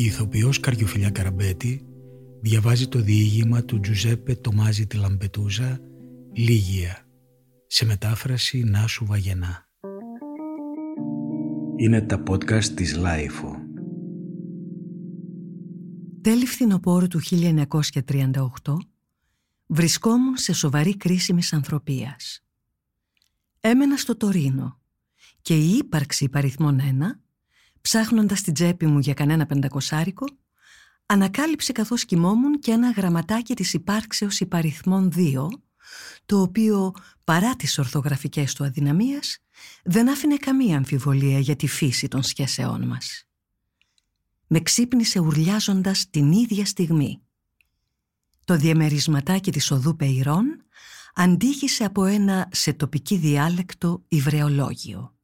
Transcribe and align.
Η 0.00 0.04
ηθοποιός 0.04 0.60
Καρυοφυλλιά 0.60 1.10
Καραμπέτη 1.10 1.86
διαβάζει 2.40 2.88
το 2.88 3.00
διήγημα 3.00 3.64
του 3.64 3.80
Τζουζέπε 3.80 4.34
Τομάζι 4.34 4.86
ντι 4.86 4.96
Λαμπεντούζα 4.96 5.80
«Λίγεια» 6.32 7.06
σε 7.66 7.84
μετάφραση 7.84 8.62
Νάσου 8.62 9.06
Βαγενά. 9.06 9.68
Είναι 11.76 12.00
τα 12.00 12.22
podcast 12.30 12.64
της 12.64 12.96
LiFO. 12.96 13.56
Τέλη 16.20 16.46
φθινοπόρου 16.46 17.06
του 17.08 17.20
1938 17.30 18.76
βρισκόμουν 19.66 20.36
σε 20.36 20.52
σοβαρή 20.52 20.96
κρίση 20.96 21.32
μισανθρωπίας. 21.32 22.44
Έμενα 23.60 23.96
στο 23.96 24.16
Τορίνο 24.16 24.80
και 25.42 25.56
η 25.56 25.76
ύπαρξη 25.76 26.24
υπαριθμών 26.24 26.80
ένα, 26.80 27.20
ψάχνοντας 27.80 28.42
την 28.42 28.54
τσέπη 28.54 28.86
μου 28.86 28.98
για 28.98 29.14
κανένα 29.14 29.46
πεντακοσάρικο, 29.46 30.24
ανακάλυψε 31.06 31.72
καθώς 31.72 32.04
κοιμόμουν 32.04 32.58
και 32.58 32.70
ένα 32.70 32.90
γραμματάκι 32.90 33.54
της 33.54 33.74
υπάρξεως 33.74 34.40
υπαριθμών 34.40 35.10
δύο, 35.10 35.50
το 36.26 36.40
οποίο, 36.40 36.92
παρά 37.24 37.56
τις 37.56 37.78
ορθογραφικές 37.78 38.54
του 38.54 38.64
αδυναμίες, 38.64 39.38
δεν 39.84 40.10
άφηνε 40.10 40.36
καμία 40.36 40.76
αμφιβολία 40.76 41.38
για 41.38 41.56
τη 41.56 41.66
φύση 41.66 42.08
των 42.08 42.22
σχέσεών 42.22 42.86
μας. 42.86 43.24
Με 44.46 44.60
ξύπνησε 44.60 45.18
ουρλιάζοντας 45.18 46.10
την 46.10 46.32
ίδια 46.32 46.66
στιγμή. 46.66 47.22
Το 48.44 48.56
διαμερισματάκι 48.56 49.52
της 49.52 49.70
οδού 49.70 49.96
Πεϊρών 49.96 50.64
αντίχησε 51.14 51.84
από 51.84 52.04
ένα 52.04 52.48
σε 52.52 52.72
τοπική 52.72 53.16
διάλεκτο 53.16 54.04
υβρεολόγιο. 54.08 55.14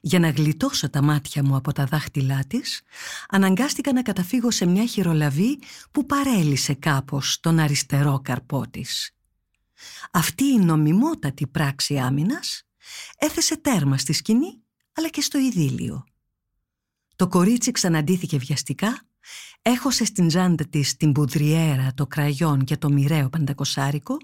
Για 0.00 0.18
να 0.18 0.30
γλιτώσω 0.30 0.90
τα 0.90 1.02
μάτια 1.02 1.44
μου 1.44 1.56
από 1.56 1.72
τα 1.72 1.84
δάχτυλά 1.84 2.44
της, 2.46 2.82
αναγκάστηκα 3.28 3.92
να 3.92 4.02
καταφύγω 4.02 4.50
σε 4.50 4.66
μια 4.66 4.86
χειρολαβή 4.86 5.58
που 5.90 6.06
παρέλυσε 6.06 6.74
κάπως 6.74 7.40
τον 7.40 7.58
αριστερό 7.58 8.20
καρπό 8.24 8.64
της. 8.70 9.10
Αυτή 10.10 10.44
η 10.44 10.58
νομιμότατη 10.58 11.46
πράξη 11.46 11.98
άμυνας 11.98 12.62
έθεσε 13.18 13.56
τέρμα 13.56 13.98
στη 13.98 14.12
σκηνή 14.12 14.62
αλλά 14.92 15.08
και 15.08 15.20
στο 15.20 15.38
ειδήλιο. 15.38 16.04
Το 17.16 17.28
κορίτσι 17.28 17.70
ξαναντήθηκε 17.70 18.38
βιαστικά, 18.38 19.02
έχωσε 19.62 20.04
στην 20.04 20.28
τζάντα 20.28 20.66
της 20.68 20.96
την 20.96 21.12
πουδριέρα, 21.12 21.92
το 21.94 22.06
κραγιόν 22.06 22.64
και 22.64 22.76
το 22.76 22.90
μοιραίο 22.90 23.28
πεντακοσάρικο, 23.28 24.16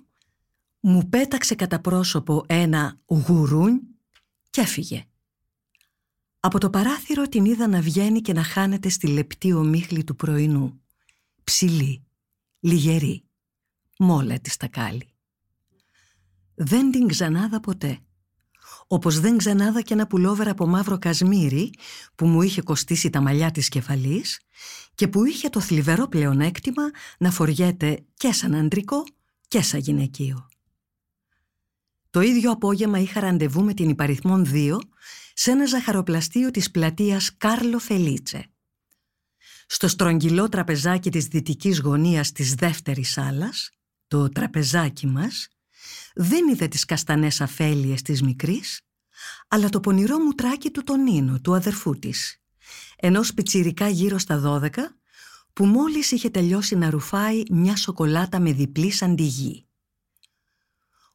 μου 0.81 1.09
πέταξε 1.09 1.55
κατά 1.55 1.81
πρόσωπο 1.81 2.45
ένα 2.47 3.01
γουρούνι 3.07 3.81
και 4.51 4.61
έφυγε. 4.61 5.07
Από 6.45 6.59
το 6.59 6.71
παράθυρο 6.71 7.29
την 7.29 7.45
είδα 7.45 7.67
να 7.67 7.81
βγαίνει 7.81 8.21
και 8.21 8.33
να 8.33 8.43
χάνεται 8.43 8.89
στη 8.89 9.07
λεπτή 9.07 9.53
ομίχλη 9.53 10.05
του 10.05 10.17
πρωινού. 10.17 10.81
Ψηλή, 11.45 12.05
λιγερή, 12.61 13.25
μόλα 13.99 14.41
της 14.41 14.57
τα 14.57 14.67
κάλλη. 14.67 15.15
Δεν 16.55 16.91
την 16.91 17.07
ξανάδα 17.07 17.61
ποτέ. 17.61 17.99
Όπως 18.87 19.21
δεν 19.21 19.37
ξανάδα 19.37 19.81
και 19.81 19.95
ένα 19.95 20.07
πουλόβερ 20.07 20.49
από 20.49 20.67
μαύρο 20.67 20.99
κασμίρι 20.99 21.71
που 22.15 22.27
μου 22.27 22.43
είχε 22.43 22.63
κοστίσει 22.63 23.11
τα 23.11 23.21
μαλλιά 23.21 23.51
της 23.51 23.69
κεφαλής 23.69 24.41
και 24.95 25.09
που 25.09 25.25
είχε 25.25 25.49
το 25.49 25.61
θλιβερό 25.61 26.09
πλεονέκτημα 26.09 26.83
να 27.19 27.31
φοριέται 27.31 28.05
και 28.15 28.33
σαν 28.33 28.55
αντρικό 28.55 29.05
και 29.49 29.63
σαν 29.63 29.81
γυναικείο. 29.81 30.49
Το 32.13 32.21
ίδιο 32.21 32.51
απόγευμα 32.51 32.99
είχα 32.99 33.21
ραντεβού 33.21 33.65
με 33.65 33.75
την 33.75 33.89
υπαριθμόν 33.89 34.47
2 34.53 34.79
σε 35.35 35.51
ένα 35.51 35.67
ζαχαροπλαστείο 35.67 36.51
της 36.51 36.71
πλατείας 36.71 37.37
Κάρλο 37.37 37.79
Φελίτσε. 37.79 38.51
Στο 39.67 39.89
στρογγυλό 39.89 40.49
τραπεζάκι 40.49 41.11
της 41.11 41.27
δυτικής 41.27 41.81
γωνίας 41.81 42.33
της 42.33 42.55
δεύτερης 42.55 43.19
άλλας, 43.19 43.71
το 44.09 44.29
τραπεζάκι 44.29 45.07
μας, 45.07 45.49
δεν 46.15 46.49
είδε 46.49 46.69
τις 46.69 46.85
καστανές 46.85 47.41
αφέλειες 47.41 48.03
της 48.03 48.23
μικρής, 48.23 48.81
αλλά 49.49 49.69
το 49.69 49.81
πονηρό 49.81 50.19
μουτράκι 50.19 50.71
του 50.71 50.83
Τονίνου, 50.83 51.41
του 51.41 51.55
αδερφού 51.55 51.99
της, 51.99 52.43
ενός 52.97 53.35
πιτσιρικά 53.35 53.89
γύρω 53.89 54.19
στα 54.19 54.39
δώδεκα, 54.39 54.97
που 55.53 55.65
μόλις 55.65 56.11
είχε 56.11 56.31
τελειώσει 56.31 56.77
να 56.77 56.91
ρουφάει 56.91 57.43
μια 57.51 57.77
σοκολάτα 57.77 58.41
με 58.41 58.53
διπλή 58.53 58.91
σαντιγή. 58.91 59.67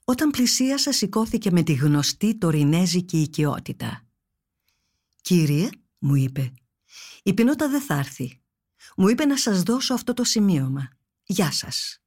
Όταν 0.09 0.29
πλησίασα 0.29 0.91
σηκώθηκε 0.91 1.51
με 1.51 1.63
τη 1.63 1.73
γνωστή 1.73 2.38
τωρινέζικη 2.38 3.22
οικειότητα. 3.22 4.06
«Κύριε», 5.22 5.69
μου 5.97 6.16
είπε, 6.16 6.53
«η 7.23 7.34
πινότα 7.34 7.69
δεν 7.69 7.81
θα 7.81 7.94
έρθει. 7.94 8.41
Μου 8.97 9.07
είπε 9.07 9.25
να 9.25 9.38
σας 9.38 9.63
δώσω 9.63 9.94
αυτό 9.94 10.13
το 10.13 10.23
σημείωμα. 10.23 10.88
Γεια 11.23 11.51
σας» 11.51 12.01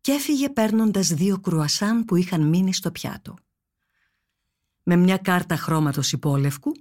και 0.00 0.12
έφυγε 0.12 0.48
παίρνοντας 0.48 1.08
δύο 1.08 1.40
κρουασάν 1.40 2.04
που 2.04 2.16
είχαν 2.16 2.48
μείνει 2.48 2.74
στο 2.74 2.90
πιάτο. 2.90 3.34
Με 4.82 4.96
μια 4.96 5.16
κάρτα 5.16 5.56
χρώματος 5.56 6.12
υπόλευκου 6.12 6.72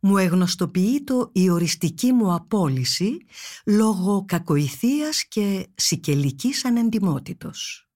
μου 0.00 0.16
εγνωστοποιεί 0.16 1.04
το 1.04 1.30
η 1.32 1.50
οριστική 1.50 2.12
μου 2.12 2.34
απόλυση 2.34 3.16
λόγω 3.66 4.24
κακοηθείας 4.24 5.24
και 5.28 5.68
σικελικής 5.74 6.64
ανεντιμότητος. 6.64 7.88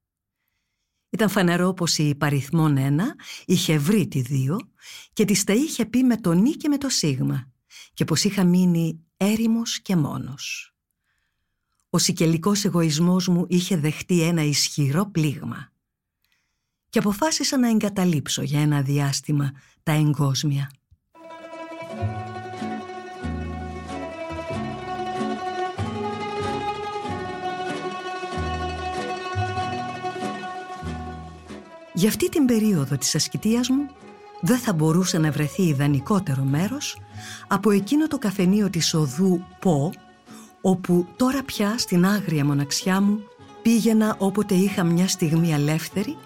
Ήταν 1.10 1.28
φανερό 1.28 1.72
πως 1.72 1.98
η 1.98 2.14
παριθμόν 2.14 2.76
ένα 2.76 3.14
είχε 3.46 3.78
βρει 3.78 4.08
τη 4.08 4.20
δύο 4.20 4.58
και 5.12 5.24
της 5.24 5.44
τα 5.44 5.52
είχε 5.52 5.86
πει 5.86 6.02
με 6.02 6.16
το 6.16 6.32
νι 6.32 6.50
και 6.50 6.68
με 6.68 6.78
το 6.78 6.88
σίγμα 6.88 7.52
και 7.94 8.04
πως 8.04 8.24
είχα 8.24 8.44
μείνει 8.44 9.00
έρημος 9.16 9.80
και 9.80 9.96
μόνος. 9.96 10.74
Ο 11.90 11.98
σικελικός 11.98 12.64
εγωισμός 12.64 13.28
μου 13.28 13.46
είχε 13.48 13.76
δεχτεί 13.76 14.22
ένα 14.22 14.42
ισχυρό 14.42 15.10
πλήγμα 15.10 15.72
και 16.88 16.98
αποφάσισα 16.98 17.58
να 17.58 17.68
εγκαταλείψω 17.68 18.42
για 18.42 18.60
ένα 18.60 18.82
διάστημα 18.82 19.52
τα 19.82 19.92
εγκόσμια. 19.92 20.70
Για 31.98 32.08
αυτή 32.08 32.28
την 32.28 32.44
περίοδο 32.44 32.96
της 32.96 33.14
ασκητίας 33.14 33.68
μου 33.68 33.86
δεν 34.40 34.58
θα 34.58 34.72
μπορούσε 34.72 35.18
να 35.18 35.30
βρεθεί 35.30 35.62
ιδανικότερο 35.62 36.42
μέρος 36.42 37.00
από 37.48 37.70
εκείνο 37.70 38.08
το 38.08 38.18
καφενείο 38.18 38.70
της 38.70 38.94
οδού 38.94 39.44
Πο 39.58 39.92
όπου 40.60 41.06
τώρα 41.16 41.42
πια 41.42 41.78
στην 41.78 42.06
άγρια 42.06 42.44
μοναξιά 42.44 43.00
μου 43.00 43.20
πήγαινα 43.62 44.16
όποτε 44.18 44.54
είχα 44.54 44.84
μια 44.84 45.08
στιγμή 45.08 45.52
ελεύθερη 45.52 46.16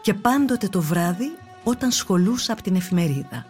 και 0.00 0.14
πάντοτε 0.14 0.68
το 0.68 0.80
βράδυ 0.80 1.30
όταν 1.64 1.90
σχολούσα 1.90 2.52
από 2.52 2.62
την 2.62 2.74
εφημερίδα. 2.74 3.46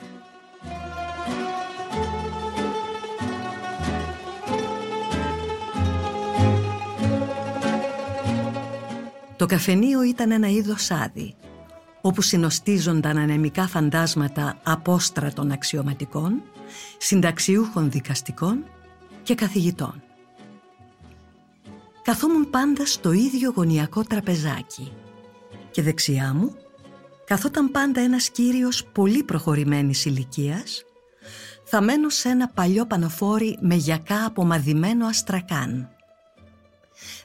Το 9.36 9.46
καφενείο 9.46 10.02
ήταν 10.02 10.30
ένα 10.30 10.48
είδος 10.48 10.90
άδει, 10.90 11.34
όπου 12.06 12.22
συνοστίζονταν 12.22 13.18
ανεμικά 13.18 13.66
φαντάσματα 13.66 14.60
απόστρατων 14.62 15.50
αξιωματικών, 15.50 16.42
συνταξιούχων 16.98 17.90
δικαστικών 17.90 18.64
και 19.22 19.34
καθηγητών. 19.34 20.02
Καθόμουν 22.02 22.50
πάντα 22.50 22.86
στο 22.86 23.12
ίδιο 23.12 23.52
γωνιακό 23.56 24.02
τραπεζάκι 24.02 24.92
και 25.70 25.82
δεξιά 25.82 26.34
μου 26.34 26.56
καθόταν 27.24 27.70
πάντα 27.70 28.00
ένας 28.00 28.30
κύριος 28.30 28.84
πολύ 28.84 29.22
προχωρημένης 29.22 30.04
ηλικίας 30.04 30.84
θαμένος 31.64 32.14
σε 32.14 32.28
ένα 32.28 32.48
παλιό 32.48 32.86
πανοφόρι 32.86 33.58
με 33.60 33.74
γιακά 33.74 34.24
απομαδημένο 34.24 35.06
αστρακάν. 35.06 35.88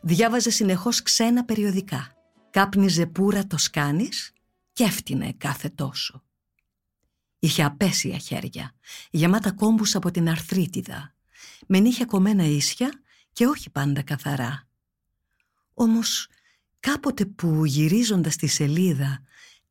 Διάβαζε 0.02 0.50
συνεχώς 0.50 1.02
ξένα 1.02 1.44
περιοδικά. 1.44 2.12
Κάπνιζε 2.50 3.06
πουρα 3.06 3.48
το 3.48 3.58
σκάνης 3.58 4.34
και 4.82 4.88
έφτινε 4.88 5.34
κάθε 5.38 5.70
τόσο. 5.70 6.24
Είχε 7.40 7.64
απέσια 7.64 8.18
χέρια, 8.18 8.76
γεμάτα 9.12 9.52
κόμπους 9.52 9.96
από 9.96 10.12
την 10.12 10.30
αρθρίτιδα, 10.30 11.16
με 11.68 11.80
νύχια 11.80 12.06
κομμένα 12.06 12.44
ίσια 12.44 13.02
και 13.32 13.46
όχι 13.46 13.70
πάντα 13.70 14.02
καθαρά. 14.02 14.68
Όμως 15.74 16.28
κάποτε 16.80 17.26
που 17.26 17.66
γυρίζοντας 17.66 18.36
τη 18.36 18.48
σελίδα 18.48 19.22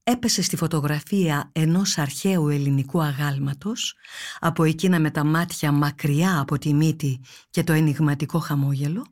έπεσε 0.03 0.43
στη 0.43 0.57
φωτογραφία 0.57 1.51
ενός 1.53 1.99
αρχαίου 1.99 2.49
ελληνικού 2.49 3.03
αγάλματος 3.03 3.95
από 4.39 4.65
εκείνα 4.65 5.01
με 5.01 5.11
τα 5.11 5.25
μάτια 5.25 5.73
μακριά 5.73 6.41
από 6.41 6.59
τη 6.59 6.75
μύτη 6.75 7.21
και 7.51 7.65
το 7.65 7.73
ενηγματικό 7.73 8.39
χαμόγελο 8.39 9.07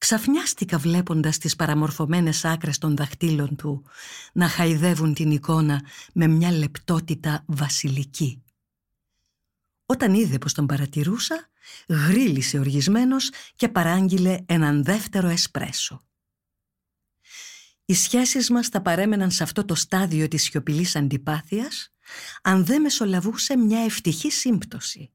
ξαφνιάστηκα 0.00 0.78
βλέποντας 0.78 1.38
τις 1.38 1.56
παραμορφωμένες 1.56 2.44
άκρες 2.44 2.78
των 2.78 2.96
δαχτύλων 2.96 3.56
του 3.56 3.84
να 4.32 4.48
χαϊδεύουν 4.48 5.14
την 5.14 5.30
εικόνα 5.30 5.82
με 6.12 6.26
μια 6.26 6.52
λεπτότητα 6.52 7.44
βασιλική. 7.46 8.42
Όταν 9.86 10.14
είδε 10.14 10.38
πως 10.38 10.52
τον 10.52 10.66
παρατηρούσα, 10.66 11.48
γρίλησε 11.88 12.58
οργισμένος 12.58 13.30
και 13.56 13.68
παράγγειλε 13.68 14.38
έναν 14.46 14.84
δεύτερο 14.84 15.28
εσπρέσο. 15.28 16.04
Οι 17.84 17.94
σχέσεις 17.94 18.50
μας 18.50 18.68
θα 18.68 18.82
παρέμεναν 18.82 19.30
σε 19.30 19.42
αυτό 19.42 19.64
το 19.64 19.74
στάδιο 19.74 20.28
της 20.28 20.42
σιωπηλής 20.42 20.96
αντιπάθειας 20.96 21.92
αν 22.42 22.64
δεν 22.64 22.80
μεσολαβούσε 22.80 23.56
μια 23.56 23.84
ευτυχή 23.84 24.30
σύμπτωση. 24.30 25.10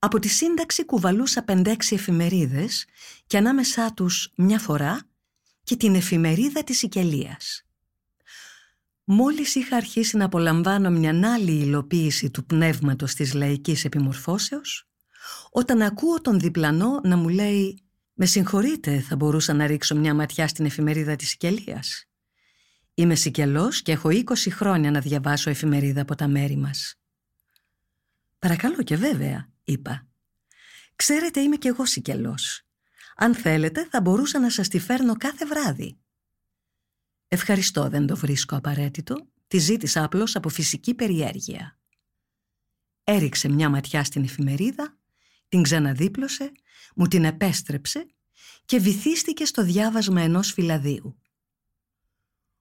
Από 0.00 0.18
τη 0.18 0.28
σύνταξη 0.28 0.84
κουβαλούσα 0.84 1.42
πεντέξι 1.42 1.94
εφημερίδες 1.94 2.86
και 3.26 3.36
ανάμεσά 3.36 3.94
τους 3.94 4.32
μια 4.36 4.58
φορά 4.58 5.00
και 5.62 5.76
την 5.76 5.94
εφημερίδα 5.94 6.64
της 6.64 6.78
Σικελίας. 6.78 7.62
Μόλις 9.04 9.54
είχα 9.54 9.76
αρχίσει 9.76 10.16
να 10.16 10.24
απολαμβάνω 10.24 10.90
μια 10.90 11.32
άλλη 11.34 11.52
υλοποίηση 11.52 12.30
του 12.30 12.44
πνεύματος 12.44 13.14
της 13.14 13.34
λαϊκής 13.34 13.84
επιμορφώσεως, 13.84 14.88
όταν 15.50 15.82
ακούω 15.82 16.20
τον 16.20 16.38
διπλανό 16.38 17.00
να 17.04 17.16
μου 17.16 17.28
λέει 17.28 17.82
«Με 18.14 18.26
συγχωρείτε, 18.26 19.00
θα 19.00 19.16
μπορούσα 19.16 19.52
να 19.52 19.66
ρίξω 19.66 19.96
μια 19.96 20.14
ματιά 20.14 20.48
στην 20.48 20.64
εφημερίδα 20.64 21.16
της 21.16 21.28
Σικελίας». 21.28 22.04
Είμαι 22.94 23.14
Σικελός 23.14 23.82
και 23.82 23.92
έχω 23.92 24.08
20 24.08 24.50
χρόνια 24.50 24.90
να 24.90 25.00
διαβάσω 25.00 25.50
εφημερίδα 25.50 26.00
από 26.00 26.14
τα 26.14 26.28
μέρη 26.28 26.56
μας. 26.56 26.94
«Παρακαλώ 28.38 28.82
και 28.82 28.96
βέβαια», 28.96 29.48
είπα. 29.68 30.06
«Ξέρετε 30.96 31.40
είμαι 31.40 31.56
κι 31.56 31.68
εγώ 31.68 31.86
Σικελός. 31.86 32.62
Αν 33.16 33.34
θέλετε 33.34 33.88
θα 33.90 34.00
μπορούσα 34.00 34.38
να 34.38 34.50
σας 34.50 34.68
τη 34.68 34.78
φέρνω 34.78 35.16
κάθε 35.16 35.46
βράδυ». 35.46 35.98
Ευχαριστώ, 37.28 37.88
δεν 37.88 38.06
το 38.06 38.16
βρίσκω 38.16 38.56
απαραίτητο. 38.56 39.28
Τη 39.48 39.58
ζήτησα 39.58 40.04
απλώς 40.04 40.36
από 40.36 40.48
φυσική 40.48 40.94
περιέργεια. 40.94 41.78
Έριξε 43.04 43.48
μια 43.48 43.68
ματιά 43.68 44.04
στην 44.04 44.24
εφημερίδα, 44.24 44.98
την 45.48 45.62
ξαναδίπλωσε, 45.62 46.52
μου 46.94 47.06
την 47.08 47.24
επέστρεψε 47.24 48.06
και 48.64 48.78
βυθίστηκε 48.78 49.44
στο 49.44 49.62
διάβασμα 49.62 50.20
ενός 50.20 50.52
φυλαδίου. 50.52 51.18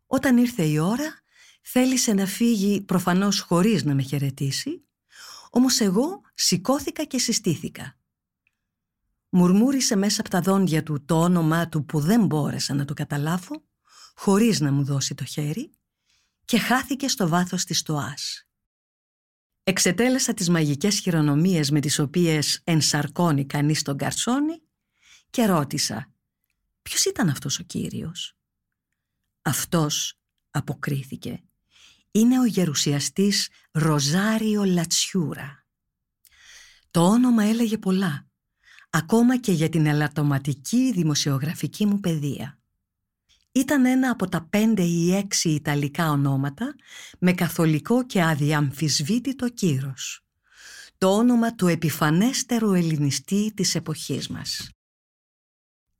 Όταν 0.05 0.37
ήρθε 0.37 0.63
η 0.63 0.77
ώρα, 0.77 1.21
θέλησε 1.61 2.13
να 2.13 2.25
φύγει 2.25 2.81
προφανώς 2.81 3.39
χωρίς 3.39 3.83
να 3.83 3.93
με 3.93 4.01
χαιρετήσει, 4.01 4.85
όμως 5.49 5.79
εγώ 5.79 6.21
σηκώθηκα 6.39 7.03
και 7.03 7.19
συστήθηκα. 7.19 7.97
Μουρμούρισε 9.29 9.95
μέσα 9.95 10.21
από 10.21 10.29
τα 10.29 10.41
δόντια 10.41 10.83
του 10.83 11.05
το 11.05 11.21
όνομά 11.21 11.69
του 11.69 11.85
που 11.85 11.99
δεν 11.99 12.25
μπόρεσα 12.25 12.73
να 12.73 12.85
το 12.85 12.93
καταλάβω 12.93 13.63
χωρίς 14.15 14.59
να 14.59 14.71
μου 14.71 14.83
δώσει 14.83 15.15
το 15.15 15.25
χέρι 15.25 15.71
και 16.45 16.59
χάθηκε 16.59 17.07
στο 17.07 17.27
βάθος 17.27 17.63
της 17.63 17.77
στοάς. 17.77 18.47
Εξετέλεσα 19.63 20.33
τις 20.33 20.49
μαγικές 20.49 20.99
χειρονομίες 20.99 21.71
με 21.71 21.79
τις 21.79 21.99
οποίες 21.99 22.61
ενσαρκώνει 22.63 23.45
κανείς 23.45 23.81
τον 23.81 23.97
καρσόνι 23.97 24.61
και 25.29 25.45
ρώτησα 25.45 26.11
«Ποιος 26.81 27.05
ήταν 27.05 27.29
αυτός 27.29 27.59
ο 27.59 27.63
κύριος» 27.63 28.37
«Αυτός», 29.41 30.19
αποκρίθηκε, 30.51 31.43
«είναι 32.11 32.39
ο 32.39 32.45
γερουσιαστής 32.45 33.49
Ροζάριο 33.71 34.63
Λατσιούρα». 34.63 35.56
Το 36.97 37.03
όνομα 37.03 37.43
έλεγε 37.43 37.77
πολλά, 37.77 38.27
ακόμα 38.89 39.37
και 39.37 39.51
για 39.51 39.69
την 39.69 39.85
ελαττωματική 39.85 40.91
δημοσιογραφική 40.91 41.85
μου 41.85 41.99
παιδεία. 41.99 42.59
Ήταν 43.51 43.85
ένα 43.85 44.09
από 44.09 44.29
τα 44.29 44.47
πέντε 44.49 44.83
ή 44.83 45.15
έξι 45.15 45.49
Ιταλικά 45.49 46.11
ονόματα 46.11 46.75
με 47.19 47.33
καθολικό 47.33 48.05
και 48.05 48.23
αδιαμφισβήτητο 48.23 49.49
κύρος. 49.49 50.25
Το 50.97 51.15
όνομα 51.15 51.55
του 51.55 51.67
επιφανέστερου 51.67 52.73
ελληνιστή 52.73 53.51
της 53.55 53.75
εποχής 53.75 54.27
μας. 54.27 54.69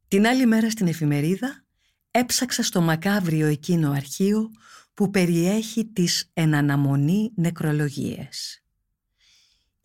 Την 0.07 0.27
άλλη 0.27 0.45
μέρα 0.45 0.69
στην 0.69 0.87
εφημερίδα 0.87 1.65
έψαξα 2.11 2.63
στο 2.63 2.81
μακάβριο 2.81 3.47
εκείνο 3.47 3.91
αρχείο 3.91 4.51
που 4.93 5.09
περιέχει 5.09 5.85
τις 5.85 6.29
εναναμονή 6.33 7.31
νεκρολογίες. 7.35 8.61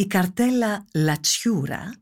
Η 0.02 0.06
καρτέλα 0.06 0.84
Λατσιούρα 0.94 1.94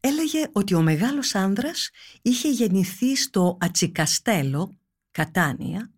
έλεγε 0.00 0.46
ότι 0.52 0.74
ο 0.74 0.80
μεγάλος 0.80 1.34
άνδρας 1.34 1.90
είχε 2.22 2.50
γεννηθεί 2.50 3.16
στο 3.16 3.56
Ατσικαστέλο, 3.60 4.78
Κατάνια, 5.10 5.90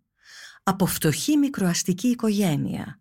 από 0.63 0.87
φτωχή 0.87 1.37
μικροαστική 1.37 2.09
οικογένεια 2.09 3.01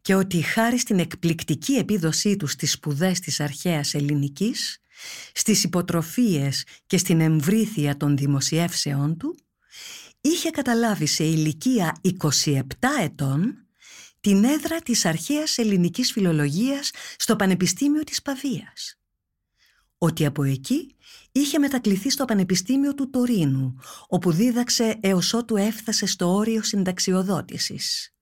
και 0.00 0.14
ότι 0.14 0.40
χάρη 0.40 0.78
στην 0.78 0.98
εκπληκτική 0.98 1.72
επίδοσή 1.72 2.36
του 2.36 2.46
στις 2.46 2.72
σπουδές 2.72 3.20
της 3.20 3.40
αρχαίας 3.40 3.94
ελληνικής, 3.94 4.78
στις 5.32 5.64
υποτροφίες 5.64 6.64
και 6.86 6.98
στην 6.98 7.20
εμβρήθεια 7.20 7.96
των 7.96 8.16
δημοσιεύσεών 8.16 9.16
του, 9.16 9.38
είχε 10.20 10.50
καταλάβει 10.50 11.06
σε 11.06 11.24
ηλικία 11.24 11.96
27 12.02 12.60
ετών 13.02 13.65
την 14.26 14.44
έδρα 14.44 14.78
της 14.80 15.04
αρχαίας 15.04 15.58
ελληνικής 15.58 16.12
φιλολογίας 16.12 16.90
στο 17.16 17.36
Πανεπιστήμιο 17.36 18.04
της 18.04 18.22
Παβίας 18.22 18.98
ότι 19.98 20.26
από 20.26 20.42
εκεί 20.42 20.96
είχε 21.32 21.58
μετακληθεί 21.58 22.10
στο 22.10 22.24
Πανεπιστήμιο 22.24 22.94
του 22.94 23.10
Τωρίνου, 23.10 23.76
όπου 24.08 24.32
δίδαξε 24.32 24.98
έως 25.00 25.32
ότου 25.32 25.56
έφτασε 25.56 26.06
στο 26.06 26.34
όριο 26.34 26.62
συνταξιοδότησης. 26.62 28.14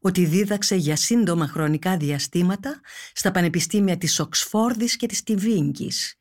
Ότι 0.00 0.24
δίδαξε 0.24 0.74
για 0.74 0.96
σύντομα 0.96 1.48
χρονικά 1.48 1.96
διαστήματα 1.96 2.80
στα 3.12 3.30
πανεπιστήμια 3.30 3.98
της 3.98 4.20
Οξφόρδης 4.20 4.96
και 4.96 5.06
της 5.06 5.22
Τιβίνγκης 5.22 6.17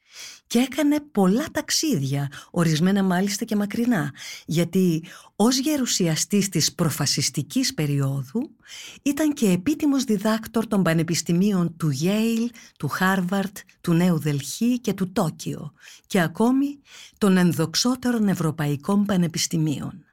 και 0.47 0.59
έκανε 0.59 0.99
πολλά 0.99 1.45
ταξίδια, 1.51 2.31
ορισμένα 2.51 3.03
μάλιστα 3.03 3.45
και 3.45 3.55
μακρινά, 3.55 4.13
γιατί 4.45 5.03
ως 5.35 5.57
γερουσιαστής 5.57 6.49
της 6.49 6.73
προφασιστικής 6.73 7.73
περίοδου 7.73 8.55
ήταν 9.01 9.33
και 9.33 9.49
επίτιμος 9.49 10.03
διδάκτορ 10.03 10.67
των 10.67 10.83
πανεπιστημίων 10.83 11.77
του 11.77 11.89
Γέιλ, 11.89 12.49
του 12.77 12.87
Χάρβαρτ, 12.87 13.57
του 13.81 13.93
Νέου 13.93 14.19
Δελχή 14.19 14.79
και 14.79 14.93
του 14.93 15.11
Τόκιο 15.11 15.73
και 16.07 16.21
ακόμη 16.21 16.79
των 17.17 17.37
ενδοξότερων 17.37 18.27
ευρωπαϊκών 18.27 19.05
πανεπιστημίων. 19.05 20.05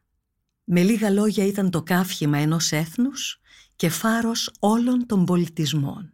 Με 0.64 0.82
λίγα 0.82 1.10
λόγια 1.10 1.46
ήταν 1.46 1.70
το 1.70 1.82
κάφημα 1.82 2.38
ενός 2.38 2.72
έθνους 2.72 3.40
και 3.76 3.88
φάρος 3.88 4.52
όλων 4.58 5.06
των 5.06 5.24
πολιτισμών. 5.24 6.12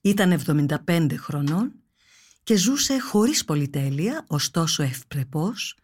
Ήταν 0.00 0.40
75 0.86 1.14
χρονών 1.16 1.79
και 2.42 2.56
ζούσε 2.56 2.98
χωρίς 2.98 3.44
πολυτέλεια, 3.44 4.24
ωστόσο 4.28 4.82
ευπρεπώς, 4.82 5.76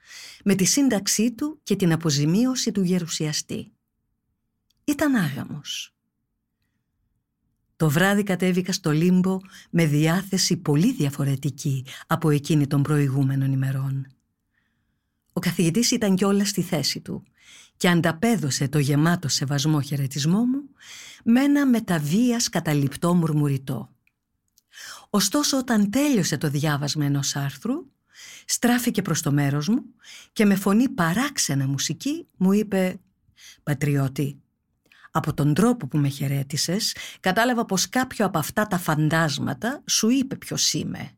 με 0.45 0.55
τη 0.55 0.65
σύνταξή 0.65 1.33
του 1.33 1.61
και 1.63 1.77
την 1.77 1.93
αποζημίωση 1.93 2.73
του 2.73 2.83
γερουσιαστή. 2.83 3.73
Ήταν 4.85 5.15
άγαμος. 5.15 5.95
Το 7.77 7.91
βράδυ 7.91 8.23
κατέβηκα 8.23 8.73
στο 8.73 8.91
Λίμπο 8.91 9.39
με 9.71 9.87
διάθεση 9.87 10.57
πολύ 10.57 10.93
διαφορετική 10.93 11.85
από 12.07 12.31
εκείνη 12.31 12.67
των 12.67 12.83
προηγούμενων 12.83 13.53
ημερών. 13.53 14.07
Ο 15.33 15.41
καθηγητής 15.41 15.91
ήταν 15.91 16.17
κιόλα 16.17 16.45
στη 16.45 16.63
θέση 16.63 17.01
του 17.01 17.23
και 17.77 17.89
ανταπέδωσε 17.89 18.69
το 18.69 18.79
γεμάτο 18.79 19.29
σεβασμό 19.29 19.81
χαιρετισμό 19.81 20.45
μου 20.45 20.63
με 21.25 21.43
ένα 21.43 21.67
μεταβίας 21.67 22.49
καταληπτό 22.49 23.15
μουρμουριτό. 23.15 23.96
Ωστόσο 25.11 25.59
όταν 25.59 25.91
τέλειωσε 25.91 26.37
το 26.37 26.49
διάβασμα 26.51 27.05
ενός 27.05 27.37
άρθρου, 27.37 27.75
στράφηκε 28.45 29.03
προς 29.03 29.23
το 29.23 29.33
μέρος 29.33 29.69
μου 29.69 29.85
και 30.33 30.45
με 30.45 30.55
φωνή 30.55 30.89
παράξενα 30.89 31.67
μουσική 31.67 32.27
μου 32.37 32.53
είπε 32.53 33.01
«Πατριώτη, 33.63 34.41
από 35.11 35.35
τον 35.35 35.55
τρόπο 35.55 35.87
που 35.87 35.99
με 35.99 36.09
χαιρέτησες, 36.09 36.97
κατάλαβα 37.21 37.65
πως 37.65 37.89
κάποιο 37.89 38.27
από 38.27 38.39
αυτά 38.39 38.67
τα 38.67 38.79
φαντάσματα 38.79 39.83
σου 39.87 40.09
είπε 40.09 40.37
ποιος 40.37 40.73
είμαι. 40.73 41.11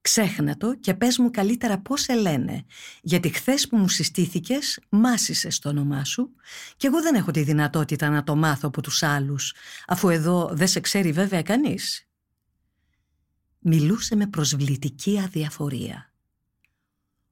Ξέχνα 0.00 0.56
το 0.56 0.74
και 0.74 0.94
πες 0.94 1.18
μου 1.18 1.30
καλύτερα 1.30 1.78
πώς 1.78 2.00
σε 2.00 2.14
λένε, 2.14 2.64
γιατί 3.02 3.28
χθες 3.28 3.68
που 3.68 3.76
μου 3.76 3.88
συστήθηκες 3.88 4.80
μάσησες 4.88 5.58
το 5.58 5.68
όνομά 5.68 6.04
σου 6.04 6.30
και 6.76 6.86
εγώ 6.86 7.02
δεν 7.02 7.14
έχω 7.14 7.30
τη 7.30 7.42
δυνατότητα 7.42 8.08
να 8.08 8.24
το 8.24 8.36
μάθω 8.36 8.68
από 8.68 8.82
τους 8.82 9.02
άλλους, 9.02 9.54
αφού 9.86 10.08
εδώ 10.08 10.50
δεν 10.52 10.68
σε 10.68 10.80
ξέρει 10.80 11.12
βέβαια 11.12 11.42
κανείς 11.42 12.08
μιλούσε 13.66 14.16
με 14.16 14.26
προσβλητική 14.26 15.20
αδιαφορία. 15.20 16.12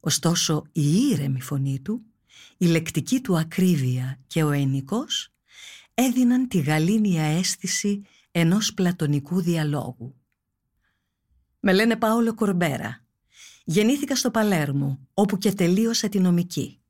Ωστόσο 0.01 0.63
η 0.73 0.97
ήρεμη 0.97 1.41
φωνή 1.41 1.81
του, 1.81 2.03
η 2.57 2.67
λεκτική 2.67 3.21
του 3.21 3.39
ακρίβεια 3.39 4.19
και 4.27 4.43
ο 4.43 4.51
ενικός 4.51 5.33
έδιναν 5.95 6.49
τη 6.49 6.61
γαλήνια 6.61 7.23
αίσθηση 7.23 8.03
ενός 8.31 8.75
πλατωνικού 8.75 9.41
διαλόγου. 9.41 10.15
«Με 11.61 11.73
λένε 11.73 11.97
Πάολο 11.97 12.35
Κορμπέρα. 12.35 13.05
Γεννήθηκα 13.65 14.17
στο 14.17 14.31
Παλέρμο, 14.31 15.09
όπου 15.15 15.39
και 15.39 15.53
τελείωσα 15.53 16.09
τη 16.09 16.21
νομική. 16.21 16.81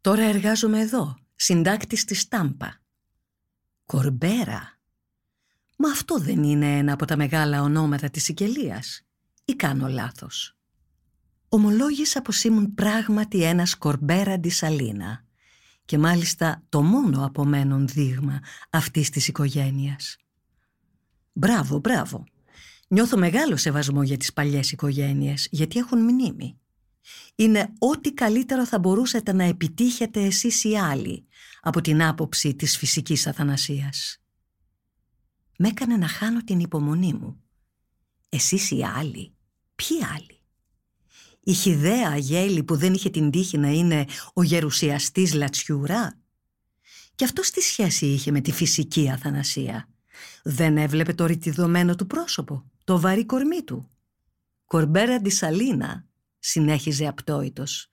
Τώρα 0.00 0.22
εργάζομαι 0.22 0.80
εδώ, 0.80 1.18
συντάκτης 1.34 2.04
της 2.04 2.28
Τάμπα. 2.28 2.68
Κορμπέρα. 3.84 4.79
Μα 5.82 5.90
αυτό 5.90 6.18
δεν 6.18 6.42
είναι 6.42 6.78
ένα 6.78 6.92
από 6.92 7.04
τα 7.04 7.16
μεγάλα 7.16 7.62
ονόματα 7.62 8.10
της 8.10 8.22
Σικελίας. 8.24 9.02
Ή 9.44 9.52
κάνω 9.54 9.88
λάθος. 9.88 10.56
Ομολόγησα 11.48 12.22
πως 12.22 12.44
ήμουν 12.44 12.74
πράγματι 12.74 13.42
ένα 13.42 13.66
κορμπέρα 13.78 14.40
Σαλίνα 14.46 15.24
και 15.84 15.98
μάλιστα 15.98 16.62
το 16.68 16.82
μόνο 16.82 17.24
απομένον 17.24 17.86
δείγμα 17.86 18.40
αυτής 18.70 19.10
της 19.10 19.28
οικογένειας. 19.28 20.16
Μπράβο, 21.32 21.78
μπράβο. 21.78 22.24
Νιώθω 22.88 23.18
μεγάλο 23.18 23.56
σεβασμό 23.56 24.02
για 24.02 24.16
τις 24.16 24.32
παλιές 24.32 24.72
οικογένειες, 24.72 25.48
γιατί 25.50 25.78
έχουν 25.78 26.02
μνήμη. 26.02 26.58
Είναι 27.34 27.72
ό,τι 27.78 28.12
καλύτερο 28.12 28.66
θα 28.66 28.78
μπορούσατε 28.78 29.32
να 29.32 29.44
επιτύχετε 29.44 30.20
εσείς 30.20 30.64
οι 30.64 30.76
άλλοι 30.76 31.26
από 31.60 31.80
την 31.80 32.02
άποψη 32.02 32.54
της 32.54 32.76
φυσικής 32.76 33.26
αθανασίας. 33.26 34.20
Με 35.62 35.68
έκανε 35.68 35.96
να 35.96 36.08
χάνω 36.08 36.44
την 36.44 36.60
υπομονή 36.60 37.12
μου. 37.12 37.42
Εσείς 38.28 38.70
οι 38.70 38.84
άλλοι, 38.84 39.34
ποιοι 39.74 40.04
άλλοι; 40.14 40.40
Η 41.40 41.52
χιδέα 41.52 42.16
γέλη 42.16 42.62
που 42.62 42.76
δεν 42.76 42.94
είχε 42.94 43.10
την 43.10 43.30
τύχη 43.30 43.58
να 43.58 43.68
είναι 43.68 44.06
ο 44.34 44.42
γερουσιαστής 44.42 45.34
Λατσιούρα; 45.34 46.18
Και 47.14 47.24
αυτό 47.24 47.42
στη 47.42 47.60
σχέση 47.60 48.06
είχε 48.06 48.30
με 48.30 48.40
τη 48.40 48.52
φυσική 48.52 49.10
αθανασία; 49.10 49.88
Δεν 50.42 50.76
έβλεπε 50.76 51.14
το 51.14 51.26
ρητιδωμένο 51.26 51.94
του 51.94 52.06
πρόσωπο, 52.06 52.70
το 52.84 53.00
βαρύ 53.00 53.26
κορμί 53.26 53.62
του; 53.62 53.90
«Κορμπέρα 54.64 55.20
Σαλίνα», 55.26 56.06
συνέχιζε 56.38 57.06
απτόητος. 57.06 57.89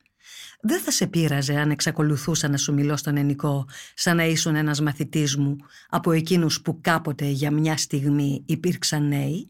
«Δεν 0.67 0.79
θα 0.81 0.91
σε 0.91 1.07
πείραζε 1.07 1.55
αν 1.55 1.71
εξακολουθούσα 1.71 2.47
να 2.47 2.57
σου 2.57 2.73
μιλώ 2.73 2.97
στον 2.97 3.17
ενικό, 3.17 3.67
σαν 3.95 4.15
να 4.15 4.25
ήσουν 4.25 4.55
ένας 4.55 4.81
μαθητής 4.81 5.35
μου, 5.35 5.55
από 5.89 6.11
εκείνους 6.11 6.61
που 6.61 6.81
κάποτε 6.81 7.25
για 7.25 7.51
μια 7.51 7.77
στιγμή 7.77 8.43
υπήρξαν 8.45 9.07
νέοι». 9.07 9.47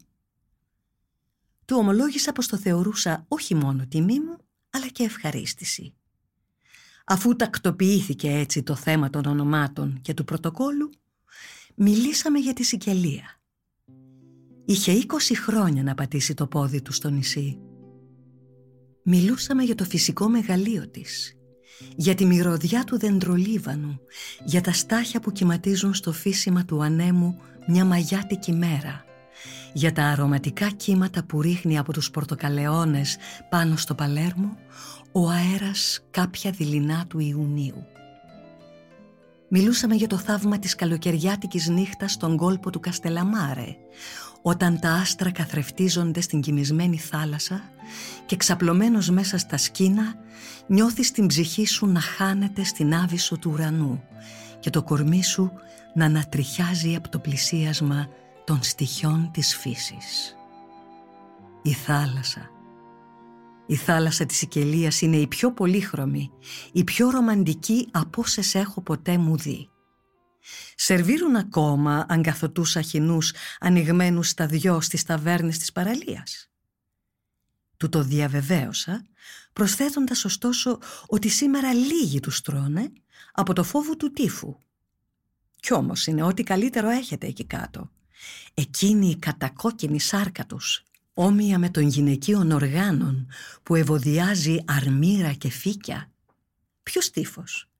Του 1.64 1.76
ομολόγησα 1.78 2.32
πως 2.32 2.46
το 2.46 2.56
θεωρούσα 2.56 3.24
όχι 3.28 3.54
μόνο 3.54 3.86
τιμή 3.86 4.20
μου, 4.20 4.36
αλλά 4.70 4.88
και 4.88 5.02
ευχαρίστηση. 5.02 5.94
Αφού 7.04 7.36
τακτοποιήθηκε 7.36 8.30
έτσι 8.30 8.62
το 8.62 8.74
θέμα 8.74 9.10
των 9.10 9.24
ονομάτων 9.24 9.98
και 10.02 10.14
του 10.14 10.24
πρωτοκόλου, 10.24 10.90
μιλήσαμε 11.74 12.38
για 12.38 12.52
τη 12.52 12.62
Σικελία. 12.62 13.40
Είχε 14.64 14.92
20 14.92 15.34
χρόνια 15.34 15.82
να 15.82 15.94
πατήσει 15.94 16.34
το 16.34 16.46
πόδι 16.46 16.82
του 16.82 16.92
στο 16.92 17.10
νησί. 17.10 17.67
Μιλούσαμε 19.10 19.62
για 19.62 19.74
το 19.74 19.84
φυσικό 19.84 20.28
μεγαλείο 20.28 20.88
της, 20.88 21.36
για 21.96 22.14
τη 22.14 22.24
μυρωδιά 22.24 22.84
του 22.84 22.98
δεντρολίβανου, 22.98 24.00
για 24.44 24.60
τα 24.60 24.72
στάχια 24.72 25.20
που 25.20 25.32
κυματίζουν 25.32 25.94
στο 25.94 26.12
φύσιμα 26.12 26.64
του 26.64 26.82
ανέμου 26.82 27.40
μια 27.66 27.84
μαγιάτικη 27.84 28.52
μέρα, 28.52 29.04
για 29.72 29.92
τα 29.92 30.04
αρωματικά 30.04 30.70
κύματα 30.70 31.24
που 31.24 31.40
ρίχνει 31.40 31.78
από 31.78 31.92
τους 31.92 32.10
πορτοκαλαιώνες 32.10 33.16
πάνω 33.50 33.76
στο 33.76 33.94
Παλέρμο 33.94 34.56
ο 35.12 35.28
αέρας 35.28 36.04
κάποια 36.10 36.50
δειλινά 36.50 37.06
του 37.08 37.18
Ιουνίου. 37.18 37.86
Μιλούσαμε 39.48 39.94
για 39.94 40.06
το 40.06 40.18
θαύμα 40.18 40.58
της 40.58 40.74
καλοκαιριάτικης 40.74 41.68
νύχτας 41.68 42.12
στον 42.12 42.36
κόλπο 42.36 42.70
του 42.70 42.80
Καστελαμάρε, 42.80 43.76
όταν 44.42 44.78
τα 44.80 44.90
άστρα 44.90 45.30
καθρεφτίζονται 45.30 46.20
στην 46.20 46.40
κοιμισμένη 46.40 46.98
θάλασσα 46.98 47.62
και 48.26 48.36
ξαπλωμένος 48.36 49.10
μέσα 49.10 49.38
στα 49.38 49.56
σκήνα 49.56 50.14
νιώθεις 50.66 51.10
την 51.10 51.26
ψυχή 51.26 51.66
σου 51.66 51.86
να 51.86 52.00
χάνεται 52.00 52.64
στην 52.64 52.94
άβυσο 52.94 53.36
του 53.36 53.50
ουρανού 53.50 54.02
και 54.60 54.70
το 54.70 54.82
κορμί 54.82 55.24
σου 55.24 55.52
να 55.94 56.04
ανατριχιάζει 56.04 56.94
από 56.94 57.08
το 57.08 57.18
πλησίασμα 57.18 58.08
των 58.44 58.62
στοιχειών 58.62 59.30
της 59.32 59.56
φύσης. 59.56 60.36
Η 61.62 61.72
θάλασσα. 61.72 62.57
Η 63.70 63.76
θάλασσα 63.76 64.26
της 64.26 64.36
Σικελίας 64.36 65.00
είναι 65.00 65.16
η 65.16 65.26
πιο 65.26 65.52
πολύχρωμη, 65.52 66.30
η 66.72 66.84
πιο 66.84 67.10
ρομαντική 67.10 67.88
από 67.90 68.20
όσες 68.20 68.54
έχω 68.54 68.80
ποτέ 68.80 69.18
μου 69.18 69.36
δει. 69.36 69.70
Σερβίρουν 70.74 71.36
ακόμα 71.36 72.06
αγκαθωτούς 72.08 72.76
αχινούς 72.76 73.34
ανοιγμένους 73.60 74.28
στα 74.28 74.46
δυο 74.46 74.80
στις 74.80 75.02
ταβέρνες 75.02 75.58
της 75.58 75.72
παραλίας. 75.72 76.50
Του 77.76 77.88
το 77.88 78.02
διαβεβαίωσα, 78.02 79.06
προσθέτοντας 79.52 80.24
ωστόσο 80.24 80.78
ότι 81.06 81.28
σήμερα 81.28 81.72
λίγοι 81.72 82.20
τους 82.20 82.40
τρώνε 82.40 82.92
από 83.32 83.52
το 83.52 83.62
φόβο 83.62 83.96
του 83.96 84.12
τύφου. 84.12 84.56
Κι 85.60 85.74
όμως 85.74 86.06
είναι 86.06 86.22
ό,τι 86.22 86.42
καλύτερο 86.42 86.88
έχετε 86.88 87.26
εκεί 87.26 87.44
κάτω. 87.44 87.90
Εκείνη 88.54 89.08
η 89.08 89.16
κατακόκκινη 89.16 90.00
σάρκα 90.00 90.46
τους, 90.46 90.82
όμοια 91.20 91.58
με 91.58 91.70
των 91.70 91.82
γυναικείων 91.82 92.50
οργάνων 92.50 93.28
που 93.62 93.74
ευωδιάζει 93.74 94.58
αρμύρα 94.66 95.32
και 95.32 95.50
φύκια. 95.50 96.10
Ποιος 96.82 97.10
τύφος. 97.10 97.70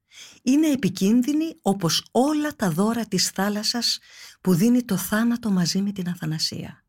Είναι 0.42 0.66
επικίνδυνη 0.66 1.57
όπως 1.62 2.04
όλα 2.11 2.57
τα 2.57 2.71
δώρα 2.71 3.07
της 3.07 3.28
θάλασσας 3.30 3.99
που 4.40 4.54
δίνει 4.54 4.85
το 4.85 4.97
θάνατο 4.97 5.50
μαζί 5.50 5.80
με 5.80 5.92
την 5.92 6.09
αθανασία. 6.09 6.85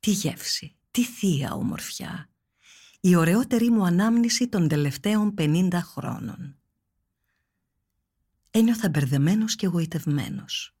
Τι 0.00 0.10
γεύση, 0.10 0.76
τι 0.90 1.04
θεία 1.04 1.52
ομορφιά. 1.52 2.28
Η 3.00 3.16
ωραιότερη 3.16 3.70
μου 3.70 3.84
ανάμνηση 3.84 4.48
των 4.48 4.68
τελευταίων 4.68 5.34
50 5.38 5.68
χρόνων. 5.82 6.56
Ένιωθα 8.50 8.88
μπερδεμένος 8.88 9.56
και 9.56 9.66
εγωιτευμένος. 9.66 10.74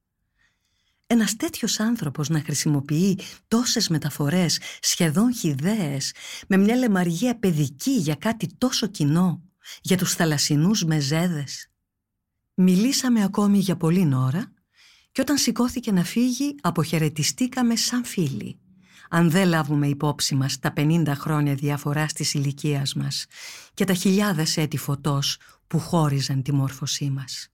Ένας 1.06 1.36
τέτοιος 1.36 1.80
άνθρωπος 1.80 2.28
να 2.28 2.40
χρησιμοποιεί 2.40 3.18
τόσες 3.48 3.88
μεταφορές 3.88 4.58
σχεδόν 4.80 5.34
χιδαίες 5.34 6.12
με 6.48 6.56
μια 6.56 6.76
λεμαργία 6.76 7.38
παιδική 7.38 7.90
για 7.90 8.14
κάτι 8.14 8.48
τόσο 8.58 8.86
κοινό, 8.86 9.42
για 9.82 9.96
τους 9.96 10.14
θαλασσινούς 10.14 10.84
μεζέδες. 10.84 11.70
Μιλήσαμε 12.54 13.22
ακόμη 13.22 13.58
για 13.58 13.76
πολλή 13.76 14.14
ώρα 14.14 14.52
και 15.12 15.20
όταν 15.20 15.36
σηκώθηκε 15.36 15.92
να 15.92 16.04
φύγει 16.04 16.54
αποχαιρετιστήκαμε 16.60 17.76
σαν 17.76 18.04
φίλοι. 18.04 18.58
Αν 19.10 19.30
δεν 19.30 19.48
λάβουμε 19.48 19.88
υπόψη 19.88 20.34
μας 20.34 20.58
τα 20.58 20.72
50 20.76 21.12
χρόνια 21.16 21.54
διαφοράς 21.54 22.12
της 22.12 22.34
ηλικίας 22.34 22.94
μας 22.94 23.26
και 23.74 23.84
τα 23.84 23.94
χιλιάδες 23.94 24.56
έτη 24.56 24.76
φωτός 24.76 25.38
που 25.66 25.78
χώριζαν 25.78 26.42
τη 26.42 26.52
μόρφωσή 26.52 27.10
μας 27.10 27.53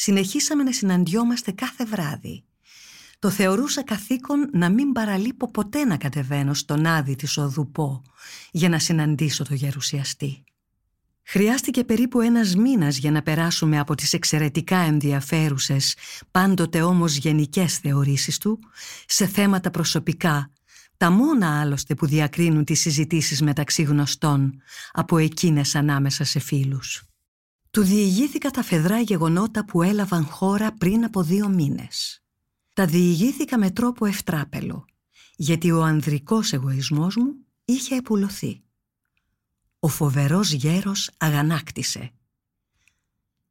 συνεχίσαμε 0.00 0.62
να 0.62 0.72
συναντιόμαστε 0.72 1.52
κάθε 1.52 1.84
βράδυ. 1.84 2.44
Το 3.18 3.30
θεωρούσα 3.30 3.84
καθήκον 3.84 4.50
να 4.52 4.68
μην 4.70 4.92
παραλείπω 4.92 5.50
ποτέ 5.50 5.84
να 5.84 5.96
κατεβαίνω 5.96 6.54
στον 6.54 6.86
άδει 6.86 7.16
της 7.16 7.36
οδού 7.36 7.70
Πό 7.70 8.02
για 8.50 8.68
να 8.68 8.78
συναντήσω 8.78 9.44
το 9.44 9.54
γερουσιαστή. 9.54 10.44
Χρειάστηκε 11.22 11.84
περίπου 11.84 12.20
ένας 12.20 12.54
μήνας 12.54 12.96
για 12.96 13.10
να 13.10 13.22
περάσουμε 13.22 13.78
από 13.78 13.94
τις 13.94 14.12
εξαιρετικά 14.12 14.76
ενδιαφέρουσες, 14.76 15.96
πάντοτε 16.30 16.82
όμως 16.82 17.16
γενικές 17.16 17.78
θεωρήσεις 17.78 18.38
του, 18.38 18.58
σε 19.06 19.26
θέματα 19.26 19.70
προσωπικά, 19.70 20.52
τα 20.96 21.10
μόνα 21.10 21.60
άλλωστε 21.60 21.94
που 21.94 22.06
διακρίνουν 22.06 22.64
τις 22.64 22.80
συζητήσεις 22.80 23.42
μεταξύ 23.42 23.82
γνωστών 23.82 24.62
από 24.92 25.18
εκείνες 25.18 25.74
ανάμεσα 25.74 26.24
σε 26.24 26.38
φίλους. 26.38 27.09
Του 27.70 27.82
διηγήθηκα 27.82 28.50
τα 28.50 28.62
φεδρά 28.62 29.00
γεγονότα 29.00 29.64
που 29.64 29.82
έλαβαν 29.82 30.24
χώρα 30.24 30.72
πριν 30.72 31.04
από 31.04 31.22
δύο 31.22 31.48
μήνες. 31.48 32.22
Τα 32.72 32.86
διηγήθηκα 32.86 33.58
με 33.58 33.70
τρόπο 33.70 34.06
ευτράπελο, 34.06 34.84
γιατί 35.36 35.70
ο 35.70 35.82
ανδρικός 35.82 36.52
εγωισμός 36.52 37.16
μου 37.16 37.34
είχε 37.64 37.96
επουλωθεί. 37.96 38.62
Ο 39.78 39.88
φοβερός 39.88 40.52
γέρος 40.52 41.10
αγανάκτησε. 41.16 42.12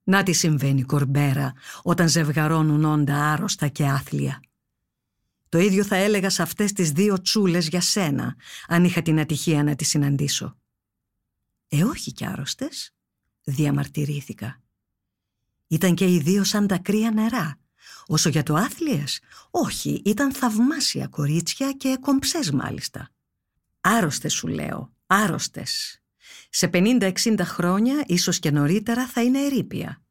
Να 0.04 0.24
τι 0.24 0.34
συμβαίνει 0.34 0.84
κορμπέρα 0.84 1.54
όταν 1.82 2.08
ζευγαρώνουν 2.08 2.84
όντα 2.84 3.32
άρρωστα 3.32 3.68
και 3.68 3.88
άθλια. 3.88 4.40
Το 5.50 5.58
ίδιο 5.58 5.84
θα 5.84 5.96
έλεγα 5.96 6.30
σε 6.30 6.42
αυτές 6.42 6.74
τις 6.74 6.92
δύο 6.92 7.22
τσούλες 7.22 7.68
για 7.68 7.82
σένα, 7.82 8.36
αν 8.68 8.84
είχα 8.84 9.02
την 9.02 9.20
ατυχία 9.20 9.64
να 9.64 9.76
τις 9.76 9.88
συναντήσω. 9.88 10.58
Ε, 11.68 11.84
όχι 11.84 12.12
κι 12.12 12.26
άρρωστες 12.26 12.94
διαμαρτυρήθηκα. 13.50 14.62
Ήταν 15.68 15.96
και 15.96 16.13
οι 16.13 16.20
δύο 16.20 16.44
σαν 16.44 16.68
τα 16.68 16.77
κρύα 16.77 17.12
νερά. 17.12 17.58
Όσο 18.08 18.29
για 18.29 18.44
το 18.44 18.56
άθλιες, 18.56 19.20
όχι, 19.50 20.01
ήταν 20.06 20.34
θαυμάσια 20.34 21.08
κορίτσια 21.08 21.72
και 21.72 21.98
κομψές 22.01 22.51
μάλιστα. 22.51 23.10
Άρρωστες 23.82 24.34
σου 24.34 24.48
λέω, 24.48 24.94
άρρωστες. 25.08 26.01
Σε 26.50 26.70
50-60 26.74 27.39
χρόνια, 27.39 28.03
ίσως 28.08 28.39
και 28.39 28.51
νωρίτερα, 28.51 29.08
θα 29.08 29.24
είναι 29.24 29.46
ερήπια. 29.46 30.01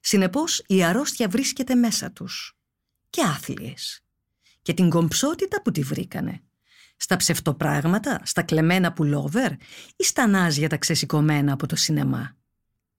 Συνεπώς 0.00 0.62
η 0.66 0.84
αρρώστια 0.84 1.28
βρίσκεται 1.28 1.74
μέσα 1.74 2.10
τους. 2.10 2.56
Και 3.10 3.22
άθλιες. 3.22 4.04
Και 4.62 4.74
την 4.74 4.90
κομψότητα 4.90 5.62
που 5.62 5.70
τη 5.70 5.82
βρήκανε. 5.82 6.42
Στα 6.96 7.16
ψευτοπράγματα, 7.16 8.20
στα 8.24 8.42
κλεμμένα 8.42 8.92
πουλόβερ 8.92 9.52
ή 9.96 10.04
στα 10.04 10.26
νάζια 10.26 10.68
τα 10.68 10.76
ξεσηκωμένα 10.76 11.52
από 11.52 11.66
το 11.66 11.76
σινεμά 11.76 12.36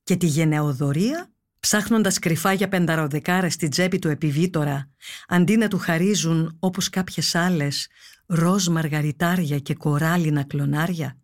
και 0.03 0.15
τη 0.15 0.25
γενεοδορία 0.25 1.33
ψάχνοντας 1.59 2.19
κρυφά 2.19 2.53
για 2.53 2.67
πενταροδεκάρες 2.67 3.53
στη 3.53 3.67
τσέπη 3.67 3.99
του 3.99 4.07
επιβίτορα, 4.07 4.89
αντί 5.27 5.57
να 5.57 5.67
του 5.67 5.77
χαρίζουν 5.77 6.57
όπως 6.59 6.89
κάποιες 6.89 7.35
άλλες 7.35 7.87
ροζ 8.25 8.67
μαργαριτάρια 8.67 9.59
και 9.59 9.73
κοράλινα 9.73 10.43
κλονάρια. 10.43 11.17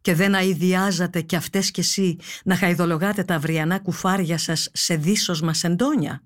Και 0.00 0.14
δεν 0.14 0.34
αηδιάζατε 0.34 1.20
κι 1.20 1.36
αυτές 1.36 1.70
κι 1.70 1.80
εσύ 1.80 2.16
να 2.44 2.56
χαϊδολογάτε 2.56 3.24
τα 3.24 3.34
αυριανά 3.34 3.78
κουφάρια 3.78 4.38
σας 4.38 4.70
σε 4.72 4.96
δίσος 4.96 5.42
σεντόνια. 5.50 6.22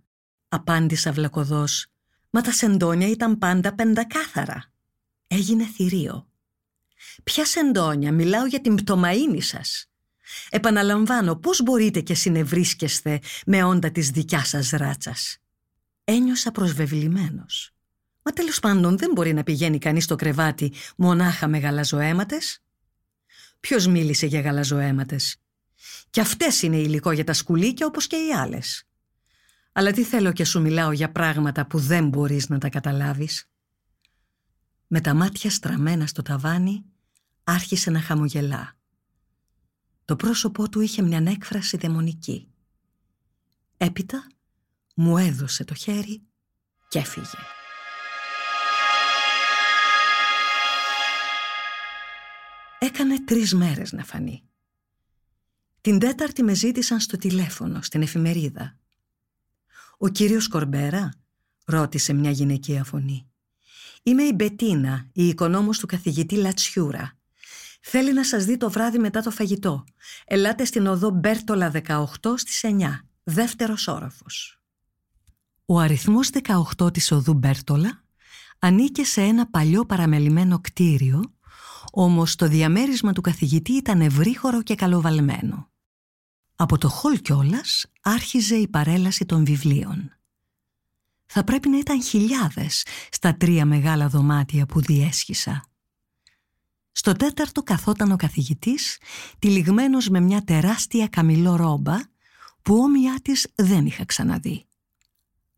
Απάντησα 0.48 1.12
βλακωδός. 1.12 1.86
Μα 2.30 2.40
τα 2.40 2.52
σεντόνια 2.52 3.08
ήταν 3.08 3.38
πάντα 3.38 3.74
πεντακάθαρα. 3.74 4.72
Έγινε 5.26 5.64
θηρίο. 5.64 6.28
Ποια 7.24 7.44
σεντόνια, 7.44 8.12
μιλάω 8.12 8.46
για 8.46 8.60
την 8.60 8.74
πτωμαΐνη 8.74 9.40
σας. 9.40 9.90
Επαναλαμβάνω, 10.50 11.36
πώς 11.36 11.62
μπορείτε 11.62 12.00
και 12.00 12.14
συνευρίσκεστε 12.14 13.20
με 13.46 13.62
όντα 13.62 13.90
της 13.90 14.10
δικιάς 14.10 14.48
σας 14.48 14.70
ράτσας. 14.70 15.38
Ένιωσα 16.04 16.50
προσβεβλημένος. 16.50 17.72
Μα 18.22 18.32
τέλος 18.32 18.60
πάντων 18.60 18.98
δεν 18.98 19.10
μπορεί 19.12 19.32
να 19.32 19.42
πηγαίνει 19.42 19.78
κανείς 19.78 20.04
στο 20.04 20.16
κρεβάτι 20.16 20.72
μονάχα 20.96 21.48
με 21.48 21.58
γαλαζοαίματες. 21.58 22.62
Ποιος 23.60 23.86
μίλησε 23.86 24.26
για 24.26 24.40
γαλαζοαίματες; 24.40 25.36
Και 26.10 26.20
αυτές 26.20 26.62
είναι 26.62 26.76
υλικό 26.76 27.12
για 27.12 27.24
τα 27.24 27.32
σκουλίκια 27.32 27.86
όπως 27.86 28.06
και 28.06 28.16
οι 28.16 28.32
άλλες. 28.32 28.82
Αλλά 29.72 29.92
τι 29.92 30.04
θέλω 30.04 30.32
και 30.32 30.44
σου 30.44 30.60
μιλάω 30.60 30.92
για 30.92 31.12
πράγματα 31.12 31.66
που 31.66 31.78
δεν 31.78 32.08
μπορείς 32.08 32.48
να 32.48 32.58
τα 32.58 32.68
καταλάβεις. 32.68 33.48
Με 34.86 35.00
τα 35.00 35.14
μάτια 35.14 35.50
στραμμένα 35.50 36.06
στο 36.06 36.22
ταβάνι 36.22 36.84
άρχισε 37.44 37.90
να 37.90 38.00
χαμογελά. 38.00 38.77
Το 40.08 40.16
πρόσωπό 40.16 40.68
του 40.68 40.80
είχε 40.80 41.02
μια 41.02 41.22
έκφραση 41.26 41.76
δαιμονική. 41.76 42.48
Έπειτα 43.76 44.26
μου 44.94 45.18
έδωσε 45.18 45.64
το 45.64 45.74
χέρι 45.74 46.22
και 46.88 46.98
έφυγε. 46.98 47.26
Έκανε 52.78 53.24
τρεις 53.24 53.54
μέρες 53.54 53.92
να 53.92 54.04
φανεί. 54.04 54.42
Την 55.80 55.98
τέταρτη 55.98 56.42
με 56.42 56.54
ζήτησαν 56.54 57.00
στο 57.00 57.16
τηλέφωνο, 57.16 57.82
στην 57.82 58.02
εφημερίδα. 58.02 58.78
«Ο 59.98 60.08
κύριος 60.08 60.48
Κορμπέρα» 60.48 61.10
ρώτησε 61.64 62.12
μια 62.12 62.30
γυναικεία 62.30 62.84
φωνή. 62.84 63.28
«Είμαι 64.02 64.22
η 64.22 64.32
Μπετίνα, 64.34 65.08
η 65.12 65.28
οικονόμος 65.28 65.78
του 65.78 65.86
καθηγητή 65.86 66.36
Λατσιούρα. 66.36 67.17
Θέλει 67.90 68.12
να 68.12 68.24
σας 68.24 68.44
δει 68.44 68.56
το 68.56 68.70
βράδυ 68.70 68.98
μετά 68.98 69.22
το 69.22 69.30
φαγητό. 69.30 69.84
Ελάτε 70.26 70.64
στην 70.64 70.86
οδό 70.86 71.10
Μπέρτολα 71.10 71.70
18 71.70 72.06
στις 72.36 72.64
9, 72.64 73.04
δεύτερος 73.22 73.88
όροφος». 73.88 74.60
Ο 75.64 75.78
αριθμός 75.78 76.30
18 76.78 76.92
της 76.92 77.12
οδού 77.12 77.34
Μπέρτολα 77.34 78.02
ανήκε 78.58 79.04
σε 79.04 79.20
ένα 79.20 79.46
παλιό 79.46 79.86
παραμελημένο 79.86 80.60
κτίριο 80.60 81.32
όμως 81.92 82.34
το 82.34 82.48
διαμέρισμα 82.48 83.12
του 83.12 83.20
καθηγητή 83.20 83.72
ήταν 83.72 84.00
ευρύχωρο 84.00 84.62
και 84.62 84.74
καλοβαλμένο. 84.74 85.70
Από 86.56 86.78
το 86.78 86.88
χολ 86.88 87.20
κιόλας 87.20 87.86
άρχιζε 88.02 88.54
η 88.54 88.68
παρέλαση 88.68 89.24
των 89.24 89.44
βιβλίων. 89.44 90.12
Θα 91.26 91.44
πρέπει 91.44 91.68
να 91.68 91.78
ήταν 91.78 92.02
χιλιάδες 92.02 92.86
στα 93.10 93.36
τρία 93.36 93.64
μεγάλα 93.64 94.08
δωμάτια 94.08 94.66
που 94.66 94.80
διέσχισα. 94.80 95.64
Στο 96.98 97.12
τέταρτο 97.12 97.62
καθόταν 97.62 98.12
ο 98.12 98.16
καθηγητής, 98.16 98.98
τυλιγμένος 99.38 100.08
με 100.08 100.20
μια 100.20 100.42
τεράστια 100.44 101.08
καμιλό 101.08 101.56
ρόμπα, 101.56 101.96
που 102.62 102.74
όμοιά 102.74 103.14
της 103.22 103.52
δεν 103.54 103.86
είχα 103.86 104.04
ξαναδεί. 104.04 104.66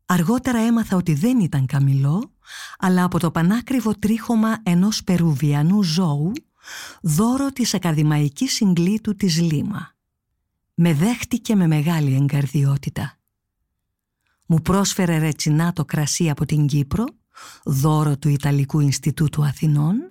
Αργότερα 0.05 0.59
έμαθα 0.59 0.95
ότι 0.95 1.13
δεν 1.13 1.39
ήταν 1.39 1.65
καμιλό, 1.65 2.33
αλλά 2.77 3.03
από 3.03 3.19
το 3.19 3.31
πανάκριβο 3.31 3.93
τρίχωμα 3.99 4.59
ενός 4.63 5.03
περουβιανού 5.03 5.83
ζώου, 5.83 6.31
δώρο 7.01 7.51
της 7.51 7.73
ακαδημαϊκής 7.73 8.53
συγκλήτου 8.53 9.15
της 9.15 9.41
Λίμα. 9.41 9.95
Με 10.73 10.93
δέχτηκε 10.93 11.55
με 11.55 11.67
μεγάλη 11.67 12.15
εγκαρδιότητα. 12.15 13.19
Μου 14.47 14.61
πρόσφερε 14.61 15.17
ρετσινά 15.17 15.73
το 15.73 15.85
κρασί 15.85 16.29
από 16.29 16.45
την 16.45 16.65
Κύπρο, 16.65 17.05
δώρο 17.63 18.17
του 18.17 18.29
Ιταλικού 18.29 18.79
Ινστιτούτου 18.79 19.43
Αθηνών, 19.43 20.10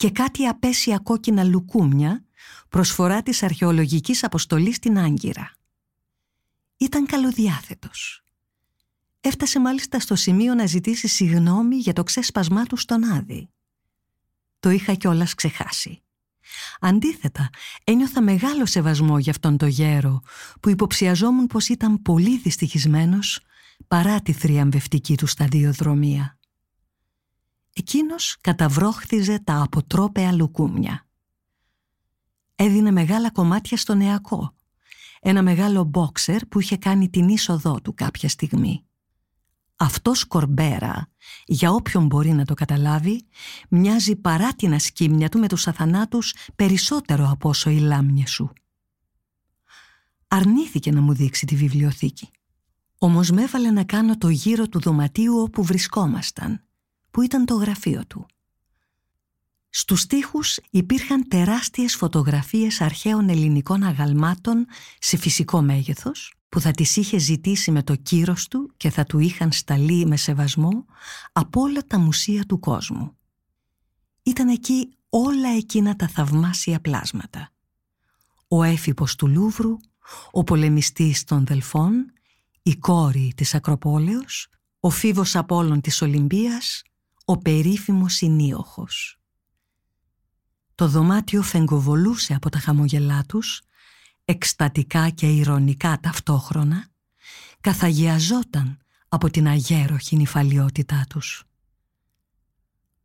και 0.00 0.10
κάτι 0.10 0.46
απέσια 0.46 0.98
κόκκινα 0.98 1.44
λουκούμια, 1.44 2.24
προσφορά 2.68 3.22
της 3.22 3.42
αρχαιολογικής 3.42 4.24
αποστολής 4.24 4.76
στην 4.76 4.98
Άγκυρα. 4.98 5.50
Ήταν 6.76 7.06
καλοδιάθετος. 7.06 8.22
Έφτασε 9.20 9.60
μάλιστα 9.60 10.00
στο 10.00 10.14
σημείο 10.14 10.54
να 10.54 10.66
ζητήσει 10.66 11.08
συγνώμη 11.08 11.76
για 11.76 11.92
το 11.92 12.02
ξέσπασμά 12.02 12.64
του 12.64 12.76
στον 12.76 13.04
Άδη. 13.04 13.50
Το 14.60 14.70
είχα 14.70 14.94
κιόλας 14.94 15.34
ξεχάσει. 15.34 16.02
Αντίθετα, 16.80 17.50
ένιωθα 17.84 18.22
μεγάλο 18.22 18.66
σεβασμό 18.66 19.18
για 19.18 19.32
αυτόν 19.32 19.56
το 19.56 19.66
γέρο 19.66 20.20
που 20.60 20.68
υποψιαζόμουν 20.68 21.46
πως 21.46 21.68
ήταν 21.68 22.02
πολύ 22.02 22.38
δυστυχισμένος 22.38 23.40
παρά 23.88 24.20
τη 24.20 24.32
θριαμβευτική 24.32 25.16
του 25.16 25.26
σταδιοδρομία. 25.26 26.39
Εκείνος 27.80 28.36
καταβρόχθιζε 28.40 29.38
τα 29.38 29.62
αποτρόπαια 29.62 30.32
λουκούμια. 30.32 31.06
Έδινε 32.54 32.90
μεγάλα 32.90 33.30
κομμάτια 33.30 33.76
στον 33.76 33.96
νεακό, 33.96 34.54
ένα 35.20 35.42
μεγάλο 35.42 35.84
μπόξερ 35.84 36.46
που 36.46 36.60
είχε 36.60 36.76
κάνει 36.76 37.08
την 37.10 37.28
είσοδό 37.28 37.80
του 37.80 37.94
κάποια 37.94 38.28
στιγμή. 38.28 38.84
Αυτός 39.76 40.24
Κορμπέρα, 40.24 41.08
για 41.44 41.72
όποιον 41.72 42.06
μπορεί 42.06 42.30
να 42.30 42.44
το 42.44 42.54
καταλάβει, 42.54 43.26
μοιάζει 43.68 44.16
παρά 44.16 44.54
την 44.54 44.74
ασκήμια 44.74 45.28
του 45.28 45.38
με 45.38 45.48
τους 45.48 45.66
αθανάτους 45.66 46.34
περισσότερο 46.56 47.28
από 47.30 47.48
όσο 47.48 47.70
οι 47.70 47.78
λάμνες 47.78 48.30
σου. 48.30 48.52
Αρνήθηκε 50.28 50.92
να 50.92 51.00
μου 51.00 51.12
δείξει 51.12 51.46
τη 51.46 51.56
βιβλιοθήκη. 51.56 52.28
Όμως 52.98 53.30
με 53.30 53.42
έβαλε 53.42 53.70
να 53.70 53.84
κάνω 53.84 54.18
το 54.18 54.28
γύρο 54.28 54.68
του 54.68 54.80
δωματίου 54.80 55.38
όπου 55.38 55.64
βρισκόμασταν, 55.64 56.64
που 57.10 57.22
ήταν 57.22 57.44
το 57.44 57.54
γραφείο 57.54 58.06
του. 58.06 58.26
Στους 59.70 60.06
τοίχους 60.06 60.58
υπήρχαν 60.70 61.28
τεράστιες 61.28 61.96
φωτογραφίες 61.96 62.80
αρχαίων 62.80 63.28
ελληνικών 63.28 63.82
αγαλμάτων 63.82 64.66
σε 64.98 65.16
φυσικό 65.16 65.62
μέγεθος, 65.62 66.34
που 66.48 66.60
θα 66.60 66.70
τις 66.70 66.96
είχε 66.96 67.18
ζητήσει 67.18 67.70
με 67.70 67.82
το 67.82 67.94
κύρος 67.94 68.48
του 68.48 68.72
και 68.76 68.90
θα 68.90 69.04
του 69.04 69.18
είχαν 69.18 69.52
σταλεί 69.52 70.06
με 70.06 70.16
σεβασμό 70.16 70.84
από 71.32 71.60
όλα 71.60 71.84
τα 71.86 71.98
μουσεία 71.98 72.44
του 72.44 72.58
κόσμου. 72.58 73.16
Ήταν 74.22 74.48
εκεί 74.48 74.88
όλα 75.08 75.48
εκείνα 75.48 75.96
τα 75.96 76.08
θαυμάσια 76.08 76.80
πλάσματα. 76.80 77.52
Ο 78.48 78.62
έφυπος 78.62 79.16
του 79.16 79.28
Λούβρου, 79.28 79.76
ο 80.30 80.44
πολεμιστής 80.44 81.24
των 81.24 81.46
Δελφών, 81.46 82.12
η 82.62 82.76
κόρη 82.76 83.32
της 83.36 83.54
Ακροπόλεως, 83.54 84.48
ο 84.80 84.90
φίβος 84.90 85.36
Απόλλων 85.36 85.80
της 85.80 86.02
Ολυμπίας, 86.02 86.82
ο 87.30 87.38
περίφημος 87.38 88.20
Ινίοχος. 88.20 89.20
Το 90.74 90.88
δωμάτιο 90.88 91.42
φεγγοβολούσε 91.42 92.34
από 92.34 92.48
τα 92.48 92.58
χαμογελά 92.58 93.24
τους 93.28 93.62
εκστατικά 94.24 95.08
και 95.08 95.26
ηρωνικά 95.26 95.98
ταυτόχρονα, 96.00 96.88
καθαγιαζόταν 97.60 98.78
από 99.08 99.30
την 99.30 99.46
αγέροχη 99.46 100.16
νυφαλιότητά 100.16 101.04
τους. 101.08 101.44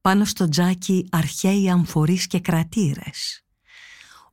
Πάνω 0.02 0.26
στο 0.26 0.50
τζάκι 0.50 1.08
αρχαίοι 1.12 1.70
αμφορείς 1.70 2.28
και 2.28 2.40
κρατήρες. 2.40 3.46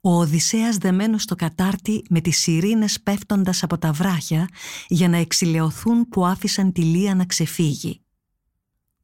Ο 0.00 0.10
Οδυσσέας 0.20 0.76
δεμένος 0.76 1.22
στο 1.22 1.34
κατάρτι 1.34 2.04
με 2.10 2.20
τις 2.20 2.38
σιρήνες 2.38 3.00
πέφτοντας 3.00 3.62
από 3.62 3.78
τα 3.78 3.92
βράχια 3.92 4.48
για 4.88 5.08
να 5.08 5.16
εξηλαιωθούν 5.16 6.08
που 6.08 6.26
άφησαν 6.26 6.72
τη 6.72 6.82
Λία 6.82 7.14
να 7.14 7.24
ξεφύγει. 7.24 8.01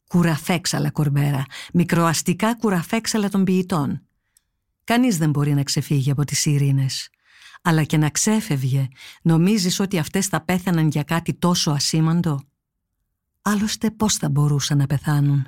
Κουραφέξαλα 0.08 0.90
κορμπέρα, 0.90 1.44
μικροαστικά 1.72 2.54
κουραφέξαλα 2.54 3.28
των 3.28 3.44
ποιητών. 3.44 4.02
Κανείς 4.84 5.18
δεν 5.18 5.30
μπορεί 5.30 5.54
να 5.54 5.62
ξεφύγει 5.62 6.10
από 6.10 6.24
τις 6.24 6.38
σιρήνες 6.38 7.08
αλλά 7.62 7.84
και 7.84 7.96
να 7.96 8.10
ξέφευγε, 8.10 8.88
νομίζεις 9.22 9.80
ότι 9.80 9.98
αυτές 9.98 10.26
θα 10.26 10.40
πέθαναν 10.44 10.88
για 10.88 11.02
κάτι 11.02 11.34
τόσο 11.34 11.70
ασήμαντο; 11.70 12.40
Άλλωστε 13.42 13.90
πώς 13.90 14.16
θα 14.16 14.28
μπορούσαν 14.28 14.78
να 14.78 14.86
πεθάνουν; 14.86 15.46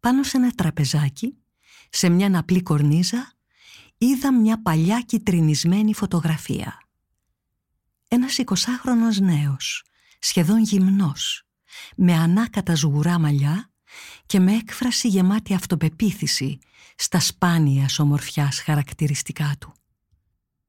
Πάνω 0.00 0.22
σε 0.22 0.36
ένα 0.36 0.50
τραπεζάκι, 0.50 1.36
σε 1.90 2.08
μια 2.08 2.38
απλή 2.38 2.62
κορνίζα, 2.62 3.32
είδα 3.98 4.32
μια 4.32 4.62
παλιά 4.62 5.00
κυτρινισμένη 5.00 5.94
φωτογραφία. 5.94 6.78
Ένας 8.08 8.38
εικοσάχρονος 8.38 9.20
νέος, 9.20 9.84
σχεδόν 10.18 10.62
γυμνός, 10.62 11.46
με 11.96 12.14
ανάκατα 12.14 12.76
σγουρά 12.76 13.18
μαλλιά 13.18 13.70
και 14.26 14.40
με 14.40 14.52
έκφραση 14.52 15.08
γεμάτη 15.08 15.54
αυτοπεποίθηση 15.54 16.58
στα 16.96 17.20
σπάνια 17.20 17.88
ομορφιάς 17.98 18.60
χαρακτηριστικά 18.60 19.54
του. 19.60 19.72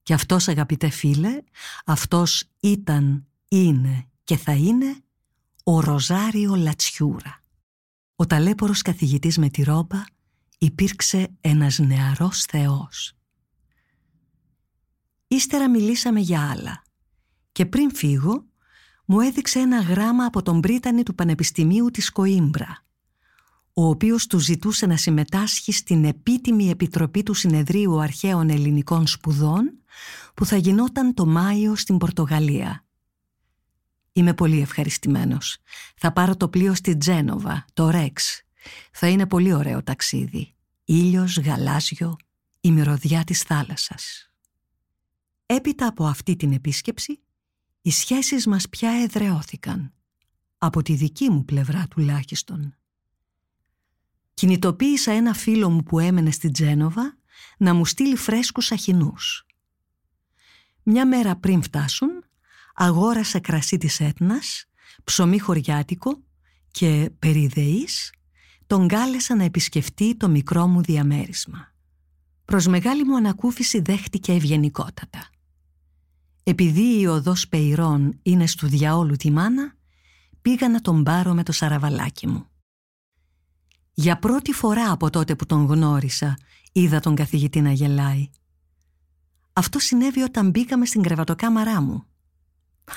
Και 0.03 0.13
αυτός 0.13 0.47
αγαπητέ 0.47 0.89
φίλε, 0.89 1.41
αυτός 1.85 2.43
ήταν, 2.59 3.27
είναι 3.47 4.07
και 4.23 4.37
θα 4.37 4.51
είναι 4.51 5.03
ο 5.63 5.79
Ροζάριο 5.79 6.55
Λατσιούρα. 6.55 7.39
Ο 8.15 8.25
ταλέπορος 8.25 8.81
καθηγητής 8.81 9.37
με 9.37 9.49
τη 9.49 9.63
ρόμπα 9.63 10.03
υπήρξε 10.57 11.35
ένας 11.41 11.79
νεαρός 11.79 12.41
θεός. 12.41 13.13
Ύστερα 15.27 15.69
μιλήσαμε 15.69 16.19
για 16.19 16.49
άλλα 16.49 16.81
και 17.51 17.65
πριν 17.65 17.95
φύγω 17.95 18.45
μου 19.05 19.19
έδειξε 19.19 19.59
ένα 19.59 19.81
γράμμα 19.81 20.25
από 20.25 20.41
τον 20.41 20.59
Πρίτανη 20.59 21.03
του 21.03 21.15
Πανεπιστημίου 21.15 21.91
της 21.91 22.11
Κοίμπρα 22.11 22.85
ο 23.77 23.87
οποίος 23.87 24.27
του 24.27 24.39
ζητούσε 24.39 24.85
να 24.85 24.97
συμμετάσχει 24.97 25.71
στην 25.71 26.05
επίτιμη 26.05 26.69
επιτροπή 26.69 27.23
του 27.23 27.33
Συνεδρίου 27.33 28.01
Αρχαίων 28.01 28.49
Ελληνικών 28.49 29.07
Σπουδών 29.07 29.71
που 30.33 30.45
θα 30.45 30.55
γινόταν 30.55 31.13
το 31.13 31.25
Μάιο 31.25 31.75
στην 31.75 31.97
Πορτογαλία. 31.97 32.85
Είμαι 34.11 34.33
πολύ 34.33 34.61
ευχαριστημένος. 34.61 35.57
Θα 35.95 36.13
πάρω 36.13 36.35
το 36.35 36.49
πλοίο 36.49 36.73
στη 36.73 36.97
Τζένοβα, 36.97 37.65
το 37.73 37.89
Ρέξ. 37.89 38.41
Θα 38.91 39.07
είναι 39.07 39.25
πολύ 39.25 39.53
ωραίο 39.53 39.83
ταξίδι. 39.83 40.55
Ήλιος, 40.83 41.37
γαλάζιο, 41.37 42.15
η 42.61 42.71
μυρωδιά 42.71 43.23
της 43.23 43.41
θάλασσας. 43.41 44.31
Έπειτα 45.45 45.87
από 45.87 46.05
αυτή 46.05 46.35
την 46.35 46.53
επίσκεψη, 46.53 47.19
οι 47.85 47.91
σχέσεις 47.91 48.47
μας 48.47 48.69
πια 48.69 48.91
εδραιώθηκαν. 48.91 49.93
Από 50.57 50.81
τη 50.81 50.93
δική 50.93 51.29
μου 51.29 51.45
πλευρά 51.45 51.87
τουλάχιστον. 51.89 52.75
Κινητοποίησα 54.33 55.11
ένα 55.11 55.33
φίλο 55.33 55.69
μου 55.69 55.83
που 55.83 55.99
έμενε 55.99 56.31
στη 56.31 56.51
Τζένοβα 56.51 57.17
να 57.57 57.73
μου 57.73 57.85
στείλει 57.85 58.15
φρέσκους 58.15 58.71
αχινούς. 58.71 59.45
Μια 60.83 61.07
μέρα 61.07 61.35
πριν 61.35 61.61
φτάσουν, 61.61 62.09
αγόρασα 62.73 63.39
κρασί 63.39 63.77
της 63.77 63.99
Έτνας, 63.99 64.65
ψωμί 65.03 65.39
χωριάτικο 65.39 66.23
και 66.71 67.11
περιδεής, 67.19 68.13
τον 68.67 68.87
κάλεσα 68.87 69.35
να 69.35 69.43
επισκεφτεί 69.43 70.15
το 70.15 70.29
μικρό 70.29 70.67
μου 70.67 70.81
διαμέρισμα. 70.81 71.73
Προς 72.45 72.67
μεγάλη 72.67 73.03
μου 73.03 73.15
ανακούφιση 73.15 73.79
δέχτηκε 73.79 74.31
ευγενικότατα. 74.31 75.29
Επειδή 76.47 76.99
η 76.99 77.07
οδός 77.07 77.47
Πεϊρών 77.47 78.19
είναι 78.21 78.47
στου 78.47 78.67
διαόλου 78.67 79.15
τη 79.15 79.31
μάνα, 79.31 79.73
πήγα 80.41 80.69
να 80.69 80.81
τον 80.81 81.03
πάρω 81.03 81.33
με 81.33 81.43
το 81.43 81.51
σαραβαλάκι 81.51 82.27
μου. 82.27 82.47
Για 83.93 84.19
πρώτη 84.19 84.51
φορά 84.51 84.91
από 84.91 85.09
τότε 85.09 85.35
που 85.35 85.45
τον 85.45 85.65
γνώρισα, 85.65 86.37
είδα 86.71 86.99
τον 86.99 87.15
καθηγητή 87.15 87.61
να 87.61 87.71
γελάει. 87.71 88.29
Αυτό 89.53 89.79
συνέβη 89.79 90.21
όταν 90.21 90.49
μπήκαμε 90.49 90.85
στην 90.85 91.01
κρεβατοκάμαρά 91.01 91.81
μου. 91.81 92.05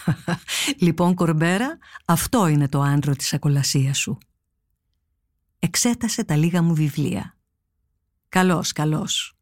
«Λοιπόν, 0.85 1.15
Κορμπέρα, 1.15 1.79
αυτό 2.05 2.47
είναι 2.47 2.69
το 2.69 2.83
άντρο 2.83 3.17
της 3.17 3.33
ακολασίας 3.33 3.99
σου». 3.99 4.19
Εξέτασε 5.59 6.25
τα 6.25 6.37
λίγα 6.37 6.63
μου 6.63 6.75
βιβλία. 6.75 7.37
«Καλός, 8.29 8.73
καλός. 8.73 9.37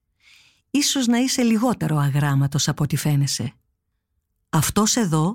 Ίσως 0.70 1.06
να 1.06 1.18
είσαι 1.18 1.42
λιγότερο 1.42 1.96
αγράμματος 1.96 2.68
από 2.68 2.82
ό,τι 2.84 2.96
φαίνεσαι. 2.96 3.54
Αυτός 4.48 4.96
εδώ», 4.96 5.32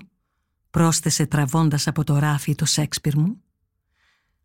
πρόσθεσε 0.70 1.26
τραβώντας 1.26 1.86
από 1.86 2.04
το 2.04 2.18
ράφι 2.18 2.54
το 2.54 2.64
Σέξπιρ 2.64 3.16
μου, 3.16 3.42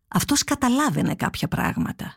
αυτός 0.08 0.44
καταλάβαινε 0.44 1.14
κάποια 1.14 1.48
πράγματα. 1.48 2.16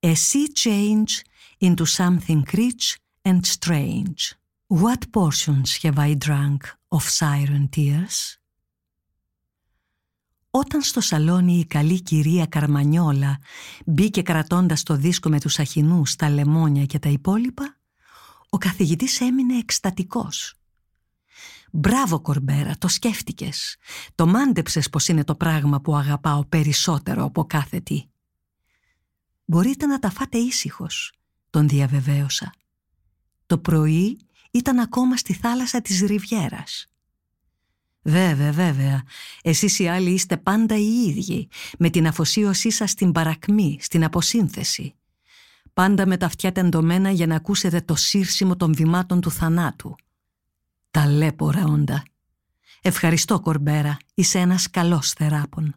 A 0.00 0.12
sea 0.12 0.48
change 0.64 1.22
into 1.60 1.84
something 1.84 2.42
rich 2.52 2.96
and 3.22 3.40
strange. 3.58 4.36
What 4.68 5.10
portions 5.10 5.82
have 5.82 5.98
I 5.98 6.14
drunk 6.26 6.58
of 6.88 7.02
siren 7.18 7.68
tears? 7.76 8.38
Όταν 10.50 10.82
στο 10.82 11.00
σαλόνι 11.00 11.58
η 11.58 11.66
καλή 11.66 12.02
κυρία 12.02 12.46
Καρμανιόλα 12.46 13.38
μπήκε 13.86 14.22
κρατώντας 14.22 14.82
το 14.82 14.96
δίσκο 14.96 15.28
με 15.28 15.40
τους 15.40 15.58
αχινούς, 15.58 16.16
τα 16.16 16.30
λεμόνια 16.30 16.84
και 16.84 16.98
τα 16.98 17.08
υπόλοιπα, 17.08 17.76
ο 18.48 18.58
καθηγητής 18.58 19.20
έμεινε 19.20 19.58
εκστατικός. 19.58 20.57
«Μπράβο 21.70 22.20
Κορμπέρα, 22.20 22.74
το 22.78 22.88
σκέφτηκες. 22.88 23.76
Το 24.14 24.26
μάντεψες 24.26 24.88
πως 24.88 25.08
είναι 25.08 25.24
το 25.24 25.34
πράγμα 25.34 25.80
που 25.80 25.96
αγαπάω 25.96 26.44
περισσότερο 26.44 27.24
από 27.24 27.44
κάθε 27.44 27.80
τι». 27.80 28.04
«Μπορείτε 29.44 29.86
να 29.86 29.98
τα 29.98 30.10
φάτε 30.10 30.38
ήσυχος, 30.38 31.12
τον 31.50 31.68
διαβεβαίωσα. 31.68 32.52
Το 33.46 33.58
πρωί 33.58 34.18
ήταν 34.50 34.78
ακόμα 34.78 35.16
στη 35.16 35.32
θάλασσα 35.32 35.80
της 35.80 36.00
Ριβιέρας. 36.00 36.86
Βέβαια, 38.02 38.52
βέβαια, 38.52 39.02
εσείς 39.42 39.78
οι 39.78 39.88
άλλοι 39.88 40.10
είστε 40.10 40.36
πάντα 40.36 40.76
οι 40.76 41.04
ίδιοι, 41.08 41.48
με 41.78 41.90
την 41.90 42.06
αφοσίωσή 42.06 42.70
σας 42.70 42.90
στην 42.90 43.12
παρακμή, 43.12 43.78
στην 43.80 44.04
αποσύνθεση. 44.04 44.94
Πάντα 45.72 46.06
με 46.06 46.16
τα 46.16 46.26
αυτιά 46.26 46.52
τεντωμένα 46.52 47.10
για 47.10 47.26
να 47.26 47.34
ακούσετε 47.34 47.80
το 47.80 47.94
σύρσιμο 47.94 48.56
των 48.56 48.74
βημάτων 48.74 49.20
του 49.20 49.30
θανάτου. 49.30 49.96
Ταλέπορα 50.90 51.64
όντα. 51.64 52.02
Ευχαριστώ 52.82 53.40
Κορμπέρα, 53.40 53.96
είσαι 54.14 54.38
ένας 54.38 54.70
καλός 54.70 55.12
θεράπων. 55.12 55.74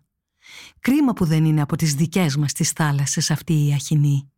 Κρίμα 0.80 1.14
που 1.14 1.26
δεν 1.26 1.46
είναι 1.46 1.62
από 1.62 1.76
τις 1.76 1.96
δικές 1.96 2.36
μας 2.36 2.54
τις 2.54 2.72
θάλασσες 2.72 3.32
αυτή 3.32 3.68
η 3.68 3.74
αχινή. 3.74 4.32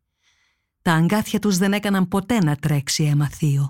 Τα 0.81 0.93
αγκάθια 0.93 1.39
τους 1.39 1.57
δεν 1.57 1.73
έκαναν 1.73 2.07
ποτέ 2.07 2.38
να 2.38 2.55
τρέξει 2.55 3.03
αίμα 3.03 3.29
θείο. 3.29 3.67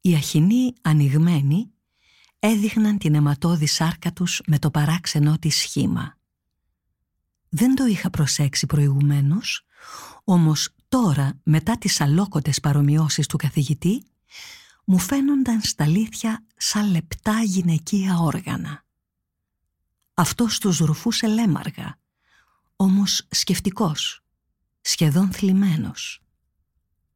Οι 0.00 0.14
αχινοί 0.14 0.72
ανοιγμένοι 0.82 1.70
έδειχναν 2.38 2.98
την 2.98 3.14
αιματώδη 3.14 3.66
σάρκα 3.66 4.12
τους 4.12 4.42
με 4.46 4.58
το 4.58 4.70
παράξενό 4.70 5.38
της 5.38 5.56
σχήμα. 5.56 6.18
Δεν 7.48 7.74
το 7.74 7.84
είχα 7.86 8.10
προσέξει 8.10 8.66
προηγουμένως, 8.66 9.64
όμως 10.24 10.68
τώρα 10.88 11.40
μετά 11.42 11.78
τις 11.78 12.00
αλόκοτες 12.00 12.60
παρομοιώσεις 12.60 13.26
του 13.26 13.36
καθηγητή 13.36 14.02
μου 14.88 14.98
φαίνονταν 14.98 15.60
στα 15.60 15.84
αλήθεια 15.84 16.44
σαν 16.56 16.90
λεπτά 16.90 17.40
γυναικεία 17.40 18.18
όργανα. 18.18 18.84
Αυτός 20.14 20.58
τους 20.58 20.78
ρουφούσε 20.78 21.26
λέμαργα, 21.26 21.98
όμως 22.76 23.26
σκεφτικός, 23.30 24.24
σχεδόν 24.80 25.32
θλιμμένος. 25.32 26.22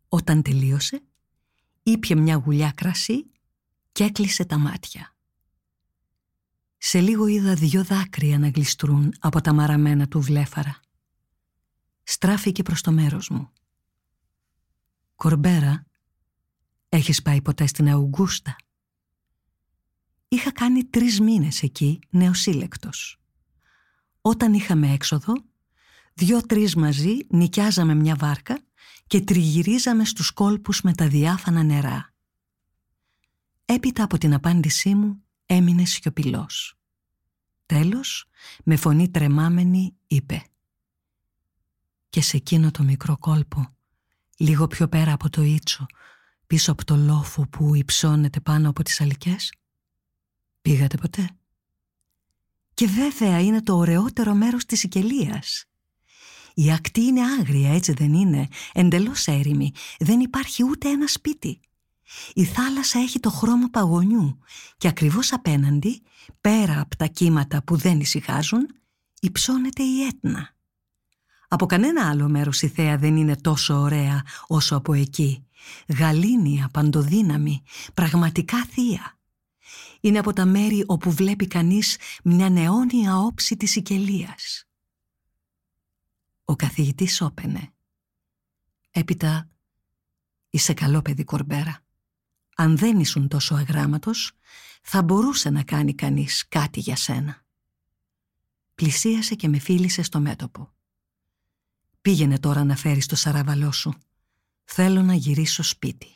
Όταν 0.08 0.42
τελείωσε, 0.42 1.02
ήπια 1.82 2.16
μια 2.16 2.34
γουλιά 2.34 2.72
κρασί 2.72 3.30
και 3.92 4.04
έκλεισε 4.04 4.44
τα 4.44 4.58
μάτια. 4.58 5.14
Σε 6.78 7.00
λίγο 7.00 7.26
είδα 7.26 7.54
δυο 7.54 7.84
δάκρυα 7.84 8.38
να 8.38 8.48
γλιστρούν 8.48 9.14
από 9.18 9.40
τα 9.40 9.52
μαραμένα 9.52 10.08
του 10.08 10.20
βλέφαρα. 10.20 10.80
Στράφηκε 12.02 12.62
προς 12.62 12.80
το 12.82 12.92
μέρος 12.92 13.28
μου. 13.28 13.52
«Κορμπέρα», 15.14 15.89
Έχεις 16.92 17.22
πάει 17.22 17.42
ποτέ 17.42 17.66
στην 17.66 17.88
Αουγκούστα. 17.88 18.56
Είχα 20.28 20.52
κάνει 20.52 20.84
τρεις 20.84 21.20
μήνες 21.20 21.62
εκεί 21.62 21.98
νεοσύλλεκτος. 22.10 23.20
Όταν 24.20 24.52
είχαμε 24.52 24.92
έξοδο, 24.92 25.32
δυο-τρεις 26.14 26.74
μαζί 26.74 27.16
νοικιάζαμε 27.28 27.94
μια 27.94 28.16
βάρκα 28.16 28.60
και 29.06 29.20
τριγυρίζαμε 29.20 30.04
στους 30.04 30.30
κόλπους 30.30 30.82
με 30.82 30.94
τα 30.94 31.08
διάφανα 31.08 31.62
νερά. 31.62 32.12
Έπειτα 33.64 34.02
από 34.02 34.18
την 34.18 34.34
απάντησή 34.34 34.94
μου 34.94 35.22
έμεινε 35.46 35.84
σιωπηλός. 35.84 36.78
Τέλος, 37.66 38.28
με 38.64 38.76
φωνή 38.76 39.10
τρεμάμενη 39.10 39.96
είπε 40.06 40.44
«Και 42.08 42.20
σε 42.20 42.36
εκείνο 42.36 42.70
το 42.70 42.82
μικρό 42.82 43.18
κόλπο, 43.18 43.76
λίγο 44.36 44.66
πιο 44.66 44.88
πέρα 44.88 45.12
από 45.12 45.30
το 45.30 45.42
Ήτσο, 45.42 45.86
πίσω 46.50 46.72
από 46.72 46.84
το 46.84 46.96
λόφο 46.96 47.46
που 47.46 47.74
υψώνεται 47.74 48.40
πάνω 48.40 48.68
από 48.68 48.82
τις 48.82 49.00
αλικές; 49.00 49.52
Πήγατε 50.62 50.96
ποτέ; 50.96 51.30
Και 52.74 52.86
βέβαια 52.86 53.40
είναι 53.40 53.62
το 53.62 53.76
ωραιότερο 53.76 54.34
μέρος 54.34 54.64
της 54.64 54.78
Σικελίας. 54.78 55.64
Η 56.54 56.72
ακτή 56.72 57.00
είναι 57.00 57.20
άγρια, 57.20 57.74
έτσι 57.74 57.92
δεν 57.92 58.14
είναι, 58.14 58.48
εντελώς 58.72 59.26
έρημη. 59.26 59.72
Δεν 59.98 60.20
υπάρχει 60.20 60.64
ούτε 60.64 60.88
ένα 60.88 61.06
σπίτι. 61.06 61.60
Η 62.34 62.44
θάλασσα 62.44 62.98
έχει 62.98 63.20
το 63.20 63.30
χρώμα 63.30 63.68
παγωνιού 63.68 64.38
και 64.76 64.88
ακριβώς 64.88 65.32
απέναντι, 65.32 66.02
πέρα 66.40 66.80
από 66.80 66.96
τα 66.96 67.06
κύματα 67.06 67.62
που 67.62 67.76
δεν 67.76 68.00
ησυχάζουν, 68.00 68.68
υψώνεται 69.20 69.82
η 69.82 70.02
Έτνα. 70.02 70.54
Από 71.52 71.66
κανένα 71.66 72.08
άλλο 72.08 72.28
μέρος 72.28 72.62
η 72.62 72.68
θέα 72.68 72.98
δεν 72.98 73.16
είναι 73.16 73.36
τόσο 73.36 73.74
ωραία 73.74 74.24
όσο 74.46 74.76
από 74.76 74.92
εκεί 74.92 75.46
γαλήνια, 75.98 76.68
παντοδύναμη, 76.72 77.62
πραγματικά 77.94 78.64
θεία. 78.64 79.18
Είναι 80.00 80.18
από 80.18 80.32
τα 80.32 80.44
μέρη 80.44 80.84
όπου 80.86 81.10
βλέπει 81.10 81.46
κανείς 81.46 81.98
μια 82.24 82.50
νεόνια 82.50 83.18
όψη 83.18 83.56
της 83.56 83.70
Σικελίας. 83.70 84.68
Ο 86.44 86.56
καθηγητής 86.56 87.20
όπαινε. 87.20 87.72
Έπειτα, 88.90 89.48
είσαι 90.50 90.74
καλό 90.74 91.02
παιδί 91.02 91.24
Κορμπέρα. 91.24 91.84
αν 92.56 92.76
δεν 92.76 93.00
ήσουν 93.00 93.28
τόσο 93.28 93.54
αγράμματος, 93.54 94.32
θα 94.82 95.02
μπορούσε 95.02 95.50
να 95.50 95.62
κάνει 95.62 95.94
κανείς 95.94 96.48
κάτι 96.48 96.80
για 96.80 96.96
σένα. 96.96 97.44
Πλησίασε 98.74 99.34
και 99.34 99.48
με 99.48 99.58
φίλησε 99.58 100.02
στο 100.02 100.20
μέτωπο. 100.20 100.72
Πήγαινε 102.02 102.38
τώρα 102.38 102.64
να 102.64 102.76
φέρεις 102.76 103.06
το 103.06 103.16
σαραβαλό 103.16 103.72
σου. 103.72 103.94
Θέλω 104.64 105.02
να 105.02 105.14
γυρίσω 105.14 105.62
σπίτι. 105.62 106.06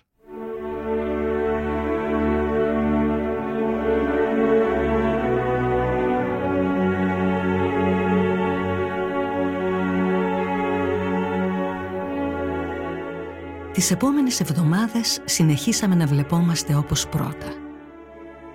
Τις 13.72 13.90
επόμενες 13.90 14.40
εβδομάδες 14.40 15.20
συνεχίσαμε 15.24 15.94
να 15.94 16.06
βλεπόμαστε 16.06 16.74
όπως 16.74 17.08
πρώτα. 17.08 17.52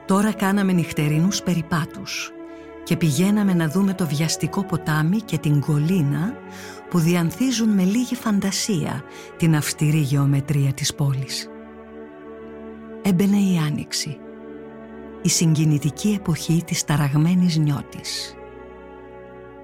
Τώρα 0.05 0.33
κάναμε 0.33 0.71
νυχτερινούς 0.71 1.41
περιπάτους 1.43 2.31
και 2.83 2.97
πηγαίναμε 2.97 3.53
να 3.53 3.69
δούμε 3.69 3.93
το 3.93 4.07
βιαστικό 4.07 4.63
ποτάμι 4.63 5.21
και 5.21 5.37
την 5.37 5.59
κολίνα 5.59 6.33
που 6.89 6.99
διανθίζουν 6.99 7.69
με 7.69 7.83
λίγη 7.83 8.15
φαντασία 8.15 9.03
την 9.37 9.55
αυστηρή 9.55 9.99
γεωμετρία 9.99 10.73
της 10.73 10.93
πόλης. 10.95 11.49
Έμπαινε 13.01 13.37
η 13.37 13.57
Άνοιξη, 13.67 14.17
η 15.21 15.29
συγκινητική 15.29 16.15
εποχή 16.19 16.63
της 16.65 16.83
ταραγμένης 16.83 17.57
νιώτης. 17.57 18.33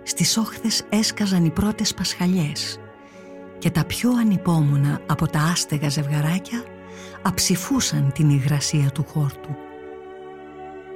Στις 0.04 0.38
όχθες 0.38 0.84
έσκαζαν 0.90 1.46
οι 1.46 1.50
πρώτες 1.50 1.94
πασχαλιές 1.94 2.80
και 3.58 3.70
τα 3.70 3.84
πιο 3.84 4.12
ανυπόμονα 4.12 5.02
από 5.06 5.28
τα 5.28 5.40
άστεγα 5.40 5.90
ζευγαράκια 5.90 6.64
αψηφούσαν 7.22 8.12
την 8.14 8.30
υγρασία 8.30 8.92
του 8.92 9.06
χόρτου. 9.08 9.56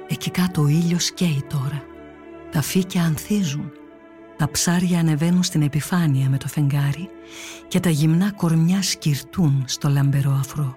Εκεί 0.08 0.30
κάτω 0.30 0.62
ο 0.62 0.68
ήλιος 0.68 1.10
καίει 1.10 1.44
τώρα. 1.48 1.84
Τα 2.52 2.62
φύκια 2.62 3.04
ανθίζουν. 3.04 3.72
Τα 4.36 4.50
ψάρια 4.50 4.98
ανεβαίνουν 4.98 5.42
στην 5.42 5.62
επιφάνεια 5.62 6.28
με 6.28 6.38
το 6.38 6.48
φεγγάρι 6.48 7.08
και 7.68 7.80
τα 7.80 7.90
γυμνά 7.90 8.32
κορμιά 8.32 8.82
σκυρτούν 8.82 9.64
στο 9.66 9.88
λαμπερό 9.88 10.32
αφρό. 10.32 10.76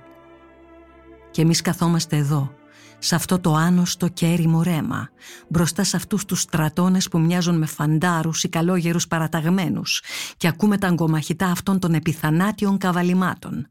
Και 1.31 1.41
εμείς 1.41 1.61
καθόμαστε 1.61 2.17
εδώ, 2.17 2.53
σε 2.99 3.15
αυτό 3.15 3.39
το 3.39 3.53
άνοστο 3.55 4.07
και 4.07 4.25
έρημο 4.25 4.63
ρέμα, 4.63 5.09
μπροστά 5.47 5.83
σε 5.83 5.95
αυτούς 5.95 6.25
τους 6.25 6.41
στρατώνες 6.41 7.07
που 7.07 7.19
μοιάζουν 7.19 7.57
με 7.57 7.65
φαντάρους 7.65 8.43
ή 8.43 8.49
καλόγερους 8.49 9.07
παραταγμένους 9.07 10.03
και 10.37 10.47
ακούμε 10.47 10.77
τα 10.77 10.87
αγκομαχητά 10.87 11.47
αυτών 11.47 11.79
των 11.79 11.93
επιθανάτιων 11.93 12.77
καβαλημάτων. 12.77 13.67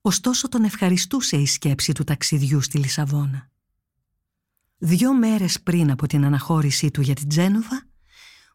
Ωστόσο 0.00 0.48
τον 0.48 0.64
ευχαριστούσε 0.64 1.36
η 1.36 1.46
σκέψη 1.46 1.92
του 1.92 2.04
ταξιδιού 2.04 2.60
στη 2.60 2.78
Λισαβόνα. 2.78 3.48
Δυο 4.78 5.14
μέρες 5.14 5.62
πριν 5.62 5.90
από 5.90 6.06
την 6.06 6.24
αναχώρησή 6.24 6.90
του 6.90 7.00
για 7.00 7.14
την 7.14 7.28
Τζένοβα, 7.28 7.86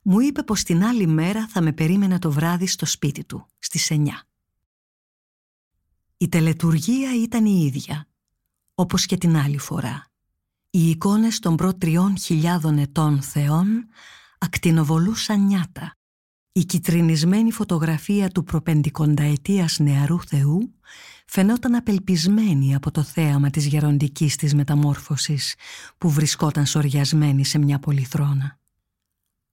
μου 0.03 0.19
είπε 0.19 0.43
πως 0.43 0.63
την 0.63 0.83
άλλη 0.83 1.07
μέρα 1.07 1.47
θα 1.47 1.61
με 1.61 1.73
περίμενα 1.73 2.19
το 2.19 2.31
βράδυ 2.31 2.67
στο 2.67 2.85
σπίτι 2.85 3.23
του, 3.23 3.47
στις 3.59 3.91
9. 3.91 4.07
Η 6.17 6.29
τελετουργία 6.29 7.15
ήταν 7.15 7.45
η 7.45 7.63
ίδια, 7.65 8.07
όπως 8.73 9.05
και 9.05 9.17
την 9.17 9.37
άλλη 9.37 9.57
φορά. 9.57 10.11
Οι 10.69 10.89
εικόνες 10.89 11.39
των 11.39 11.55
προ 11.55 11.73
τριών 11.73 12.17
χιλιάδων 12.17 12.77
ετών 12.77 13.21
θεών 13.21 13.87
ακτινοβολούσαν 14.39 15.45
νιάτα. 15.45 15.97
Η 16.51 16.65
κυτρινισμένη 16.65 17.51
φωτογραφία 17.51 18.29
του 18.29 18.43
προπεντικονταετίας 18.43 19.79
νεαρού 19.79 20.21
θεού 20.21 20.73
φαινόταν 21.33 21.75
απελπισμένη 21.75 22.75
από 22.75 22.91
το 22.91 23.03
θέαμα 23.03 23.49
της 23.49 23.65
γεροντικής 23.65 24.35
της 24.35 24.53
μεταμόρφωσης 24.53 25.55
που 25.97 26.09
βρισκόταν 26.09 26.65
σοριασμένη 26.65 27.45
σε 27.45 27.57
μια 27.57 27.79
πολυθρόνα. 27.79 28.59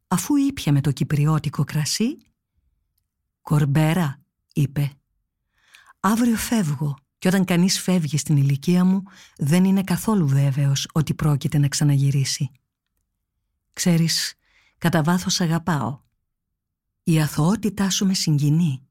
Αφού 0.08 0.36
ήπια 0.36 0.72
με 0.72 0.80
το 0.80 0.92
κυπριώτικο 0.92 1.64
κρασί 1.64 2.18
«Κορμπέρα», 3.42 4.20
είπε 4.52 4.92
«Αύριο 6.00 6.36
φεύγω 6.36 6.98
και 7.18 7.28
όταν 7.28 7.44
κανείς 7.44 7.80
φεύγει 7.80 8.18
στην 8.18 8.36
ηλικία 8.36 8.84
μου 8.84 9.02
δεν 9.36 9.64
είναι 9.64 9.82
καθόλου 9.82 10.28
βέβαιος 10.28 10.88
ότι 10.92 11.14
πρόκειται 11.14 11.58
να 11.58 11.68
ξαναγυρίσει. 11.68 12.50
Ξέρεις, 13.72 14.34
κατά 14.78 15.02
βάθος 15.02 15.40
αγαπάω. 15.40 16.00
Η 17.02 17.20
αθωότητά 17.20 17.90
σου 17.90 18.06
με 18.06 18.14
συγκινεί. 18.14 18.87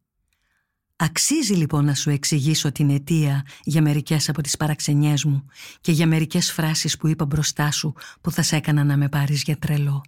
Αξίζει 1.00 1.54
λοιπόν 1.54 1.86
να 1.86 1.96
σου 1.96 2.10
εξηγήσω 2.10 2.72
την 2.72 2.90
αιτία 2.90 3.46
για 3.64 3.82
μερικές 3.82 4.30
από 4.30 4.42
τις 4.42 4.58
παραξενιές 4.58 5.24
μου 5.24 5.46
και 5.82 5.92
για 5.92 6.08
μερικές 6.08 6.52
φράσεις 6.52 6.98
που 6.98 7.08
είπα 7.08 7.26
μπροστά 7.26 7.72
σου 7.72 7.94
που 8.22 8.32
θα 8.32 8.42
σε 8.42 8.56
έκανα 8.56 8.84
να 8.84 8.98
με 8.98 9.10
πάρεις 9.10 9.44
για 9.44 9.58
τρελό. 9.58 10.02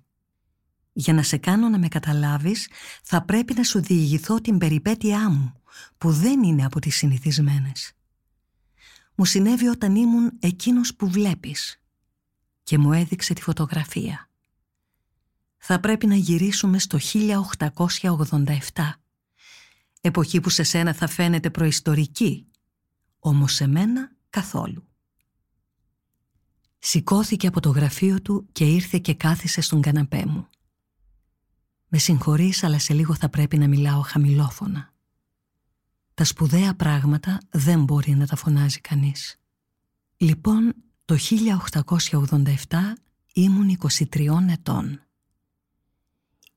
Για 0.93 1.13
να 1.13 1.23
σε 1.23 1.38
κάνω 1.38 1.69
να 1.69 1.80
με 1.80 1.88
καταλάβεις 1.88 2.69
θα 3.04 3.25
πρέπει 3.25 3.54
να 3.54 3.63
σου 3.63 3.82
διηγηθώ 3.82 4.41
την 4.41 4.58
περιπέτειά 4.58 5.30
μου 5.30 5.54
που 5.97 6.12
δεν 6.12 6.43
είναι 6.43 6.65
από 6.65 6.80
τις 6.80 6.95
συνηθισμένες 6.95 7.93
μου 9.19 9.25
συνέβη 9.25 9.67
όταν 9.67 9.95
ήμουν 9.95 10.32
εκείνος 10.39 10.95
που 10.95 11.10
βλέπεις 11.10 11.82
και 12.63 12.78
μου 12.78 12.93
έδειξε 12.93 13.34
τη 13.34 13.41
φωτογραφία. 13.41 14.30
Θα 15.58 15.80
πρέπει 15.80 16.08
να 16.08 16.15
γυρίσουμε 16.15 16.80
στο 16.80 16.97
1887, 17.02 18.56
εποχή 20.02 20.40
που 20.40 20.50
σε 20.50 20.64
σένα 20.64 20.94
θα 20.94 21.08
φαίνεται 21.08 21.50
προϊστορική, 21.50 22.48
όμως 23.20 23.54
σε 23.54 23.68
μένα 23.68 24.12
καθόλου. 24.30 24.88
Σηκώθηκε 26.80 27.48
από 27.48 27.60
το 27.60 27.70
γραφείο 27.70 28.22
του 28.22 28.48
και 28.52 28.66
ήρθε 28.66 28.98
και 28.98 29.14
κάθισε 29.14 29.62
στον 29.62 29.82
καναπέ 29.82 30.26
μου. 30.26 30.48
Με 31.88 31.98
συγχωρείς 31.98 32.64
αλλά 32.64 32.80
σε 32.80 32.94
λίγο 32.94 33.16
θα 33.16 33.30
πρέπει 33.30 33.58
να 33.58 33.68
μιλάω 33.68 34.02
χαμηλόφωνα. 34.02 34.94
Τα 36.14 36.24
σπουδαία 36.24 36.76
πράγματα 36.76 37.40
δεν 37.50 37.84
μπορεί 37.84 38.16
να 38.16 38.28
τα 38.28 38.36
φωνάζει 38.36 38.80
κανείς. 38.80 39.36
Λοιπόν, 40.18 40.76
το 41.06 41.18
1887 42.40 42.54
ήμουν 43.34 43.78
23 44.12 44.28
ετών. 44.50 45.02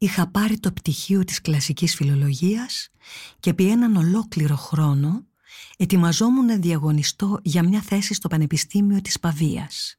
Είχα 0.03 0.27
πάρει 0.29 0.59
το 0.59 0.73
πτυχίο 0.73 1.25
της 1.25 1.41
κλασικής 1.41 1.95
φιλολογίας 1.95 2.89
και 3.41 3.51
επί 3.51 3.71
έναν 3.71 3.97
ολόκληρο 3.97 4.57
χρόνο 4.57 5.27
ετοιμαζόμουν 5.77 6.45
να 6.45 6.57
διαγωνιστώ 6.57 7.39
για 7.43 7.63
μια 7.63 7.81
θέση 7.81 8.15
στο 8.15 8.29
Πανεπιστήμιο 8.29 9.01
της 9.01 9.21
Παβίας. 9.21 9.99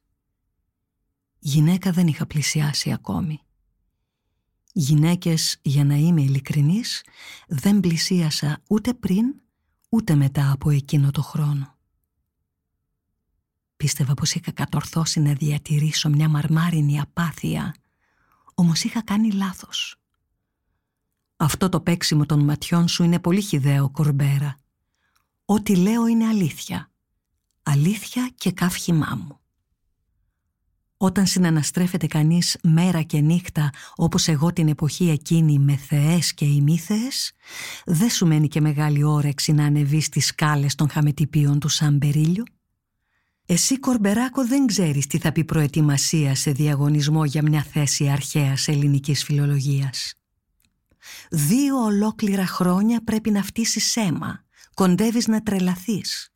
Γυναίκα 1.38 1.92
δεν 1.92 2.06
είχα 2.06 2.26
πλησιάσει 2.26 2.92
ακόμη. 2.92 3.40
Γυναίκες, 4.72 5.58
για 5.62 5.84
να 5.84 5.94
είμαι 5.94 6.22
ειλικρινής, 6.22 7.04
δεν 7.48 7.80
πλησίασα 7.80 8.62
ούτε 8.68 8.94
πριν 8.94 9.34
ούτε 9.88 10.14
μετά 10.14 10.52
από 10.52 10.70
εκείνο 10.70 11.10
το 11.10 11.22
χρόνο. 11.22 11.76
Πίστευα 13.76 14.14
πως 14.14 14.32
είχα 14.32 14.52
κατορθώσει 14.52 15.20
να 15.20 15.32
διατηρήσω 15.32 16.08
μια 16.08 16.28
μαρμάρινη 16.28 17.00
απάθεια, 17.00 17.74
όμως 18.54 18.84
είχα 18.84 19.02
κάνει 19.02 19.30
λάθος. 19.30 19.96
Αυτό 21.36 21.68
το 21.68 21.80
παίξιμο 21.80 22.26
των 22.26 22.44
ματιών 22.44 22.88
σου 22.88 23.02
είναι 23.04 23.18
πολύ 23.18 23.40
χιδαίο, 23.40 23.90
Κορμπέρα. 23.90 24.60
Ό,τι 25.44 25.76
λέω 25.76 26.06
είναι 26.06 26.26
αλήθεια. 26.26 26.90
Αλήθεια 27.62 28.30
και 28.34 28.52
καύχημά 28.52 29.18
μου. 29.26 29.38
Όταν 30.96 31.26
συναναστρέφεται 31.26 32.06
κανείς 32.06 32.58
μέρα 32.62 33.02
και 33.02 33.20
νύχτα 33.20 33.70
όπως 33.94 34.28
εγώ 34.28 34.52
την 34.52 34.68
εποχή 34.68 35.10
εκείνη 35.10 35.58
με 35.58 35.76
θεές 35.76 36.34
και 36.34 36.44
ημίθεες, 36.44 37.32
δεν 37.84 38.10
σου 38.10 38.26
μένει 38.26 38.48
και 38.48 38.60
μεγάλη 38.60 39.02
όρεξη 39.02 39.52
να 39.52 39.64
ανεβείς 39.64 40.04
στις 40.04 40.26
σκάλες 40.26 40.74
των 40.74 40.88
χαμετυπίων 40.88 41.58
του 41.58 41.68
σαν 41.68 41.98
περίλιο. 41.98 42.44
Εσύ 43.46 43.78
Κορμπεράκο 43.78 44.46
δεν 44.46 44.66
ξέρεις 44.66 45.06
τι 45.06 45.18
θα 45.18 45.32
πει 45.32 45.44
προετοιμασία 45.44 46.34
σε 46.34 46.50
διαγωνισμό 46.50 47.24
για 47.24 47.42
μια 47.42 47.62
θέση 47.62 48.08
αρχαίας 48.08 48.68
ελληνικής 48.68 49.24
φιλολογίας. 49.24 50.14
Δύο 51.30 51.76
ολόκληρα 51.76 52.46
χρόνια 52.46 53.04
πρέπει 53.04 53.30
να 53.30 53.42
φτύσεις 53.42 53.96
αίμα, 53.96 54.44
κοντεύεις 54.74 55.26
να 55.26 55.42
τρελαθείς. 55.42 56.32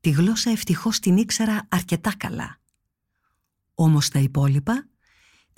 Τη 0.00 0.10
γλώσσα 0.10 0.50
ευτυχώς 0.50 0.98
την 0.98 1.16
ήξερα 1.16 1.66
αρκετά 1.68 2.14
καλά 2.16 2.60
όμως 3.82 4.08
τα 4.08 4.18
υπόλοιπα, 4.18 4.88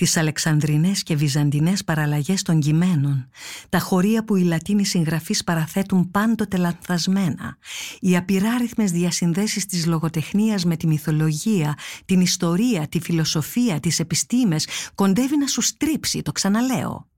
τις 0.02 0.16
αλεξανδρινές 0.16 1.02
και 1.02 1.16
βυζαντινές 1.16 1.84
παραλλαγές 1.84 2.42
των 2.42 2.60
κειμένων, 2.60 3.28
τα 3.68 3.78
χωρία 3.78 4.24
που 4.24 4.36
οι 4.36 4.42
Λατίνοι 4.42 4.84
συγγραφείς 4.84 5.44
παραθέτουν 5.44 6.10
πάντοτε 6.10 6.56
λανθασμένα, 6.56 7.56
οι 8.00 8.16
απειράριθμες 8.16 8.90
διασυνδέσεις 8.90 9.66
της 9.66 9.86
λογοτεχνίας 9.86 10.64
με 10.64 10.76
τη 10.76 10.86
μυθολογία, 10.86 11.78
την 12.04 12.20
ιστορία, 12.20 12.88
τη 12.88 13.00
φιλοσοφία, 13.00 13.80
τις 13.80 13.98
επιστήμες, 13.98 14.68
κοντεύει 14.94 15.36
να 15.36 15.46
σου 15.46 15.60
στρίψει, 15.60 16.22
το 16.22 16.32
ξαναλέω. 16.32 17.08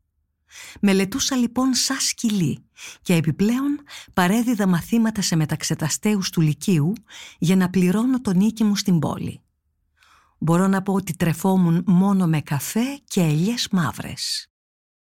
Μελετούσα 0.80 1.36
λοιπόν 1.36 1.74
σαν 1.74 1.96
σκυλή 2.00 2.64
και 3.02 3.14
επιπλέον 3.14 3.80
παρέδιδα 4.12 4.66
μαθήματα 4.66 5.22
σε 5.22 5.36
μεταξεταστέους 5.36 6.30
του 6.30 6.40
Λυκείου 6.40 6.92
για 7.38 7.56
να 7.56 7.70
πληρώνω 7.70 8.20
τον 8.20 8.36
νίκη 8.36 8.64
μου 8.64 8.76
στην 8.76 8.98
πόλη. 8.98 9.43
Μπορώ 10.44 10.66
να 10.66 10.82
πω 10.82 10.92
ότι 10.92 11.16
τρεφόμουν 11.16 11.82
μόνο 11.86 12.26
με 12.26 12.40
καφέ 12.40 13.00
και 13.04 13.20
ελιές 13.20 13.68
μαύρες. 13.70 14.50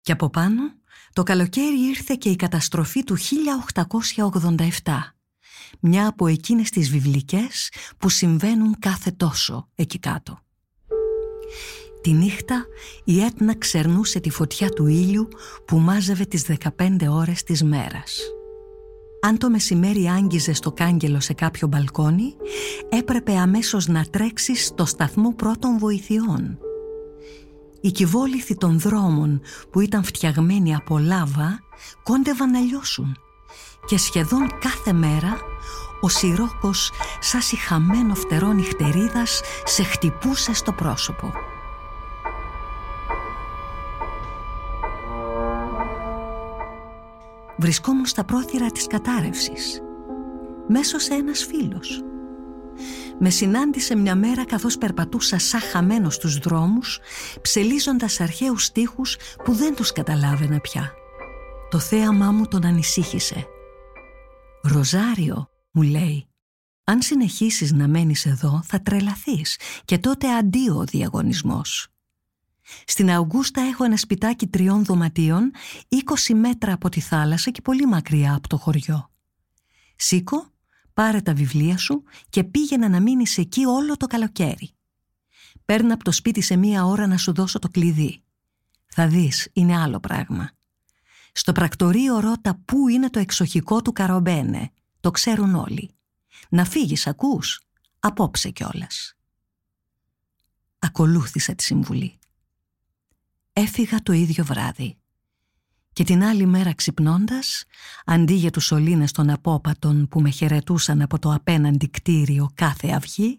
Και 0.01 0.11
από 0.11 0.29
πάνω 0.29 0.61
το 1.13 1.23
καλοκαίρι 1.23 1.79
ήρθε 1.87 2.15
και 2.19 2.29
η 2.29 2.35
καταστροφή 2.35 3.03
του 3.03 3.17
1887, 3.17 4.69
μια 5.79 6.07
από 6.07 6.27
εκείνες 6.27 6.69
τις 6.69 6.89
βιβλικές 6.89 7.71
που 7.97 8.09
συμβαίνουν 8.09 8.79
κάθε 8.79 9.11
τόσο 9.11 9.69
εκεί 9.75 9.99
κάτω. 9.99 10.39
Τη 12.01 12.11
νύχτα 12.11 12.65
η 13.03 13.21
Έτνα 13.21 13.57
ξερνούσε 13.57 14.19
τη 14.19 14.29
φωτιά 14.29 14.69
του 14.69 14.87
ήλιου 14.87 15.27
που 15.65 15.79
μάζευε 15.79 16.25
τις 16.25 16.45
15 16.77 17.07
ώρες 17.09 17.43
της 17.43 17.63
μέρας. 17.63 18.19
Αν 19.23 19.37
το 19.37 19.49
μεσημέρι 19.49 20.07
άγγιζε 20.07 20.53
στο 20.53 20.71
κάγκελο 20.71 21.19
σε 21.19 21.33
κάποιο 21.33 21.67
μπαλκόνι, 21.67 22.35
έπρεπε 22.89 23.37
αμέσως 23.37 23.87
να 23.87 24.05
τρέξεις 24.09 24.65
στο 24.65 24.85
σταθμό 24.85 25.33
πρώτων 25.33 25.77
βοηθειών. 25.77 26.57
Οι 27.81 27.91
κυβόληθοι 27.91 28.55
των 28.55 28.79
δρόμων 28.79 29.41
που 29.71 29.79
ήταν 29.79 30.03
φτιαγμένοι 30.03 30.75
από 30.75 30.97
λάβα 30.97 31.59
κόντευαν 32.03 32.51
να 32.51 32.59
λιώσουν 32.59 33.17
και 33.85 33.97
σχεδόν 33.97 34.47
κάθε 34.59 34.93
μέρα 34.93 35.37
ο 36.01 36.09
Σιρόκος 36.09 36.91
σαν 37.19 37.41
συχαμένο 37.41 38.15
φτερό 38.15 38.51
νυχτερίδας 38.51 39.41
σε 39.65 39.83
χτυπούσε 39.83 40.53
στο 40.53 40.71
πρόσωπο. 40.71 41.33
Βρισκόμουν 47.61 48.05
στα 48.05 48.23
πρόθυρα 48.23 48.71
της 48.71 48.87
κατάρρευσης. 48.87 49.81
Μέσω 50.67 50.99
σε 50.99 51.13
ένας 51.13 51.45
φίλος. 51.45 52.01
Με 53.19 53.29
συνάντησε 53.29 53.95
μια 53.95 54.15
μέρα 54.15 54.45
καθώς 54.45 54.77
περπατούσα 54.77 55.39
σαν 55.39 55.59
χαμένος 55.59 56.15
στους 56.15 56.37
δρόμους, 56.37 56.99
ψελίζοντας 57.41 58.19
αρχαίους 58.19 58.63
στίχους 58.63 59.17
που 59.43 59.53
δεν 59.53 59.75
τους 59.75 59.91
καταλάβαινα 59.91 60.59
πια. 60.59 60.93
Το 61.69 61.79
θέαμά 61.79 62.31
μου 62.31 62.47
τον 62.47 62.65
ανησύχησε. 62.65 63.45
«Ροζάριο», 64.63 65.49
μου 65.71 65.81
λέει, 65.81 66.27
«αν 66.83 67.01
συνεχίσεις 67.01 67.71
να 67.71 67.87
μένεις 67.87 68.25
εδώ 68.25 68.61
θα 68.65 68.81
τρελαθείς 68.81 69.59
και 69.85 69.97
τότε 69.97 70.33
αντίο 70.33 70.75
ο 70.75 70.83
διαγωνισμός». 70.83 71.90
Στην 72.85 73.11
Αουγκούστα 73.11 73.61
έχω 73.61 73.83
ένα 73.83 73.97
σπιτάκι 73.97 74.47
τριών 74.47 74.85
δωματίων, 74.85 75.51
20 76.29 76.33
μέτρα 76.35 76.73
από 76.73 76.89
τη 76.89 76.99
θάλασσα 76.99 77.51
και 77.51 77.61
πολύ 77.61 77.85
μακριά 77.85 78.35
από 78.35 78.47
το 78.47 78.57
χωριό. 78.57 79.11
Σήκω, 79.95 80.51
πάρε 80.93 81.21
τα 81.21 81.33
βιβλία 81.33 81.77
σου 81.77 82.03
και 82.29 82.43
πήγαινε 82.43 82.87
να 82.87 82.99
μείνεις 83.01 83.37
εκεί 83.37 83.65
όλο 83.65 83.97
το 83.97 84.07
καλοκαίρι. 84.07 84.71
Παίρνα 85.65 85.93
από 85.93 86.03
το 86.03 86.11
σπίτι 86.11 86.41
σε 86.41 86.55
μία 86.55 86.85
ώρα 86.85 87.07
να 87.07 87.17
σου 87.17 87.33
δώσω 87.33 87.59
το 87.59 87.69
κλειδί. 87.69 88.23
Θα 88.87 89.07
δεις, 89.07 89.49
είναι 89.53 89.77
άλλο 89.77 89.99
πράγμα. 89.99 90.51
Στο 91.31 91.51
πρακτορείο 91.51 92.19
ρώτα 92.19 92.61
πού 92.65 92.87
είναι 92.87 93.09
το 93.09 93.19
εξοχικό 93.19 93.81
του 93.81 93.91
Καρομπένε. 93.91 94.71
Το 94.99 95.11
ξέρουν 95.11 95.55
όλοι. 95.55 95.95
Να 96.49 96.65
φύγεις, 96.65 97.07
ακούς; 97.07 97.61
Απόψε 97.99 98.49
κιόλας. 98.49 99.15
Ακολούθησα 100.79 101.55
τη 101.55 101.63
συμβουλή. 101.63 102.19
Έφυγα 103.53 104.01
το 104.03 104.13
ίδιο 104.13 104.45
βράδυ. 104.45 104.95
Και 105.93 106.03
την 106.03 106.23
άλλη 106.23 106.45
μέρα 106.45 106.73
ξυπνώντας, 106.73 107.63
αντί 108.05 108.33
για 108.33 108.51
τους 108.51 108.65
σωλήνες 108.65 109.11
των 109.11 109.29
απόπατων 109.29 110.07
που 110.07 110.21
με 110.21 110.29
χαιρετούσαν 110.29 111.01
από 111.01 111.19
το 111.19 111.33
απέναντι 111.33 111.89
κτίριο 111.89 112.51
κάθε 112.55 112.87
αυγή, 112.87 113.37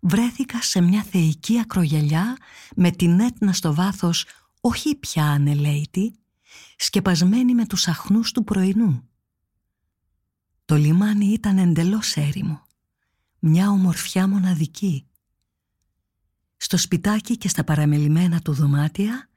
βρέθηκα 0.00 0.62
σε 0.62 0.80
μια 0.80 1.02
θεϊκή 1.02 1.58
ακρογελιά 1.58 2.36
με 2.76 2.90
την 2.90 3.20
έτνα 3.20 3.52
στο 3.52 3.74
βάθος 3.74 4.26
όχι 4.60 4.94
πια 4.94 5.24
ανελαίτη, 5.24 6.18
σκεπασμένη 6.76 7.54
με 7.54 7.66
τους 7.66 7.88
αχνούς 7.88 8.32
του 8.32 8.44
πρωινού. 8.44 9.08
Το 10.64 10.76
λιμάνι 10.76 11.26
ήταν 11.26 11.58
εντελώς 11.58 12.16
έρημο, 12.16 12.62
μια 13.38 13.70
ομορφιά 13.70 14.28
μοναδική, 14.28 15.06
στο 16.58 16.76
σπιτάκι 16.76 17.36
και 17.36 17.48
στα 17.48 17.64
παραμελημένα 17.64 18.40
του 18.40 18.52
δωμάτια 18.52 19.28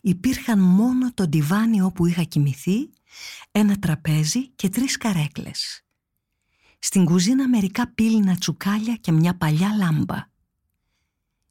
υπήρχαν 0.00 0.58
μόνο 0.58 1.12
το 1.14 1.28
ντιβάνι 1.28 1.82
όπου 1.82 2.06
είχα 2.06 2.22
κοιμηθεί, 2.22 2.90
ένα 3.50 3.78
τραπέζι 3.78 4.48
και 4.48 4.68
τρεις 4.68 4.96
καρέκλες. 4.96 5.84
Στην 6.78 7.04
κουζίνα 7.04 7.48
μερικά 7.48 7.92
πύληνα 7.92 8.36
τσουκάλια 8.36 8.94
και 8.96 9.12
μια 9.12 9.36
παλιά 9.36 9.74
λάμπα. 9.74 10.28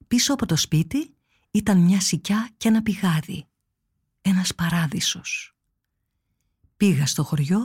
Πίσω 0.07 0.33
από 0.33 0.45
το 0.45 0.55
σπίτι 0.55 1.15
ήταν 1.51 1.77
μια 1.77 1.99
σικιά 1.99 2.49
και 2.57 2.67
ένα 2.67 2.81
πηγάδι. 2.81 3.45
Ένας 4.21 4.55
παράδεισος. 4.55 5.55
Πήγα 6.77 7.05
στο 7.05 7.23
χωριό 7.23 7.63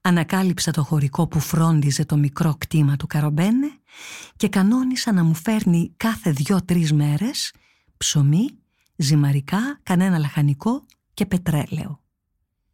ανακάλυψα 0.00 0.70
το 0.70 0.84
χωρικό 0.84 1.28
που 1.28 1.40
φρόντιζε 1.40 2.04
το 2.04 2.16
μικρό 2.16 2.54
κτήμα 2.58 2.96
του 2.96 3.06
Καρομπένε 3.06 3.70
και 4.36 4.48
κανόνισα 4.48 5.12
να 5.12 5.24
μου 5.24 5.34
φέρνει 5.34 5.92
κάθε 5.96 6.30
δυο-τρεις 6.30 6.92
μέρες 6.92 7.52
ψωμί, 7.96 8.46
ζυμαρικά, 8.96 9.80
κανένα 9.82 10.18
λαχανικό 10.18 10.86
και 11.14 11.26
πετρέλαιο. 11.26 12.00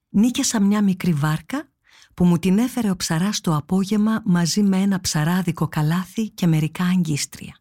Νίκιασα 0.09 0.61
μια 0.61 0.83
μικρή 0.83 1.13
βάρκα 1.13 1.69
που 2.15 2.25
μου 2.25 2.39
την 2.39 2.59
έφερε 2.59 2.91
ο 2.91 2.97
ψαράς 2.97 3.41
το 3.41 3.57
απόγευμα 3.57 4.23
μαζί 4.25 4.63
με 4.63 4.77
ένα 4.77 5.01
ψαράδικο 5.01 5.69
καλάθι 5.69 6.31
και 6.31 6.47
μερικά 6.47 6.85
αγκίστρια. 6.85 7.61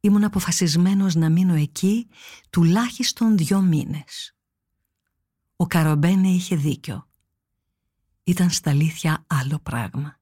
Ήμουν 0.00 0.24
αποφασισμένος 0.24 1.14
να 1.14 1.30
μείνω 1.30 1.54
εκεί 1.54 2.08
τουλάχιστον 2.50 3.36
δυο 3.36 3.60
μήνες. 3.60 4.34
Ο 5.56 5.66
Καρομπένε 5.66 6.28
είχε 6.28 6.56
δίκιο 6.56 7.06
ήταν 8.32 8.50
στα 8.50 8.70
αλήθεια 8.70 9.24
άλλο 9.26 9.58
πράγμα. 9.62 10.20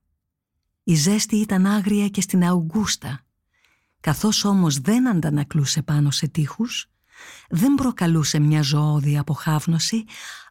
Η 0.83 0.94
ζέστη 0.94 1.37
ήταν 1.37 1.66
άγρια 1.66 2.09
και 2.09 2.20
στην 2.20 2.44
Αουγκούστα. 2.44 3.25
Καθώς 4.01 4.44
όμως 4.44 4.79
δεν 4.79 5.09
αντανακλούσε 5.09 5.83
πάνω 5.83 6.11
σε 6.11 6.29
τείχους, 6.29 6.90
δεν 7.49 7.75
προκαλούσε 7.75 8.38
μια 8.38 8.62
ζωώδη 8.62 9.18
αποχάβνωση, 9.18 10.05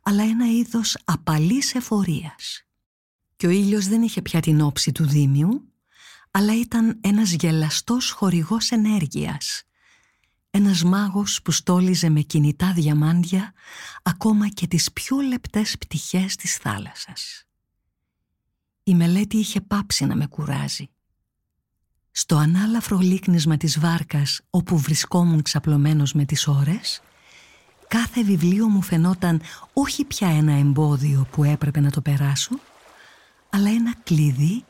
αλλά 0.04 0.24
ένα 0.24 0.52
είδος 0.52 0.98
απαλής 1.06 1.76
εφορίας. 1.76 2.66
Και 3.36 3.48
ο 3.48 3.50
ήλιος 3.50 3.88
δεν 3.88 4.02
είχε 4.02 4.22
πια 4.22 4.40
την 4.40 4.62
όψη 4.62 4.92
του 4.92 5.06
δίμιου, 5.06 5.74
αλλά 6.32 6.60
ήταν 6.60 7.00
ένας 7.02 7.32
γελαστός 7.32 8.12
χορηγός 8.12 8.72
ενέργειας. 8.72 9.64
Ένας 10.52 10.84
μάγος 10.84 11.42
που 11.42 11.52
στόλιζε 11.52 12.10
με 12.10 12.22
κινητά 12.22 12.74
διαμάντια 12.74 13.54
ακόμα 14.04 14.48
και 14.48 14.68
τις 14.68 14.92
πιο 14.92 15.20
λεπτές 15.20 15.78
πτυχές 15.78 16.36
της 16.36 16.56
θάλασσας. 16.56 17.49
Η 18.90 18.96
μελέτη 18.96 19.38
είχε 19.38 19.62
πάψει 19.62 20.06
να 20.06 20.16
με 20.16 20.28
κουράζει. 20.28 20.90
Στο 22.12 22.36
ανάλαφρο 22.36 22.98
λίκνισμα 22.98 23.58
της 23.58 23.80
βάρκας 23.80 24.42
όπου 24.50 24.78
βρισκόμουν 24.78 25.42
ξαπλωμένος 25.42 26.14
με 26.14 26.26
τις 26.26 26.48
ώρες, 26.48 27.02
κάθε 27.88 28.24
βιβλίο 28.24 28.68
μου 28.68 28.82
φαινόταν 28.82 29.42
όχι 29.74 30.06
πια 30.06 30.28
ένα 30.28 30.52
εμπόδιο 30.52 31.28
που 31.32 31.44
έπρεπε 31.44 31.80
να 31.80 31.92
το 31.92 32.02
περάσω, 32.02 32.60
αλλά 33.50 33.70
ένα 33.70 33.96
κλειδί 34.04 34.64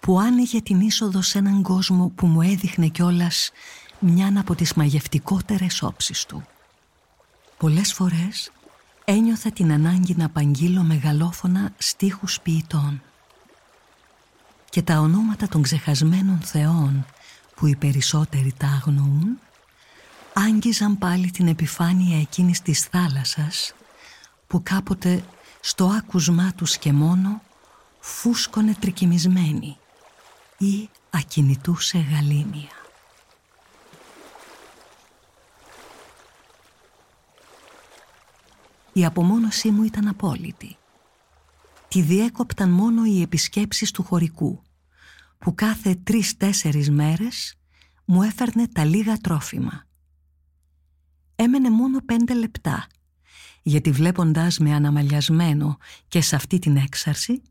που 0.00 0.18
άνοιγε 0.20 0.62
την 0.62 0.80
είσοδο 0.80 1.22
σε 1.22 1.38
έναν 1.38 1.62
κόσμο 1.62 2.08
που 2.14 2.26
μου 2.26 2.42
έδειχνε 2.42 2.88
κιόλας 2.88 3.50
μιαν 3.98 4.38
από 4.38 4.54
τις 4.54 4.74
μαγευτικότερες 4.74 5.82
όψεις 5.82 6.24
του. 6.24 6.44
Πολλές 7.56 7.92
φορές 7.92 8.52
ένιωθα 9.04 9.50
την 9.50 9.72
ανάγκη 9.72 10.14
να 10.16 10.24
απαγγείλω 10.24 10.82
μεγαλόφωνα 10.82 11.72
στίχους 11.78 12.40
ποιητών 12.40 13.02
και 14.70 14.82
τα 14.82 14.98
ονόματα 14.98 15.48
των 15.48 15.62
ξεχασμένων 15.62 16.40
θεών 16.40 17.06
που 17.54 17.66
οι 17.66 17.76
περισσότεροι 17.76 18.54
τα 18.56 18.66
αγνοούν 18.66 19.38
άγγιζαν 20.32 20.98
πάλι 20.98 21.30
την 21.30 21.48
επιφάνεια 21.48 22.20
εκείνης 22.20 22.62
της 22.62 22.80
θάλασσας 22.84 23.74
που 24.46 24.62
κάποτε 24.62 25.24
στο 25.60 25.84
άκουσμά 25.84 26.52
τους 26.56 26.78
και 26.78 26.92
μόνο 26.92 27.42
φούσκωνε 28.00 28.74
τρικυμισμένη 28.80 29.76
ή 30.58 30.88
ακινητούσε 31.10 31.98
γαλήνια. 31.98 32.68
Η 38.92 39.04
απομόνωσή 39.04 39.70
μου 39.70 39.82
ήταν 39.82 40.08
απόλυτη. 40.08 40.76
Τη 41.90 42.02
διέκοπταν 42.02 42.70
μόνο 42.70 43.04
οι 43.04 43.20
επισκέψεις 43.22 43.90
του 43.90 44.02
χωρικού, 44.02 44.62
που 45.38 45.54
κάθε 45.54 45.94
τρεις-τέσσερις 45.94 46.90
μέρες 46.90 47.58
μου 48.04 48.22
έφερνε 48.22 48.68
τα 48.68 48.84
λίγα 48.84 49.16
τρόφιμα. 49.16 49.86
Έμενε 51.36 51.70
μόνο 51.70 52.00
πέντε 52.00 52.34
λεπτά 52.34 52.86
γιατί 53.62 53.90
βλέποντάς 53.90 54.58
με 54.58 54.74
αναμαλιασμένο 54.74 55.78
και 56.08 56.20
σε 56.20 56.36
αυτή 56.36 56.58
την 56.58 56.76
έξαρση, 56.76 57.42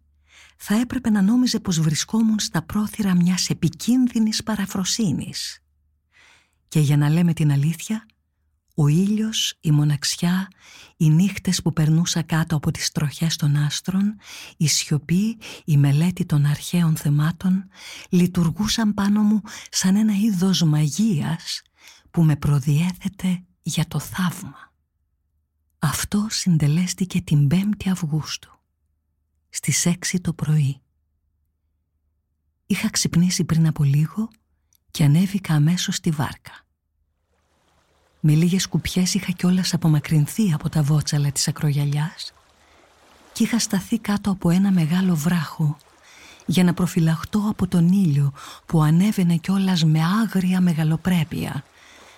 θα 0.57 0.75
έπρεπε 0.75 1.09
να 1.09 1.21
νόμιζε 1.21 1.59
πως 1.59 1.79
βρισκόμουν 1.79 2.39
στα 2.39 2.61
πρόθυρα 2.61 3.15
μιας 3.15 3.49
επικίνδυνης 3.49 4.43
παραφροσύνης. 4.43 5.63
Και 6.67 6.79
για 6.79 6.97
να 6.97 7.09
λέμε 7.09 7.33
την 7.33 7.51
αλήθεια, 7.51 8.05
ο 8.81 8.87
ήλιος, 8.87 9.57
η 9.61 9.71
μοναξιά, 9.71 10.47
οι 10.97 11.09
νύχτες 11.09 11.61
που 11.61 11.73
περνούσα 11.73 12.21
κάτω 12.21 12.55
από 12.55 12.71
τις 12.71 12.91
τροχές 12.91 13.35
των 13.35 13.55
άστρων, 13.55 14.15
η 14.57 14.67
σιωπή, 14.67 15.37
η 15.65 15.77
μελέτη 15.77 16.25
των 16.25 16.45
αρχαίων 16.45 16.95
θεμάτων 16.95 17.69
λειτουργούσαν 18.09 18.93
πάνω 18.93 19.21
μου 19.21 19.41
σαν 19.69 19.95
ένα 19.95 20.13
είδος 20.13 20.63
μαγείας 20.63 21.61
που 22.11 22.23
με 22.23 22.35
προδιέθετε 22.35 23.43
για 23.61 23.87
το 23.87 23.99
θαύμα. 23.99 24.73
Αυτό 25.79 26.27
συντελέστηκε 26.29 27.21
την 27.21 27.47
5η 27.51 27.89
Αυγούστου, 27.89 28.59
στις 29.49 29.85
6 29.85 30.19
το 30.21 30.33
πρωί. 30.33 30.81
Είχα 32.65 32.89
ξυπνήσει 32.89 33.43
πριν 33.43 33.67
από 33.67 33.83
λίγο 33.83 34.29
και 34.91 35.03
ανέβηκα 35.03 35.53
αμέσως 35.53 35.95
στη 35.95 36.09
βάρκα. 36.11 36.67
Με 38.19 38.33
λίγες 38.33 38.67
κουπιές 38.67 39.13
είχα 39.13 39.31
κιόλας 39.31 39.73
απομακρυνθεί 39.73 40.53
από 40.53 40.69
τα 40.69 40.81
βότσαλα 40.81 41.31
της 41.31 41.47
ακρογιαλιάς 41.47 42.33
και 43.33 43.43
είχα 43.43 43.59
σταθεί 43.59 43.99
κάτω 43.99 44.31
από 44.31 44.49
ένα 44.49 44.71
μεγάλο 44.71 45.15
βράχο 45.15 45.77
για 46.45 46.63
να 46.63 46.73
προφυλαχτώ 46.73 47.45
από 47.49 47.67
τον 47.67 47.87
ήλιο 47.87 48.33
που 48.65 48.81
ανέβαινε 48.81 49.35
κιόλας 49.35 49.83
με 49.83 49.99
άγρια 50.21 50.61
μεγαλοπρέπεια 50.61 51.63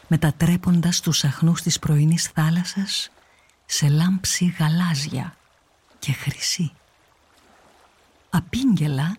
μετατρέποντας 0.08 1.00
τους 1.00 1.24
αχνούς 1.24 1.62
της 1.62 1.80
πρωινής 1.80 2.24
θάλασσας 2.24 3.12
σε 3.66 3.88
λάμψη 3.88 4.56
γαλάζια 4.60 5.36
και 6.00 6.12
χρυσή. 6.12 6.72
Απήγγελα 8.30 9.18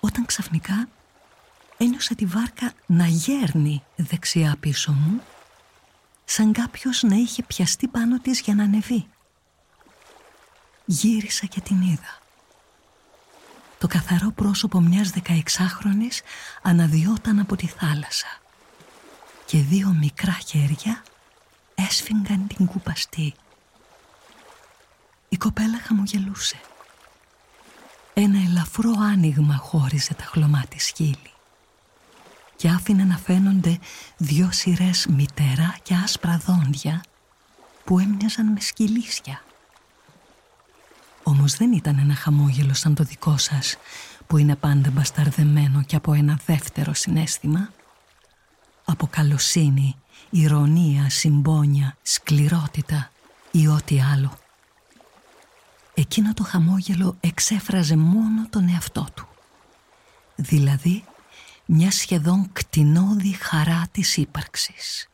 όταν 0.00 0.26
ξαφνικά 0.26 0.88
ένιωσα 1.76 2.14
τη 2.14 2.26
βάρκα 2.26 2.72
να 2.86 3.06
γέρνει 3.06 3.82
δεξιά 3.96 4.56
πίσω 4.60 4.92
μου 4.92 5.20
σαν 6.30 6.52
κάποιος 6.52 7.02
να 7.02 7.14
είχε 7.14 7.42
πιαστεί 7.42 7.88
πάνω 7.88 8.18
της 8.18 8.40
για 8.40 8.54
να 8.54 8.62
ανεβεί. 8.62 9.06
Γύρισα 10.84 11.46
και 11.46 11.60
την 11.60 11.80
είδα. 11.82 12.18
Το 13.78 13.86
καθαρό 13.86 14.30
πρόσωπο 14.30 14.80
μιας 14.80 15.10
δεκαεξάχρονης 15.10 16.20
αναδιόταν 16.62 17.38
από 17.38 17.56
τη 17.56 17.66
θάλασσα 17.66 18.40
και 19.46 19.58
δύο 19.58 19.96
μικρά 20.00 20.32
χέρια 20.46 21.02
έσφιγγαν 21.74 22.46
την 22.46 22.66
κουπαστή. 22.66 23.34
Η 25.28 25.36
κοπέλα 25.36 25.78
χαμογελούσε. 25.78 26.60
Ένα 28.14 28.38
ελαφρό 28.38 28.92
άνοιγμα 28.98 29.56
χώριζε 29.56 30.14
τα 30.14 30.24
χλωμά 30.24 30.64
της 30.68 30.92
χείλη 30.96 31.29
και 32.60 32.68
άφηνε 32.68 33.04
να 33.04 33.16
φαίνονται 33.16 33.78
δυο 34.16 34.48
σειρές 34.52 35.06
μητερά 35.06 35.76
και 35.82 35.94
άσπρα 35.94 36.40
δόντια 36.46 37.04
που 37.84 37.98
έμοιαζαν 37.98 38.46
με 38.46 38.60
σκυλίσια. 38.60 39.42
Όμως 41.22 41.54
δεν 41.56 41.72
ήταν 41.72 41.98
ένα 41.98 42.14
χαμόγελο 42.14 42.74
σαν 42.74 42.94
το 42.94 43.04
δικό 43.04 43.38
σας 43.38 43.76
που 44.26 44.36
είναι 44.36 44.56
πάντα 44.56 44.90
μπασταρδεμένο 44.90 45.82
και 45.82 45.96
από 45.96 46.12
ένα 46.12 46.40
δεύτερο 46.46 46.94
συνέστημα. 46.94 47.70
Από 48.84 49.06
καλοσύνη, 49.06 49.96
ηρωνία, 50.30 51.10
συμπόνια, 51.10 51.96
σκληρότητα 52.02 53.10
ή 53.50 53.66
ό,τι 53.66 54.00
άλλο. 54.00 54.38
Εκείνο 55.94 56.34
το 56.34 56.42
χαμόγελο 56.42 57.16
εξέφραζε 57.20 57.96
μόνο 57.96 58.48
τον 58.50 58.68
εαυτό 58.68 59.06
του. 59.14 59.28
Δηλαδή 60.36 61.04
μια 61.72 61.90
σχεδόν 61.90 62.52
κτηνώδη 62.52 63.32
χαρά 63.32 63.88
της 63.90 64.16
ύπαρξης. 64.16 65.08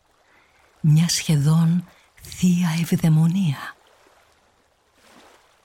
Μια 0.80 1.08
σχεδόν 1.08 1.88
θεία 2.22 2.68
ευδαιμονία. 2.80 3.76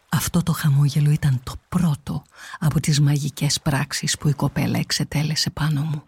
Αυτό 0.09 0.43
το 0.43 0.51
χαμόγελο 0.51 1.11
ήταν 1.11 1.41
το 1.43 1.53
πρώτο 1.69 2.23
από 2.59 2.79
τις 2.79 2.99
μαγικές 2.99 3.61
πράξεις 3.61 4.17
που 4.17 4.27
η 4.27 4.33
κοπέλα 4.33 4.79
εξετέλεσε 4.79 5.49
πάνω 5.49 5.81
μου, 5.81 6.03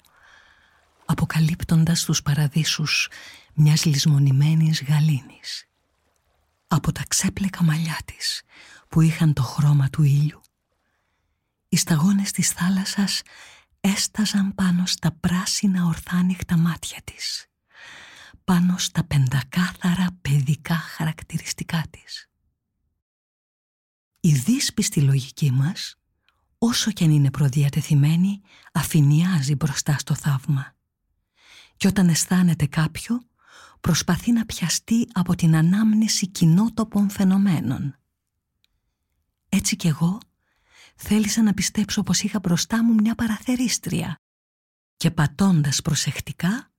αποκαλύπτοντας 1.06 2.04
τους 2.04 2.22
παραδείσους 2.22 3.10
μιας 3.54 3.86
λησμονημένης 3.86 4.84
γαλήνης. 4.84 5.68
Από 6.68 6.92
τα 6.92 7.04
ξέπλεκα 7.08 7.64
μαλλιά 7.64 7.98
της 8.06 8.42
που 8.90 9.02
είχαν 9.02 9.34
το 9.34 9.44
χρώμα 9.44 9.90
του 9.90 10.04
ήλιου, 10.04 10.42
οι 11.70 11.78
σταγόνες 11.78 12.32
της 12.32 12.50
θάλασσας 12.50 13.22
έσταζαν 13.86 14.56
πάνω 14.56 14.86
στα 14.86 15.12
πράσινα 15.12 15.86
ορθάνυχτα 15.86 16.58
μάτια 16.58 17.02
της, 17.04 17.46
πάνω 18.44 18.78
στα 18.78 19.04
πεντακάθαρα 19.04 20.08
παιδικά 20.22 20.76
χαρακτηριστικά 20.76 21.84
της. 21.90 22.30
Η 24.20 24.34
δύσπιστη 24.34 25.02
λογική 25.02 25.52
μας, 25.52 25.96
όσο 26.58 26.92
και 26.92 27.04
αν 27.04 27.12
είναι 27.12 27.32
προδιατεθειμένη, 27.32 28.42
αφηνιάζει 28.74 29.56
μπροστά 29.56 29.98
στο 29.98 30.16
θαύμα. 30.16 30.76
Και 31.78 31.88
όταν 31.88 32.08
αισθάνεται 32.10 32.66
κάποιο, 32.66 33.22
προσπαθεί 33.82 34.32
να 34.32 34.46
πιαστεί 34.46 35.08
από 35.14 35.36
την 35.36 35.56
ανάμνηση 35.56 36.28
κοινότοπων 36.28 37.10
φαινομένων. 37.10 37.96
Έτσι 39.50 39.76
κι 39.76 39.88
εγώ 39.88 40.20
θέλησα 40.96 41.42
να 41.42 41.54
πιστέψω 41.54 42.04
πως 42.04 42.22
είχα 42.22 42.40
μπροστά 42.40 42.84
μου 42.84 42.94
μια 42.94 43.16
παραθερίστρια 43.16 44.16
και 44.98 45.12
πατώντας 45.12 45.82
προσεκτικά 45.82 46.72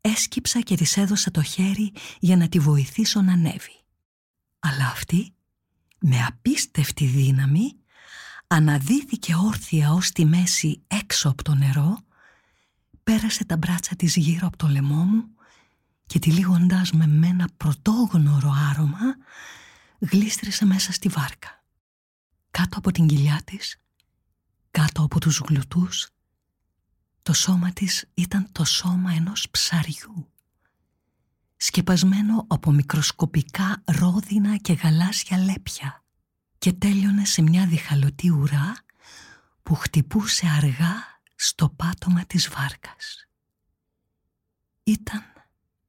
έσκυψα 0.00 0.60
και 0.60 0.76
της 0.76 0.96
έδωσα 0.96 1.30
το 1.30 1.42
χέρι 1.42 1.92
για 2.18 2.36
να 2.36 2.48
τη 2.48 2.58
βοηθήσω 2.58 3.22
να 3.22 3.32
ανέβει. 3.32 3.84
Αλλά 4.58 4.86
αυτή, 4.86 5.34
με 5.98 6.24
απίστευτη 6.24 7.06
δύναμη, 7.06 7.76
αναδύθηκε 8.46 9.34
όρθια 9.34 9.92
ως 9.92 10.10
τη 10.10 10.24
μέση 10.24 10.82
έξω 10.86 11.28
από 11.28 11.42
το 11.42 11.54
νερό, 11.54 11.98
πέρασε 13.04 13.44
τα 13.44 13.56
μπράτσα 13.56 13.96
της 13.96 14.16
γύρω 14.16 14.46
από 14.46 14.56
το 14.56 14.68
λαιμό 14.68 15.04
μου 15.04 15.24
και 16.06 16.18
τυλίγοντάς 16.18 16.92
με 16.92 17.06
με 17.06 17.26
ένα 17.26 17.48
πρωτόγνωρο 17.56 18.52
άρωμα, 18.70 19.16
γλίστρησε 19.98 20.64
μέσα 20.64 20.92
στη 20.92 21.08
βάρκα. 21.08 21.63
Κάτω 22.58 22.78
από 22.78 22.90
την 22.90 23.06
κοιλιά 23.06 23.40
της, 23.44 23.76
κάτω 24.70 25.02
από 25.02 25.20
τους 25.20 25.38
γλουτούς, 25.38 26.10
το 27.22 27.32
σώμα 27.32 27.72
της 27.72 28.04
ήταν 28.14 28.52
το 28.52 28.64
σώμα 28.64 29.12
ενός 29.12 29.50
ψαριού, 29.50 30.32
σκεπασμένο 31.56 32.44
από 32.48 32.70
μικροσκοπικά 32.70 33.82
ρόδινα 33.84 34.56
και 34.56 34.72
γαλάζια 34.72 35.38
λέπια 35.38 36.04
και 36.58 36.72
τέλειωνε 36.72 37.24
σε 37.24 37.42
μια 37.42 37.66
διχαλωτή 37.66 38.30
ουρά 38.30 38.76
που 39.62 39.74
χτυπούσε 39.74 40.46
αργά 40.46 41.20
στο 41.34 41.68
πάτωμα 41.68 42.24
της 42.26 42.48
βάρκας. 42.48 43.28
Ήταν 44.82 45.22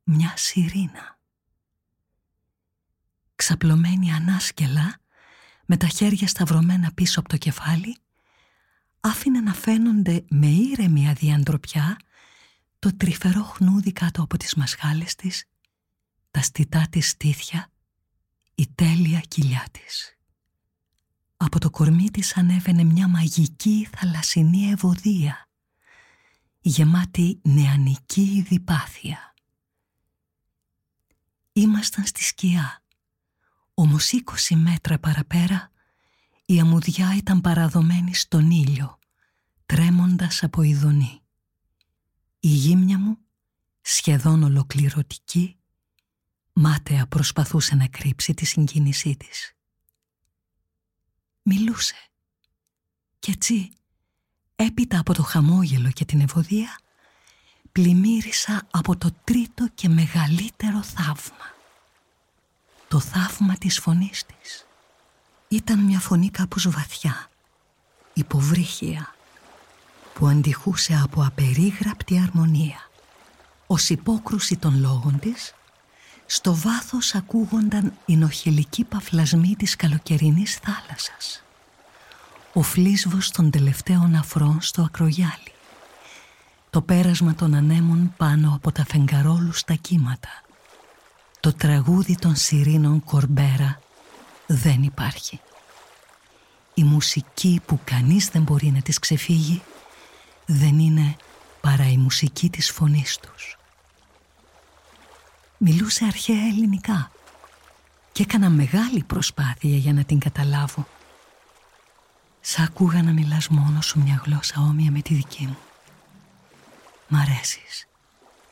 μια 0.04 0.34
σιρήνα. 0.38 1.20
Ξαπλωμένη 3.36 4.14
ανάσκελα 4.14 5.00
με 5.66 5.78
τα 5.78 5.88
χέρια 5.88 6.28
σταυρωμένα 6.28 6.92
πίσω 6.94 7.20
από 7.20 7.30
το 7.30 7.38
κεφάλι, 7.38 7.98
άφηνε 9.00 9.40
να 9.40 9.54
φαίνονται 9.54 10.26
με 10.30 10.48
ήρεμη 10.48 11.10
αδιαντροπιά 11.10 11.98
το 12.80 12.96
τρυφερό 12.98 13.44
χνούδι 13.44 13.92
κάτω 13.92 14.22
από 14.24 14.38
τις 14.38 14.56
μασχάλες 14.56 15.16
της, 15.16 15.46
τα 16.32 16.42
στιτά 16.42 16.88
της 16.90 17.10
στήθια, 17.10 17.72
η 18.56 18.68
τέλεια 18.76 19.20
κοιλιά 19.20 19.66
της. 19.72 20.18
Από 21.38 21.60
το 21.60 21.70
κορμί 21.70 22.10
της 22.10 22.38
ανέβαινε 22.38 22.84
μια 22.84 23.08
μαγική 23.08 23.88
θαλασσινή 23.96 24.70
ευωδία, 24.70 25.50
γεμάτη 26.60 27.40
νεανική 27.44 28.46
διπάθεια. 28.48 29.34
Ήμασταν 31.54 32.06
στη 32.06 32.24
σκιά, 32.24 32.84
όμως 33.76 34.12
είκοσι 34.12 34.56
μέτρα 34.56 35.00
παραπέρα 35.00 35.72
η 36.46 36.60
αμμουδιά 36.60 37.16
ήταν 37.16 37.42
παραδομένη 37.42 38.14
στον 38.14 38.52
ήλιο, 38.52 39.00
τρέμοντας 39.66 40.44
από 40.44 40.62
ειδονή. 40.62 41.22
Η 42.40 42.48
γύμνια 42.48 43.00
μου, 43.00 43.18
σχεδόν 43.82 44.44
ολοκληρωτική, 44.44 45.58
μάταια 46.54 47.08
προσπαθούσε 47.08 47.76
να 47.76 47.88
κρύψει 47.88 48.34
τη 48.34 48.46
συγκίνησή 48.46 49.18
της. 49.18 49.54
Μιλούσε. 51.42 51.96
Κι 53.20 53.32
έτσι, 53.32 53.72
έπειτα 54.56 55.00
από 55.00 55.14
το 55.14 55.24
χαμόγελο 55.24 55.92
και 55.92 56.06
την 56.06 56.20
ευωδία, 56.20 56.80
πλημμύρισα 57.72 58.68
από 58.72 58.98
το 58.98 59.12
τρίτο 59.24 59.68
και 59.74 59.90
μεγαλύτερο 59.90 60.84
θαύμα 60.84 61.55
το 62.88 63.00
θαύμα 63.00 63.54
της 63.54 63.80
φωνής 63.80 64.24
της. 64.26 64.66
Ήταν 65.48 65.80
μια 65.80 66.00
φωνή 66.00 66.30
κάπως 66.30 66.70
βαθιά, 66.70 67.30
υποβρύχια, 68.14 69.16
που 70.14 70.28
αντιχούσε 70.28 71.00
από 71.04 71.24
απερίγραπτη 71.24 72.20
αρμονία. 72.20 72.90
Ως 73.68 73.90
υπόκρουση 73.90 74.58
των 74.58 74.80
λόγων 74.80 75.20
της, 75.20 75.54
στο 76.26 76.56
βάθος 76.56 77.16
ακούγονταν 77.16 77.94
οι 78.06 78.16
νοχελικοί 78.16 78.84
παφλασμοί 78.84 79.56
της 79.58 79.76
καλοκαιρινής 79.76 80.56
θάλασσας. 80.56 81.44
Ο 82.54 82.62
φλίσβος 82.62 83.32
των 83.32 83.52
τελευταίων 83.52 84.16
αφρών 84.16 84.62
στο 84.62 84.82
ακρογιάλι. 84.82 85.54
Το 86.70 86.82
πέρασμα 86.82 87.36
των 87.36 87.54
ανέμων 87.54 88.14
πάνω 88.18 88.54
από 88.56 88.72
τα 88.72 88.86
φεγγαρόλους 88.86 89.64
τα 89.64 89.74
κύματα. 89.74 90.45
Το 91.46 91.54
τραγούδι 91.54 92.16
των 92.16 92.36
σιρήνων 92.36 93.04
κορμπέρα 93.04 93.80
δεν 94.48 94.84
υπάρχει. 94.84 95.40
Η 96.74 96.84
μουσική 96.84 97.62
που 97.66 97.80
κανείς 97.84 98.30
δεν 98.30 98.42
μπορεί 98.42 98.72
να 98.72 98.82
της 98.82 99.00
ξεφύγει 99.00 99.62
δεν 100.46 100.80
είναι 100.80 101.16
παρά 101.62 101.90
η 101.90 101.98
μουσική 101.98 102.50
της 102.50 102.72
φωνής 102.72 103.18
τους. 103.18 103.58
Μιλούσε 105.58 106.06
αρχαία 106.06 106.46
ελληνικά 106.48 107.12
και 108.12 108.24
έκανα 108.24 108.50
μεγάλη 108.50 109.04
προσπάθεια 109.04 109.78
για 109.78 109.94
να 109.94 110.04
την 110.04 110.20
καταλάβω. 110.20 110.88
Σ' 112.42 112.60
άκουγα 112.60 113.04
να 113.04 113.12
μιλάς 113.12 113.48
μόνο 113.48 113.82
σου 113.82 114.00
μια 114.00 114.22
γλώσσα 114.26 114.56
όμοια 114.62 114.92
με 114.92 115.02
τη 115.02 115.14
δική 115.14 115.44
μου. 115.44 115.58
Μ' 117.08 117.16
αρέσεις. 117.16 117.88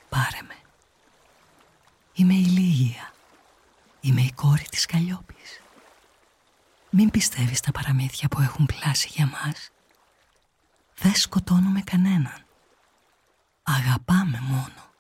Πάρε 0.10 0.39
με. 0.48 0.62
Είμαι 2.16 2.34
η 2.34 2.43
Λίγια. 2.43 3.14
Είμαι 4.01 4.22
η 4.22 4.32
κόρη 4.32 4.64
της 4.70 4.86
Καλλιόπης. 4.86 5.61
Μην 6.89 7.11
πιστεύεις 7.11 7.59
τα 7.59 7.72
παραμύθια 7.72 8.28
που 8.28 8.41
έχουν 8.41 8.66
πλάσει 8.66 9.09
για 9.11 9.28
μας. 9.28 9.70
Δεν 10.95 11.16
σκοτώνουμε 11.16 11.82
κανέναν. 11.82 12.45
Αγαπάμε 13.64 14.39
μόνο. 14.41 14.91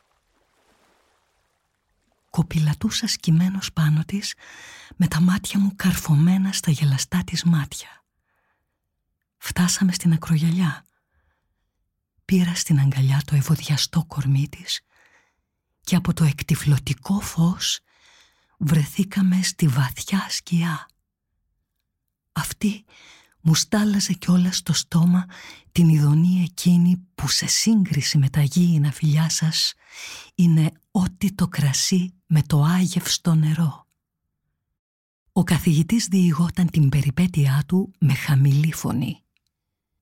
Κοπηλατούσας 2.29 3.11
σκυμμένος 3.11 3.73
πάνω 3.73 4.03
της 4.05 4.33
με 4.95 5.07
τα 5.07 5.21
μάτια 5.21 5.59
μου 5.59 5.71
καρφωμένα 5.75 6.51
στα 6.51 6.71
γελαστά 6.71 7.23
της 7.23 7.43
μάτια. 7.43 8.03
Φτάσαμε 9.37 9.91
στην 9.91 10.13
ακρογιαλιά. 10.13 10.85
Πήρα 12.25 12.55
στην 12.55 12.79
αγκαλιά 12.79 13.21
το 13.25 13.35
ευωδιαστό 13.35 14.05
κορμί 14.07 14.47
της 14.49 14.81
και 15.83 15.95
από 15.95 16.13
το 16.13 16.23
εκτιφλωτικό 16.23 17.19
φως 17.19 17.79
βρεθήκαμε 18.57 19.41
στη 19.41 19.67
βαθιά 19.67 20.25
σκιά. 20.29 20.87
Αυτή 22.31 22.85
μου 23.41 23.55
στάλαζε 23.55 24.13
κιόλας 24.13 24.57
στο 24.57 24.73
στόμα 24.73 25.25
την 25.71 25.89
ειδονή 25.89 26.43
εκείνη 26.43 27.07
που 27.15 27.27
σε 27.27 27.47
σύγκριση 27.47 28.17
με 28.17 28.29
τα 28.29 28.41
γήινα 28.41 28.91
φιλιά 28.91 29.29
σας 29.29 29.73
είναι 30.35 30.71
ό,τι 30.91 31.33
το 31.33 31.47
κρασί 31.47 32.13
με 32.25 32.41
το 32.41 32.61
άγευστο 32.63 33.35
νερό. 33.35 33.87
Ο 35.31 35.43
καθηγητής 35.43 36.05
διηγόταν 36.05 36.69
την 36.69 36.89
περιπέτειά 36.89 37.63
του 37.67 37.93
με 37.99 38.13
χαμηλή 38.13 38.73
φωνή. 38.73 39.22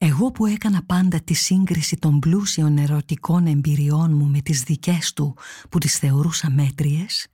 Εγώ 0.04 0.32
που 0.32 0.45
έκανα 0.45 0.84
πάντα 0.84 1.22
τη 1.22 1.34
σύγκριση 1.34 1.95
των 1.97 2.20
πλούσιων 2.20 2.78
ερωτικών 2.78 3.45
εμπειριών 3.45 4.14
μου 4.14 4.26
με 4.26 4.41
τις 4.41 4.62
δικές 4.62 5.14
του 5.14 5.38
που 5.70 5.78
τις 5.78 5.97
θεωρούσα 5.97 6.49
μέτριες 6.49 7.28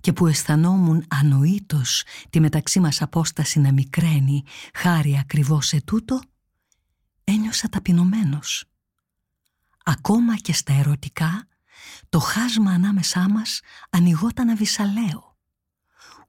και 0.00 0.12
που 0.12 0.26
αισθανόμουν 0.26 1.04
ανοήτως 1.08 2.04
τη 2.30 2.40
μεταξύ 2.40 2.80
μας 2.80 3.02
απόσταση 3.02 3.60
να 3.60 3.72
μικραίνει 3.72 4.42
χάρη 4.74 5.18
ακριβώς 5.20 5.66
σε 5.66 5.80
τούτο, 5.80 6.20
ένιωσα 7.24 7.68
ταπεινωμένος. 7.68 8.64
Ακόμα 9.84 10.36
και 10.36 10.52
στα 10.52 10.72
ερωτικά, 10.72 11.48
το 12.08 12.18
χάσμα 12.18 12.70
ανάμεσά 12.70 13.28
μας 13.28 13.60
ανοιγόταν 13.90 14.48
αβυσαλαίο. 14.48 15.36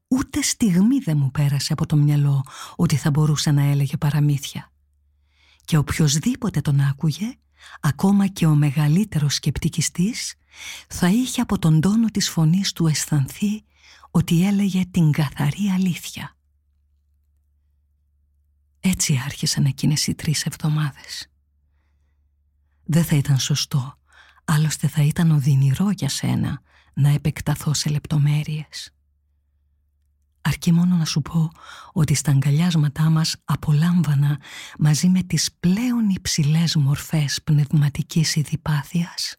Ούτε 0.07 0.41
στιγμή 0.41 0.99
δεν 0.99 1.17
μου 1.17 1.31
πέρασε 1.31 1.73
από 1.73 1.85
το 1.85 1.95
μυαλό 1.95 2.45
ότι 2.75 2.95
θα 2.95 3.09
μπορούσε 3.11 3.51
να 3.51 3.63
έλεγε 3.63 3.97
παραμύθια. 3.97 4.72
Και 5.65 5.77
οποιοδήποτε 5.77 6.61
τον 6.61 6.79
άκουγε, 6.79 7.35
ακόμα 7.81 8.27
και 8.27 8.45
ο 8.45 8.55
μεγαλύτερος 8.55 9.35
σκεπτικιστής, 9.35 10.35
θα 10.87 11.09
είχε 11.09 11.41
από 11.41 11.59
τον 11.59 11.81
τόνο 11.81 12.07
της 12.07 12.29
φωνής 12.29 12.73
του 12.73 12.87
αισθανθεί 12.87 13.63
ότι 14.11 14.47
έλεγε 14.47 14.85
την 14.85 15.11
καθαρή 15.11 15.69
αλήθεια. 15.73 16.35
Έτσι 18.79 19.21
άρχισαν 19.25 19.65
εκείνες 19.65 20.07
οι 20.07 20.15
τρεις 20.15 20.45
εβδομάδες. 20.45 21.27
Δεν 22.83 23.03
θα 23.03 23.15
ήταν 23.15 23.39
σωστό, 23.39 23.99
άλλωστε 24.45 24.87
θα 24.87 25.03
ήταν 25.03 25.31
οδυνηρό 25.31 25.89
για 25.91 26.09
σένα 26.09 26.61
να 26.93 27.09
επεκταθώ 27.09 27.73
σε 27.73 27.89
λεπτομέρειες. 27.89 28.92
Αρκεί 30.45 30.71
μόνο 30.71 30.95
να 30.95 31.05
σου 31.05 31.21
πω 31.21 31.51
ότι 31.93 32.13
στα 32.13 32.31
αγκαλιάσματά 32.31 33.09
μας 33.09 33.35
απολάμβανα 33.45 34.39
μαζί 34.79 35.09
με 35.09 35.23
τις 35.23 35.49
πλέον 35.59 36.09
υψηλές 36.09 36.75
μορφές 36.75 37.41
πνευματικής 37.43 38.35
ειδipάθειας 38.35 39.35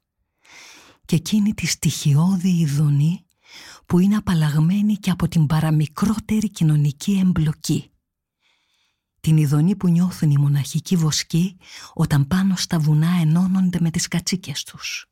και 1.05 1.16
εκείνη 1.16 1.55
τη 1.55 1.66
στοιχειώδη 1.66 2.48
ειδονή 2.48 3.26
που 3.86 3.98
είναι 3.98 4.16
απαλλαγμένη 4.16 4.94
και 4.96 5.11
από 5.11 5.28
την 5.28 5.46
παραμικρότερη 5.46 6.50
κοινωνική 6.50 7.18
εμπλοκή. 7.24 7.90
Την 9.20 9.36
ειδονή 9.36 9.76
που 9.76 9.88
νιώθουν 9.88 10.30
οι 10.30 10.38
μοναχικοί 10.38 10.96
βοσκοί 10.96 11.57
όταν 11.94 12.26
πάνω 12.26 12.57
στα 12.57 12.78
βουνά 12.78 13.18
ενώνονται 13.20 13.78
με 13.80 13.90
τις 13.90 14.09
κατσίκες 14.09 14.62
τους. 14.62 15.07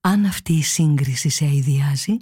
Αν 0.00 0.24
αυτή 0.24 0.52
η 0.52 0.62
σύγκριση 0.62 1.28
σε 1.28 1.44
αειδιάζει, 1.44 2.16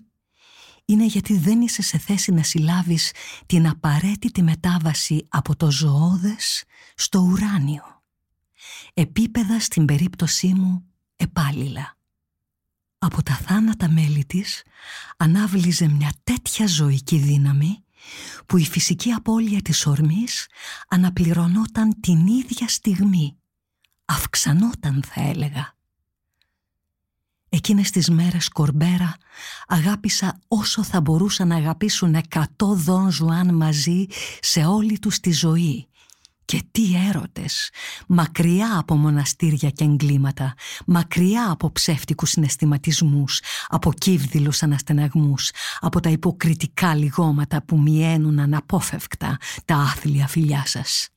είναι 0.90 1.04
γιατί 1.04 1.38
δεν 1.38 1.60
είσαι 1.60 1.82
σε 1.82 1.98
θέση 1.98 2.32
να 2.32 2.42
συλλάβεις 2.42 3.12
την 3.46 3.68
απαραίτητη 3.68 4.42
μετάβαση 4.42 5.26
από 5.28 5.56
το 5.56 5.70
ζωώδες 5.70 6.64
στο 6.94 7.20
ουράνιο. 7.20 8.02
Επίπεδα 8.94 9.60
στην 9.60 9.84
περίπτωσή 9.84 10.46
μου 10.46 10.84
επάλληλα. 11.16 11.96
Από 12.98 13.22
τα 13.22 13.34
θάνατα 13.34 13.90
μέλη 13.90 14.24
της 14.24 14.62
ανάβλυζε 15.16 15.88
μια 15.88 16.12
τέτοια 16.24 16.66
ζωική 16.66 17.18
δύναμη 17.18 17.84
που 18.46 18.56
η 18.56 18.64
φυσική 18.64 19.12
απώλεια 19.12 19.62
της 19.62 19.86
ορμής 19.86 20.46
αναπληρωνόταν 20.88 22.00
την 22.00 22.26
ίδια 22.26 22.68
στιγμή. 22.68 23.38
Αυξανόταν 24.04 25.02
θα 25.06 25.20
έλεγα. 25.20 25.77
Εκείνες 27.48 27.90
τις 27.90 28.10
μέρες 28.10 28.48
Κορμπέρα 28.48 29.16
αγάπησα 29.66 30.38
όσο 30.48 30.82
θα 30.82 31.00
μπορούσαν 31.00 31.48
να 31.48 31.56
αγαπήσουν 31.56 32.14
εκατό 32.14 32.74
δον 32.74 33.10
Ζουάν 33.10 33.54
μαζί 33.54 34.06
σε 34.40 34.64
όλη 34.64 34.98
τους 34.98 35.20
τη 35.20 35.32
ζωή. 35.32 35.88
Και 36.44 36.62
τι 36.70 36.94
έρωτες, 37.08 37.70
μακριά 38.08 38.78
από 38.78 38.96
μοναστήρια 38.96 39.70
και 39.70 39.84
εγκλήματα, 39.84 40.54
μακριά 40.86 41.50
από 41.50 41.72
ψεύτικους 41.72 42.30
συναισθηματισμούς, 42.30 43.40
από 43.68 43.92
κύβδηλους 43.92 44.62
αναστεναγμούς, 44.62 45.50
από 45.80 46.00
τα 46.00 46.08
υποκριτικά 46.10 46.94
λιγώματα 46.94 47.62
που 47.62 47.78
μιένουν 47.78 48.38
αναπόφευκτα 48.38 49.36
τα 49.64 49.76
άθλια 49.76 50.26
φιλιά 50.26 50.62
σας. 50.66 51.08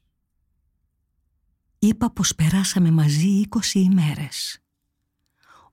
Είπα 1.79 2.11
πως 2.11 2.35
περάσαμε 2.35 2.91
μαζί 2.91 3.27
είκοσι 3.27 3.79
ημέρες 3.79 4.60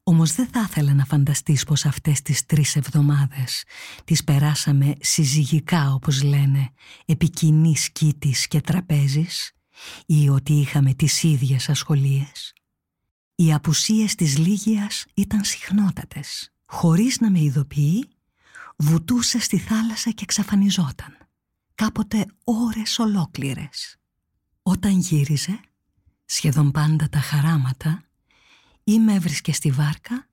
όμως 0.09 0.35
δεν 0.35 0.47
θα 0.47 0.61
ήθελα 0.69 0.95
να 0.95 1.05
φανταστείς 1.05 1.65
πως 1.65 1.85
αυτές 1.85 2.23
τις 2.23 2.47
τρεις 2.47 2.77
εβδομάδες 2.77 3.65
τις 4.05 4.25
περάσαμε 4.25 4.93
συζυγικά 5.01 5.93
όπως 5.93 6.23
λένε, 6.23 6.73
επί 7.05 7.31
κοινής 7.31 7.83
σκήτης 7.83 8.47
και 8.47 8.61
τραπέζης 8.61 9.53
ή 10.07 10.29
ότι 10.29 10.53
είχαμε 10.53 10.95
τις 10.95 11.23
ίδιες 11.23 11.69
ασχολίες. 11.69 12.53
Οι 13.35 13.53
απουσίες 13.53 14.15
της 14.15 14.39
Λίγιας 14.39 15.05
ήταν 15.15 15.45
συχνότατες. 15.45 16.53
Χωρίς 16.67 17.21
να 17.21 17.31
με 17.31 17.41
ειδοποιεί, 17.41 18.09
βουτούσε 18.77 19.39
στη 19.39 19.59
θάλασσα 19.59 20.11
και 20.11 20.23
εξαφανιζόταν. 20.23 21.17
Κάποτε 21.75 22.27
ώρες 22.45 22.99
ολόκληρες. 22.99 23.97
Όταν 24.63 24.99
γύριζε, 24.99 25.61
σχεδόν 26.25 26.71
πάντα 26.71 27.09
τα 27.09 27.19
χαράματα, 27.19 28.08
ή 28.89 28.99
με 28.99 29.15
έβρισκε 29.15 29.53
στη 29.53 29.71
βάρκα 29.71 30.29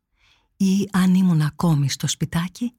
ή 0.57 0.89
αν 0.91 1.13
ήμουν 1.13 1.41
ακόμη 1.41 1.89
στο 1.89 2.07
σπιτάκι, 2.07 2.75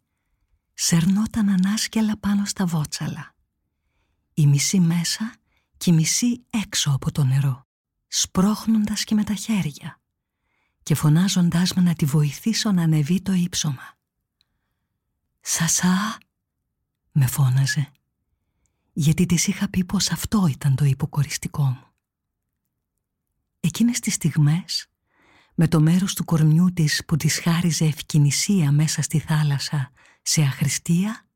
σερνόταν 0.74 1.48
ανάσκελα 1.48 2.18
πάνω 2.18 2.44
στα 2.44 2.66
βότσαλα. 2.66 3.34
Η 4.34 4.46
μισή 4.46 4.80
μέσα 4.80 5.34
και 5.76 5.90
η 5.90 5.94
μισή 5.94 6.44
έξω 6.50 6.90
από 6.90 7.12
το 7.12 7.24
νερό, 7.24 7.66
σπρώχνοντας 8.08 9.04
και 9.04 9.14
με 9.14 9.24
τα 9.24 9.34
χέρια 9.34 10.00
και 10.82 10.94
φωνάζοντάς 10.94 11.72
με 11.72 11.82
να 11.82 11.94
τη 11.94 12.04
βοηθήσω 12.04 12.72
να 12.72 12.82
ανεβεί 12.82 13.22
το 13.22 13.32
ύψωμα. 13.32 13.94
«Σασά, 15.40 16.18
με 17.12 17.26
φώναζε, 17.26 17.92
γιατί 18.92 19.26
της 19.26 19.46
είχα 19.46 19.68
πει 19.68 19.84
πως 19.84 20.10
αυτό 20.10 20.46
ήταν 20.46 20.74
το 20.74 20.84
υποκοριστικό 20.84 21.64
μου. 21.64 21.86
Εκείνες 23.60 24.00
τις 24.00 24.14
στιγμές, 24.14 24.90
με 25.58 25.68
το 25.68 25.80
μέρος 25.80 26.14
του 26.14 26.24
κορμιού 26.24 26.72
της 26.72 27.02
που 27.06 27.16
της 27.16 27.38
χάριζε 27.38 27.84
ευκαινησία 27.84 28.72
μέσα 28.72 29.02
στη 29.02 29.18
θάλασσα 29.18 29.90
σε 30.22 30.42
αχρηστία, 30.42 31.26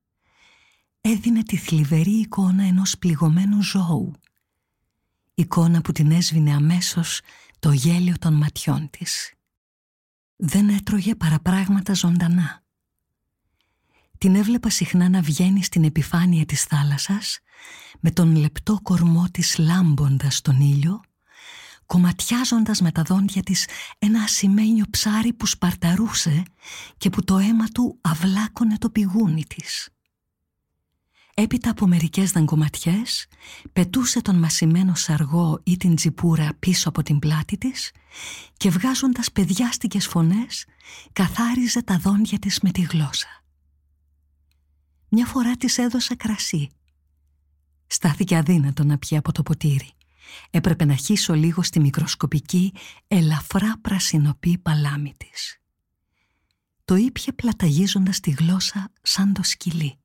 έδινε 1.00 1.42
τη 1.42 1.56
θλιβερή 1.56 2.10
εικόνα 2.10 2.64
ενός 2.64 2.98
πληγωμένου 2.98 3.62
ζώου. 3.62 4.12
Εικόνα 5.34 5.80
που 5.80 5.92
την 5.92 6.10
έσβηνε 6.10 6.54
αμέσως 6.54 7.20
το 7.58 7.72
γέλιο 7.72 8.14
των 8.18 8.34
ματιών 8.34 8.90
της. 8.90 9.34
Δεν 10.36 10.68
έτρωγε 10.68 11.14
παραπράγματα 11.14 11.94
ζωντανά. 11.94 12.62
Την 14.18 14.34
έβλεπα 14.34 14.70
συχνά 14.70 15.08
να 15.08 15.20
βγαίνει 15.20 15.62
στην 15.62 15.84
επιφάνεια 15.84 16.44
της 16.44 16.64
θάλασσας 16.64 17.38
με 18.00 18.10
τον 18.10 18.36
λεπτό 18.36 18.78
κορμό 18.82 19.26
της 19.30 19.58
λάμποντας 19.58 20.36
στον 20.36 20.60
ήλιο 20.60 21.00
κομματιάζοντας 21.90 22.80
με 22.80 22.92
τα 22.92 23.02
δόντια 23.02 23.42
της 23.42 23.66
ένα 23.98 24.22
ασημένιο 24.22 24.84
ψάρι 24.90 25.32
που 25.32 25.46
σπαρταρούσε 25.46 26.42
και 26.96 27.10
που 27.10 27.24
το 27.24 27.38
αίμα 27.38 27.66
του 27.66 27.98
αυλάκωνε 28.00 28.78
το 28.78 28.90
πηγούνι 28.90 29.44
της. 29.44 29.88
Έπειτα 31.34 31.70
από 31.70 31.86
μερικές 31.86 32.30
δαγκωματιές, 32.30 33.26
πετούσε 33.72 34.22
τον 34.22 34.38
μασημένο 34.38 34.94
σαργό 34.94 35.60
ή 35.64 35.76
την 35.76 35.94
τσιπούρα 35.94 36.48
πίσω 36.58 36.88
από 36.88 37.02
την 37.02 37.18
πλάτη 37.18 37.58
της 37.58 37.92
και 38.56 38.70
βγάζοντας 38.70 39.32
παιδιάστικες 39.32 40.06
φωνές, 40.06 40.66
καθάριζε 41.12 41.82
τα 41.82 41.98
δόντια 41.98 42.38
της 42.38 42.60
με 42.60 42.70
τη 42.70 42.80
γλώσσα. 42.80 43.44
Μια 45.08 45.26
φορά 45.26 45.56
της 45.56 45.78
έδωσα 45.78 46.16
κρασί. 46.16 46.68
Στάθηκε 47.86 48.36
αδύνατο 48.36 48.84
να 48.84 48.98
πιει 48.98 49.18
από 49.18 49.32
το 49.32 49.42
ποτήρι. 49.42 49.94
Έπρεπε 50.50 50.84
να 50.84 50.94
χύσω 50.94 51.34
λίγο 51.34 51.62
στη 51.62 51.80
μικροσκοπική, 51.80 52.72
ελαφρά 53.08 53.78
πρασινοπή 53.80 54.58
παλάμη 54.58 55.14
της. 55.16 55.60
Το 56.84 56.94
ήπια 56.96 57.34
πλαταγίζοντας 57.34 58.20
τη 58.20 58.30
γλώσσα 58.30 58.92
σαν 59.02 59.32
το 59.32 59.42
σκυλί. 59.42 59.98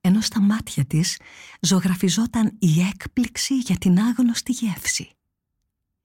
Ενώ 0.00 0.20
στα 0.20 0.40
μάτια 0.40 0.84
της 0.84 1.20
ζωγραφιζόταν 1.60 2.56
η 2.58 2.80
έκπληξη 2.80 3.58
για 3.58 3.76
την 3.76 4.00
άγνωστη 4.00 4.52
γεύση. 4.52 5.10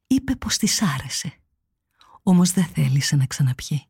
Είπε 0.08 0.36
πως 0.36 0.58
της 0.58 0.82
άρεσε, 0.82 1.34
όμως 2.24 2.52
δεν 2.52 2.66
θέλησε 2.66 3.16
να 3.16 3.26
ξαναπιεί. 3.26 3.86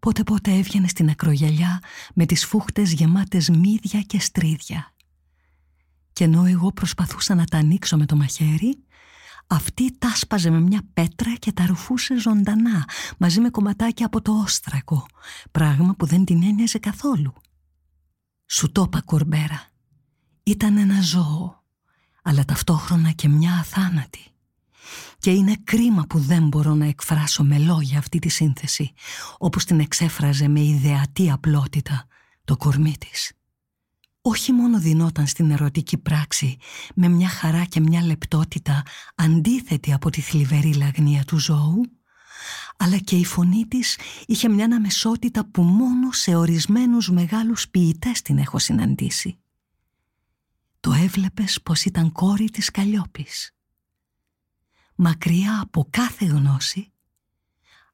Πότε 0.00 0.22
πότε 0.22 0.52
έβγαινε 0.52 0.88
στην 0.88 1.08
ακρογιαλιά 1.08 1.82
με 2.14 2.26
τις 2.26 2.44
φούχτες 2.44 2.92
γεμάτες 2.92 3.48
μύδια 3.48 4.00
και 4.00 4.20
στρίδια 4.20 4.94
και 6.16 6.24
ενώ 6.24 6.44
εγώ 6.44 6.72
προσπαθούσα 6.72 7.34
να 7.34 7.44
τα 7.44 7.58
ανοίξω 7.58 7.96
με 7.96 8.06
το 8.06 8.16
μαχαίρι, 8.16 8.78
αυτή 9.46 9.98
τα 9.98 10.14
σπάζε 10.14 10.50
με 10.50 10.60
μια 10.60 10.80
πέτρα 10.92 11.34
και 11.34 11.52
τα 11.52 11.66
ρουφούσε 11.66 12.18
ζωντανά, 12.18 12.88
μαζί 13.18 13.40
με 13.40 13.50
κομματάκια 13.50 14.06
από 14.06 14.22
το 14.22 14.32
όστρακο, 14.32 15.06
πράγμα 15.50 15.94
που 15.94 16.06
δεν 16.06 16.24
την 16.24 16.42
ένοιαζε 16.42 16.78
καθόλου. 16.78 17.32
Σου 18.46 18.72
το 18.72 18.82
είπα, 18.86 19.02
Κορμπέρα. 19.04 19.68
Ήταν 20.42 20.76
ένα 20.76 21.00
ζώο, 21.00 21.64
αλλά 22.22 22.44
ταυτόχρονα 22.44 23.10
και 23.10 23.28
μια 23.28 23.52
αθάνατη. 23.52 24.24
Και 25.18 25.30
είναι 25.30 25.56
κρίμα 25.64 26.06
που 26.08 26.18
δεν 26.18 26.46
μπορώ 26.46 26.74
να 26.74 26.86
εκφράσω 26.86 27.44
με 27.44 27.58
λόγια 27.58 27.98
αυτή 27.98 28.18
τη 28.18 28.28
σύνθεση, 28.28 28.92
όπως 29.38 29.64
την 29.64 29.80
εξέφραζε 29.80 30.48
με 30.48 30.60
ιδεατή 30.60 31.30
απλότητα 31.30 32.06
το 32.44 32.56
κορμί 32.56 32.96
της 32.98 33.32
όχι 34.28 34.52
μόνο 34.52 34.80
δινόταν 34.80 35.26
στην 35.26 35.50
ερωτική 35.50 35.98
πράξη 35.98 36.58
με 36.94 37.08
μια 37.08 37.28
χαρά 37.28 37.64
και 37.64 37.80
μια 37.80 38.02
λεπτότητα 38.02 38.82
αντίθετη 39.14 39.92
από 39.92 40.10
τη 40.10 40.20
θλιβερή 40.20 40.74
λαγνία 40.74 41.24
του 41.24 41.38
ζώου, 41.38 41.80
αλλά 42.76 42.98
και 42.98 43.16
η 43.16 43.24
φωνή 43.24 43.66
της 43.66 43.98
είχε 44.26 44.48
μια 44.48 44.64
αμεσότητα 44.64 45.46
που 45.46 45.62
μόνο 45.62 46.12
σε 46.12 46.34
ορισμένους 46.34 47.10
μεγάλους 47.10 47.68
ποιητές 47.68 48.22
την 48.22 48.38
έχω 48.38 48.58
συναντήσει. 48.58 49.38
Το 50.80 50.92
έβλεπες 50.92 51.60
πως 51.62 51.84
ήταν 51.84 52.12
κόρη 52.12 52.50
της 52.50 52.70
Καλλιόπης. 52.70 53.54
Μακριά 54.94 55.60
από 55.62 55.86
κάθε 55.90 56.24
γνώση, 56.24 56.92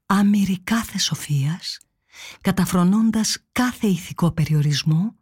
άμυρη 0.07 0.61
κάθε 0.61 0.99
σοφίας, 0.99 1.79
καταφρονώντας 2.41 3.39
κάθε 3.53 3.87
ηθικό 3.87 4.31
περιορισμό, 4.31 5.17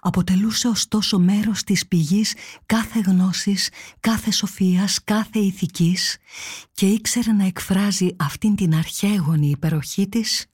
αποτελούσε 0.00 0.68
ωστόσο 0.68 1.18
μέρος 1.18 1.62
της 1.62 1.86
πηγής 1.86 2.34
κάθε 2.66 3.00
γνώσης, 3.00 3.68
κάθε 4.00 4.30
σοφίας, 4.30 5.04
κάθε 5.04 5.38
ηθικής 5.38 6.16
και 6.72 6.86
ήξερε 6.86 7.32
να 7.32 7.46
εκφράζει 7.46 8.16
αυτήν 8.16 8.54
την 8.54 8.74
αρχαίγονη 8.74 9.50
υπεροχή 9.50 10.08
της 10.08 10.46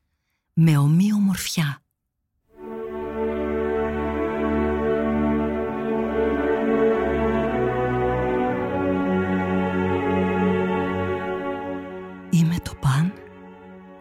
με 0.52 0.78
ομοιομορφιά. 0.78 1.82
Είμαι 12.30 12.56
το 12.62 12.74
παν 12.80 13.12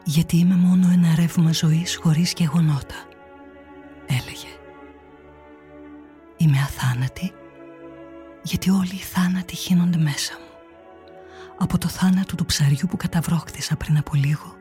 γιατί 0.09 0.37
είμαι 0.37 0.55
μόνο 0.55 0.89
ένα 0.91 1.15
ρεύμα 1.15 1.51
ζωής 1.51 1.95
χωρίς 1.95 2.33
γεγονότα, 2.37 3.07
Είμαι 6.41 6.57
αθάνατη 6.57 7.33
γιατί 8.43 8.69
όλοι 8.69 8.93
οι 8.93 9.03
θάνατοι 9.13 9.55
χύνονται 9.55 9.97
μέσα 9.97 10.33
μου. 10.39 10.47
Από 11.57 11.77
το 11.77 11.87
θάνατο 11.87 12.35
του 12.35 12.45
ψαριού 12.45 12.87
που 12.89 12.97
καταβρόχθησα 12.97 13.75
πριν 13.75 13.97
από 13.97 14.15
λίγο 14.15 14.55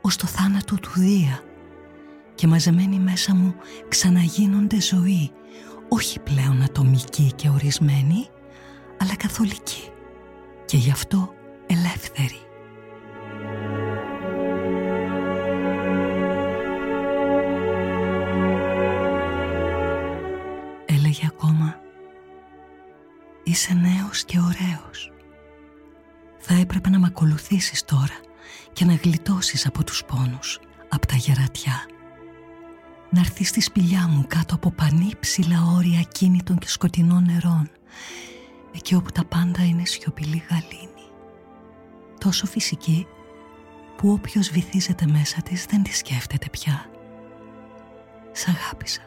ως 0.00 0.16
το 0.16 0.26
θάνατο 0.26 0.74
του 0.74 0.90
Δία 0.94 1.42
και 2.34 2.46
μαζεμένοι 2.46 2.98
μέσα 2.98 3.34
μου 3.34 3.54
ξαναγίνονται 3.88 4.80
ζωή 4.80 5.32
όχι 5.88 6.18
πλέον 6.20 6.62
ατομική 6.62 7.32
και 7.36 7.48
ορισμένη 7.48 8.28
αλλά 8.98 9.16
καθολική 9.16 9.90
και 10.64 10.76
γι' 10.76 10.90
αυτό 10.90 11.34
ελεύθερη. 11.66 12.49
Είσαι 23.50 23.74
νέος 23.74 24.24
και 24.24 24.38
ωραίος. 24.38 25.12
Θα 26.38 26.54
έπρεπε 26.54 26.88
να 26.88 26.98
μ' 26.98 27.04
ακολουθήσεις 27.04 27.84
τώρα 27.84 28.18
και 28.72 28.84
να 28.84 28.94
γλιτώσεις 28.94 29.66
από 29.66 29.84
τους 29.84 30.04
πόνους, 30.04 30.60
από 30.88 31.06
τα 31.06 31.16
γερατιά. 31.16 31.86
Να 33.10 33.20
έρθεις 33.20 33.48
στη 33.48 33.60
σπηλιά 33.60 34.08
μου 34.08 34.24
κάτω 34.28 34.54
από 34.54 34.70
πανύψηλα 34.70 35.62
όρια 35.76 36.02
κίνητων 36.02 36.58
και 36.58 36.68
σκοτεινών 36.68 37.24
νερών, 37.24 37.70
εκεί 38.74 38.94
όπου 38.94 39.10
τα 39.10 39.24
πάντα 39.24 39.64
είναι 39.64 39.84
σιωπηλή 39.84 40.42
γαλήνη. 40.50 41.08
Τόσο 42.20 42.46
φυσική 42.46 43.06
που 43.96 44.10
όποιος 44.10 44.50
βυθίζεται 44.50 45.06
μέσα 45.06 45.42
της 45.42 45.64
δεν 45.64 45.82
τη 45.82 45.94
σκέφτεται 45.96 46.46
πια. 46.50 46.90
Σ' 48.32 48.48
αγάπησα 48.48 49.02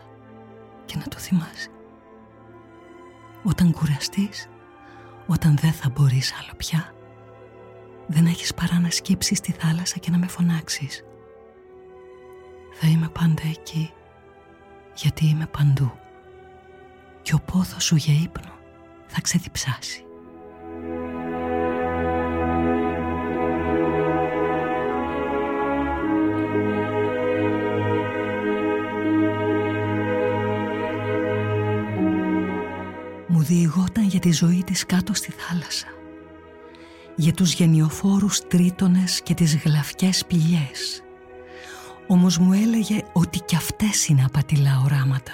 και 0.86 0.98
να 0.98 1.04
το 1.04 1.18
θυμάσαι. 1.18 1.70
Όταν 3.44 3.72
κουραστείς, 3.72 4.50
όταν 5.28 5.58
δεν 5.58 5.72
θα 5.72 5.90
μπορείς 5.90 6.34
άλλο 6.34 6.52
πια, 6.58 6.94
δεν 8.08 8.26
έχεις 8.26 8.54
παρά 8.54 8.80
να 8.80 8.90
σκύψεις 8.90 9.38
στη 9.38 9.52
θάλασσα 9.52 9.98
και 9.98 10.12
να 10.12 10.18
με 10.18 10.28
φωνάξεις. 10.28 11.04
Θα 12.74 12.88
είμαι 12.88 13.10
πάντα 13.10 13.42
εκεί, 13.44 13.94
γιατί 14.96 15.26
είμαι 15.26 15.46
παντού 15.46 15.92
και 17.22 17.34
ο 17.34 17.40
πόθος 17.40 17.84
σου 17.84 17.96
για 17.96 18.14
ύπνο 18.14 18.54
θα 19.08 19.22
ξεδιψάσει. 19.22 20.06
Τη 34.24 34.32
ζωή 34.32 34.64
της 34.64 34.86
κάτω 34.86 35.14
στη 35.14 35.32
θάλασσα. 35.32 35.88
Για 37.16 37.34
τους 37.34 37.54
γενιοφόρους 37.54 38.40
τρίτονες 38.40 39.22
και 39.22 39.34
τις 39.34 39.56
γλαφκές 39.56 40.26
πηγές 40.26 41.04
όμως 42.08 42.38
μου 42.38 42.54
έλεγε 42.54 43.02
ότι 43.14 43.40
κι 43.40 43.56
αυτές 43.56 44.08
είναι 44.08 44.24
απατηλά 44.24 44.82
οράματα. 44.84 45.32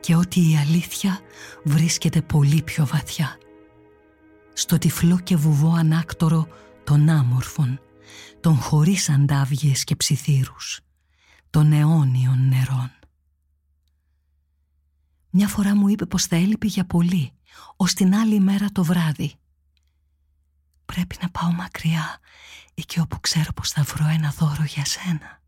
Και 0.00 0.14
ότι 0.14 0.40
η 0.50 0.56
αλήθεια 0.56 1.20
βρίσκεται 1.64 2.22
πολύ 2.22 2.62
πιο 2.62 2.86
βαθιά. 2.86 3.38
Στο 4.52 4.78
τυφλό 4.78 5.18
και 5.18 5.36
βουβό 5.36 5.74
ανάκτορο 5.74 6.48
των 6.84 7.08
άμορφων 7.08 7.80
των 8.40 8.56
χωρίς 8.56 9.08
αντάβιες 9.08 9.84
και 9.84 9.96
ψιθύρους 9.96 10.80
των 11.50 11.72
αιώνιων 11.72 12.48
νερών. 12.48 12.90
Μια 15.30 15.48
φορά 15.48 15.76
μου 15.76 15.88
είπε 15.88 16.06
πως 16.06 16.26
θα 16.26 16.36
έλειπε 16.36 16.66
για 16.66 16.84
πολύ, 16.84 17.32
ως 17.76 17.94
την 17.94 18.14
άλλη 18.14 18.40
μέρα 18.40 18.70
το 18.72 18.84
βράδυ. 18.84 19.34
Πρέπει 20.84 21.16
να 21.22 21.30
πάω 21.30 21.52
μακριά, 21.52 22.18
εκεί 22.74 23.00
όπου 23.00 23.20
ξέρω 23.20 23.52
πως 23.52 23.70
θα 23.70 23.82
βρω 23.82 24.06
ένα 24.06 24.30
δώρο 24.30 24.64
για 24.64 24.84
σένα. 24.84 25.40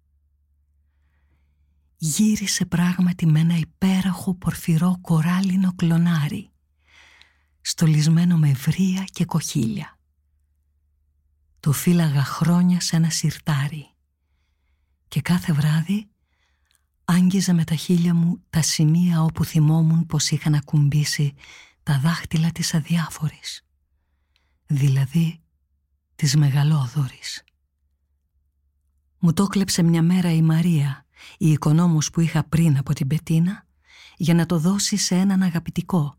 Γύρισε 1.97 2.65
πράγματι 2.65 3.27
με 3.27 3.41
ένα 3.41 3.57
υπέροχο 3.57 4.35
πορφυρό 4.35 4.99
κοράλινο 5.01 5.75
κλονάρι, 5.75 6.51
στολισμένο 7.61 8.37
με 8.37 8.53
βρία 8.53 9.05
και 9.05 9.25
κοχύλια. 9.25 9.99
Το 11.61 11.73
φύλαγα 11.73 12.25
χρόνια 12.25 12.81
σε 12.81 12.97
ένα 12.97 13.11
σιρτάρι 13.11 13.95
και 15.09 15.21
κάθε 15.21 15.53
βράδυ 15.53 16.09
άγγιζα 17.05 17.55
με 17.55 17.65
τα 17.65 17.75
χείλια 17.75 18.15
μου 18.15 18.43
τα 18.51 18.63
σημεία 18.63 19.23
όπου 19.23 19.45
θυμόμουν 19.45 20.07
πως 20.07 20.31
είχαν 20.31 20.55
ακουμπήσει 20.55 21.35
τα 21.85 21.99
δάχτυλα 21.99 22.51
της 22.53 22.75
αδιάφορης, 22.75 23.65
δηλαδή 24.67 25.41
της 26.15 26.37
μεγαλόδορης. 26.37 27.45
Μου 29.19 29.33
το 29.33 29.47
κλέψε 29.47 29.83
μια 29.83 30.03
μέρα 30.03 30.33
η 30.33 30.43
Μαρία, 30.43 31.07
η 31.39 31.51
οικονόμος 31.51 32.11
που 32.11 32.21
είχα 32.21 32.45
πριν 32.45 32.79
από 32.79 32.93
την 32.93 33.07
Πετίνα, 33.07 33.67
για 34.17 34.35
να 34.35 34.47
το 34.47 34.59
δώσει 34.59 34.97
σε 34.97 35.15
έναν 35.15 35.43
αγαπητικό. 35.43 36.19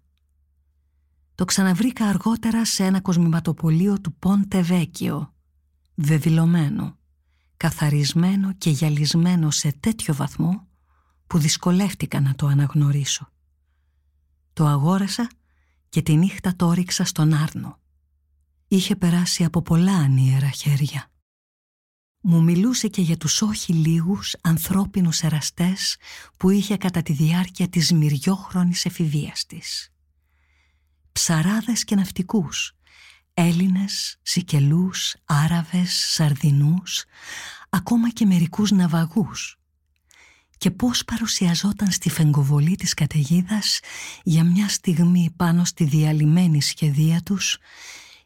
Το 1.35 1.45
ξαναβρήκα 1.45 2.05
αργότερα 2.05 2.65
σε 2.65 2.83
ένα 2.83 3.01
κοσμηματοπολείο 3.01 4.01
του 4.01 4.13
Πόντε 4.13 4.61
Βέκιο, 4.61 5.33
βεβηλωμένο, 5.95 6.97
καθαρισμένο 7.57 8.53
και 8.53 8.69
γυαλισμένο 8.69 9.51
σε 9.51 9.71
τέτοιο 9.79 10.13
βαθμό 10.13 10.67
που 11.27 11.37
δυσκολεύτηκα 11.37 12.19
να 12.21 12.35
το 12.35 12.47
αναγνωρίσω. 12.47 13.29
Το 14.53 14.65
αγόρασα 14.65 15.27
και 15.95 16.01
τη 16.01 16.15
νύχτα 16.15 16.55
το 16.55 16.71
ρίξα 16.71 17.03
στον 17.03 17.33
Άρνο. 17.33 17.79
Είχε 18.67 18.95
περάσει 18.95 19.43
από 19.43 19.61
πολλά 19.61 19.95
ανίερα 19.95 20.49
χέρια. 20.49 21.11
Μου 22.21 22.43
μιλούσε 22.43 22.87
και 22.87 23.01
για 23.01 23.17
τους 23.17 23.41
όχι 23.41 23.73
λίγους 23.73 24.35
ανθρώπινους 24.41 25.21
εραστές 25.21 25.97
που 26.37 26.49
είχε 26.49 26.77
κατά 26.77 27.01
τη 27.01 27.13
διάρκεια 27.13 27.67
της 27.67 27.91
μυριόχρονης 27.91 28.85
εφηβείας 28.85 29.45
της. 29.45 29.93
Ψαράδες 31.11 31.83
και 31.83 31.95
ναυτικούς, 31.95 32.73
Έλληνες, 33.33 34.19
Σικελούς, 34.21 35.15
Άραβες, 35.25 35.93
Σαρδινούς, 35.93 37.05
ακόμα 37.69 38.09
και 38.09 38.25
μερικούς 38.25 38.71
ναυαγούς 38.71 39.59
και 40.57 40.71
πώς 40.71 41.05
παρουσιαζόταν 41.05 41.91
στη 41.91 42.09
φεγκοβολή 42.09 42.75
της 42.75 42.93
καταιγίδας 42.93 43.79
για 44.23 44.43
μια 44.43 44.69
στιγμή 44.69 45.33
πάνω 45.35 45.65
στη 45.65 45.83
διαλυμένη 45.83 46.61
σχεδία 46.61 47.21
τους 47.21 47.57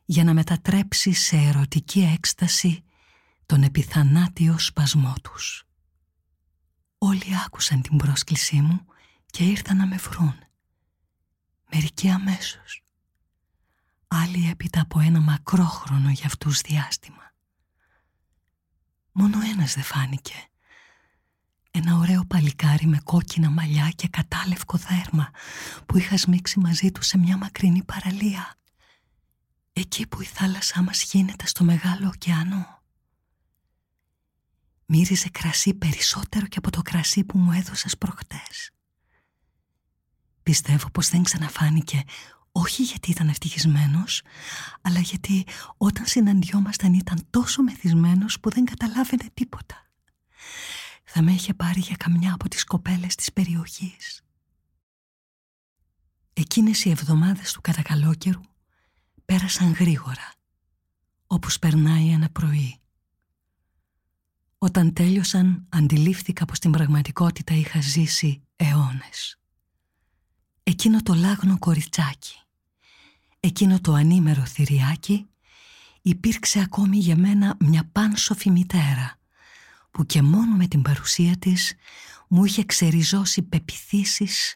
για 0.05 0.23
να 0.23 0.33
μετατρέψει 0.33 1.13
σε 1.13 1.35
ερωτική 1.35 1.99
έκσταση 2.13 2.83
τον 3.45 3.63
επιθανάτιο 3.63 4.59
σπασμό 4.59 5.13
τους. 5.21 5.63
Όλοι 6.97 7.37
άκουσαν 7.45 7.81
την 7.81 7.97
πρόσκλησή 7.97 8.61
μου 8.61 8.85
και 9.25 9.43
ήρθαν 9.43 9.77
να 9.77 9.85
με 9.87 9.95
βρουν. 9.95 10.35
Μερικοί 11.73 12.09
αμέσως. 12.09 12.83
Άλλοι 14.07 14.49
έπειτα 14.49 14.81
από 14.81 14.99
ένα 14.99 15.19
μακρό 15.19 15.65
χρόνο 15.65 16.09
για 16.09 16.25
αυτούς 16.25 16.61
διάστημα. 16.61 17.33
Μόνο 19.11 19.37
ένας 19.41 19.73
δεν 19.73 19.83
φάνηκε. 19.83 20.49
Ένα 21.71 21.97
ωραίο 21.97 22.25
παλικάρι 22.25 22.85
με 22.85 22.99
κόκκινα 23.03 23.49
μαλλιά 23.49 23.89
και 23.95 24.07
κατάλευκο 24.07 24.77
δέρμα 24.77 25.29
που 25.85 25.97
είχα 25.97 26.17
σμίξει 26.17 26.59
μαζί 26.59 26.91
του 26.91 27.01
σε 27.01 27.17
μια 27.17 27.37
μακρινή 27.37 27.83
παραλία. 27.83 28.55
Εκεί 29.73 30.07
που 30.07 30.21
η 30.21 30.25
θάλασσά 30.25 30.81
μας 30.81 31.03
γίνεται 31.03 31.47
στο 31.47 31.63
μεγάλο 31.63 32.07
ωκεανό. 32.07 32.81
Μύριζε 34.85 35.29
κρασί 35.29 35.73
περισσότερο 35.73 36.45
και 36.45 36.57
από 36.57 36.71
το 36.71 36.81
κρασί 36.81 37.23
που 37.23 37.37
μου 37.37 37.51
έδωσες 37.51 37.97
προχτές. 37.97 38.71
Πιστεύω 40.43 40.89
πως 40.89 41.09
δεν 41.09 41.23
ξαναφάνηκε 41.23 42.03
όχι 42.51 42.83
γιατί 42.83 43.11
ήταν 43.11 43.27
ευτυχισμένος, 43.27 44.21
αλλά 44.81 44.99
γιατί 44.99 45.45
όταν 45.77 46.05
συναντιόμασταν 46.05 46.93
ήταν 46.93 47.27
τόσο 47.29 47.61
μεθυσμένος 47.63 48.39
που 48.39 48.49
δεν 48.49 48.65
καταλάβαινε 48.65 49.29
τίποτα. 49.33 49.87
Θα 51.11 51.21
με 51.21 51.31
είχε 51.31 51.53
πάρει 51.53 51.79
για 51.79 51.95
καμιά 51.95 52.33
από 52.33 52.49
τις 52.49 52.63
κοπέλες 52.63 53.15
της 53.15 53.33
περιοχής. 53.33 54.21
Εκείνες 56.33 56.85
οι 56.85 56.89
εβδομάδες 56.89 57.53
του 57.53 57.61
κατακαλόκαιρου 57.61 58.41
πέρασαν 59.25 59.71
γρήγορα, 59.71 60.33
όπως 61.27 61.59
περνάει 61.59 62.09
ένα 62.09 62.29
πρωί. 62.29 62.79
Όταν 64.57 64.93
τέλειωσαν 64.93 65.65
αντιλήφθηκα 65.69 66.45
πως 66.45 66.57
στην 66.57 66.71
πραγματικότητα 66.71 67.53
είχα 67.53 67.81
ζήσει 67.81 68.41
αιώνες. 68.55 69.39
Εκείνο 70.63 71.03
το 71.03 71.13
λάγνο 71.13 71.59
κοριτσάκι, 71.59 72.35
εκείνο 73.39 73.79
το 73.81 73.93
ανήμερο 73.93 74.45
θηριάκι 74.45 75.27
υπήρξε 76.01 76.59
ακόμη 76.59 76.97
για 76.97 77.15
μένα 77.15 77.57
μια 77.59 77.89
πάνσοφη 77.91 78.49
μητέρα 78.49 79.18
που 79.91 80.05
και 80.05 80.21
μόνο 80.21 80.55
με 80.55 80.67
την 80.67 80.81
παρουσία 80.81 81.37
της 81.37 81.73
μου 82.27 82.45
είχε 82.45 82.65
ξεριζώσει 82.65 83.41
πεπιθήσεις 83.41 84.55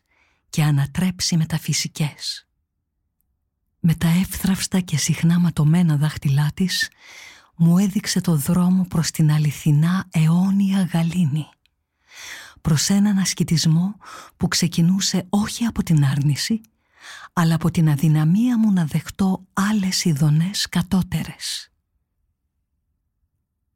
και 0.49 0.63
ανατρέψει 0.63 1.37
μεταφυσικές. 1.37 2.47
Με 3.79 3.95
τα 3.95 4.07
εύθραυστα 4.07 4.79
και 4.79 4.97
συχνά 4.97 5.39
ματωμένα 5.39 5.97
δάχτυλά 5.97 6.51
της 6.53 6.89
μου 7.55 7.77
έδειξε 7.77 8.21
το 8.21 8.35
δρόμο 8.35 8.85
προς 8.89 9.11
την 9.11 9.31
αληθινά 9.31 10.07
αιώνια 10.11 10.89
γαλήνη. 10.93 11.45
Προς 12.61 12.89
έναν 12.89 13.17
ασκητισμό 13.17 13.95
που 14.37 14.47
ξεκινούσε 14.47 15.25
όχι 15.29 15.65
από 15.65 15.83
την 15.83 16.05
άρνηση, 16.05 16.61
αλλά 17.33 17.55
από 17.55 17.71
την 17.71 17.89
αδυναμία 17.89 18.57
μου 18.57 18.71
να 18.71 18.85
δεχτώ 18.85 19.45
άλλες 19.53 20.05
ειδονές 20.05 20.69
κατώτερες. 20.69 21.72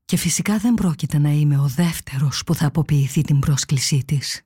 Και 0.08 0.18
φυσικά 0.18 0.58
δεν 0.58 0.74
πρόκειται 0.74 1.18
να 1.18 1.30
είμαι 1.30 1.58
ο 1.58 1.68
δεύτερος 1.68 2.44
που 2.46 2.56
θα 2.56 2.66
αποποιηθεί 2.66 3.22
την 3.22 3.40
πρόσκλησή 3.40 4.04
της. 4.06 4.42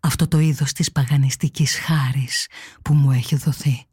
Αυτό 0.00 0.28
το 0.28 0.38
είδος 0.38 0.72
της 0.72 0.92
παγανιστικής 0.92 1.78
χάρης 1.78 2.46
που 2.82 2.94
μου 2.94 3.10
έχει 3.10 3.36
δοθεί. 3.36 3.84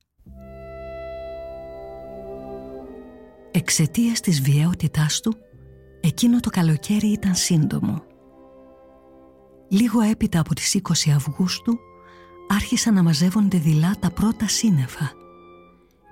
Εξαιτίας 3.51 4.19
της 4.19 4.41
βιαιότητάς 4.41 5.19
του, 5.19 5.35
εκείνο 6.01 6.39
το 6.39 6.49
καλοκαίρι 6.49 7.07
ήταν 7.07 7.35
σύντομο. 7.35 8.03
Λίγο 9.69 10.01
έπειτα 10.01 10.39
από 10.39 10.55
τις 10.55 10.75
20 10.75 11.11
Αυγούστου 11.15 11.77
άρχισαν 12.47 12.93
να 12.93 13.03
μαζεύονται 13.03 13.57
δειλά 13.57 13.95
τα 13.99 14.11
πρώτα 14.11 14.47
σύννεφα. 14.47 15.11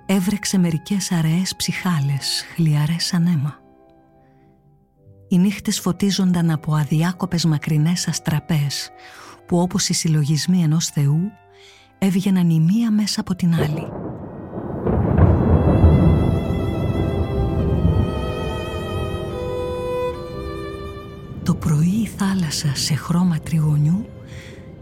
Έβρεξε 0.05 0.57
μερικές 0.57 1.11
αραιές 1.11 1.55
ψυχάλες, 1.55 2.43
χλιαρές 2.55 3.05
σαν 3.05 3.25
αίμα. 3.25 3.62
Οι 5.33 5.37
νύχτες 5.37 5.79
φωτίζονταν 5.79 6.51
από 6.51 6.75
αδιάκοπες 6.75 7.45
μακρινές 7.45 8.07
αστραπές 8.07 8.89
που 9.45 9.59
όπως 9.59 9.89
οι 9.89 9.93
συλλογισμοί 9.93 10.63
ενός 10.63 10.87
Θεού 10.87 11.31
έβγαιναν 11.97 12.49
η 12.49 12.59
μία 12.59 12.91
μέσα 12.91 13.19
από 13.19 13.35
την 13.35 13.53
άλλη. 13.53 13.87
Το 21.43 21.55
πρωί 21.55 22.01
η 22.03 22.07
θάλασσα 22.07 22.75
σε 22.75 22.95
χρώμα 22.95 23.39
τριγωνιού 23.39 24.05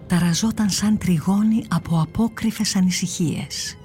ταραζόταν 0.07 0.69
σαν 0.69 0.97
τριγώνι 0.97 1.63
από 1.69 2.01
απόκριφες 2.01 2.75
ανησυχίες. 2.75 3.77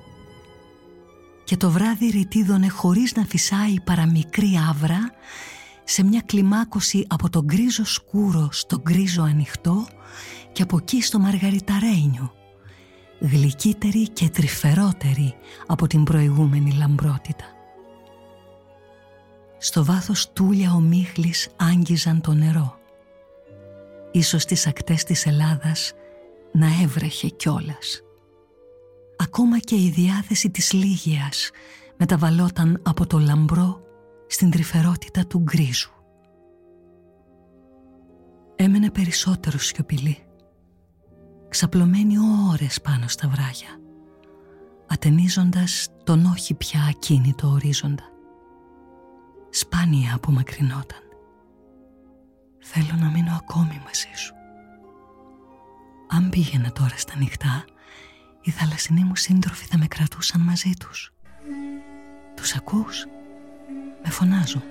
Και 1.45 1.57
το 1.57 1.71
βράδυ 1.71 2.11
ρητίδωνε 2.11 2.69
χωρίς 2.69 3.15
να 3.15 3.25
φυσάει 3.25 3.81
παραμικρή 3.85 4.51
άβρα 4.71 5.11
σε 5.89 6.05
μια 6.05 6.23
κλιμάκωση 6.27 7.07
από 7.09 7.31
τον 7.31 7.45
γκρίζο 7.45 7.85
σκούρο 7.85 8.49
στο 8.53 8.81
γκρίζο 8.81 9.23
ανοιχτό 9.23 9.87
και 10.53 10.63
από 10.63 10.77
εκεί 10.77 11.03
στο 11.03 11.19
μαργαριταρένιο, 11.19 12.33
γλυκύτερη 13.21 14.09
και 14.09 14.29
τρυφερότερη 14.29 15.35
από 15.67 15.87
την 15.87 16.05
προηγούμενη 16.05 16.73
λαμπρότητα. 16.73 17.45
Στο 19.59 19.85
βάθος 19.85 20.33
τούλια 20.33 20.73
ομίχλης 20.73 21.49
άγγιζαν 21.57 22.21
το 22.21 22.33
νερό. 22.33 22.79
Ίσως 24.13 24.43
στις 24.43 24.67
ακτές 24.67 25.05
της 25.05 25.27
Ελλάδας 25.27 25.93
να 26.53 26.67
έβρεχε 26.83 27.29
κιόλας. 27.29 28.01
Ακόμα 29.17 29.59
και 29.59 29.75
η 29.75 29.91
διάθεση 29.91 30.51
της 30.51 30.73
Λίγιας 30.73 31.51
μεταβαλόταν 31.97 32.81
από 32.83 33.07
το 33.07 33.19
λαμπρό 33.19 33.86
στην 34.27 34.51
τρυφερότητα 34.51 35.27
του 35.27 35.39
γκρίζου. 35.39 35.91
Έμενε 38.57 38.91
περισσότερο 38.91 39.59
σιωπηλή. 39.59 40.19
ξαπλωμένοι 41.49 42.15
ώρες 42.53 42.81
πάνω 42.81 43.09
στα 43.09 43.29
βράχια, 43.29 43.81
ατενίζοντας 44.87 45.89
τον 46.05 46.25
όχι 46.25 46.55
πια 46.55 46.81
ακίνητο 46.89 47.49
ορίζοντα. 47.49 48.05
Σπάνια 49.51 50.15
απομακρυνόταν. 50.15 51.01
Θέλω 52.59 52.95
να 53.01 53.11
μείνω 53.11 53.33
ακόμη 53.35 53.81
μαζί 53.85 54.11
σου. 54.15 54.35
Αν 56.09 56.29
πήγαινα 56.31 56.73
τώρα 56.73 56.97
στα 56.97 57.17
νυχτά, 57.17 57.65
οι 58.43 58.51
θαλασσινοί 58.51 59.05
μου 59.05 59.17
σύντροφοι 59.17 59.67
θα 59.67 59.79
με 59.79 59.87
κρατούσαν 59.87 60.41
μαζί 60.41 60.73
τους. 60.79 61.15
Τους 62.37 62.55
ακούς; 62.57 63.07
Με 64.07 64.13
φωνάζουν. 64.13 64.63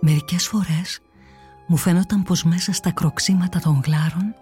Μερικές 0.00 0.46
φορές 0.46 1.00
μου 1.66 1.76
φαινόταν 1.76 2.22
πως 2.22 2.44
μέσα 2.44 2.72
στα 2.72 2.90
κροξίματα 2.90 3.60
των 3.60 3.80
γλάρων 3.84 4.34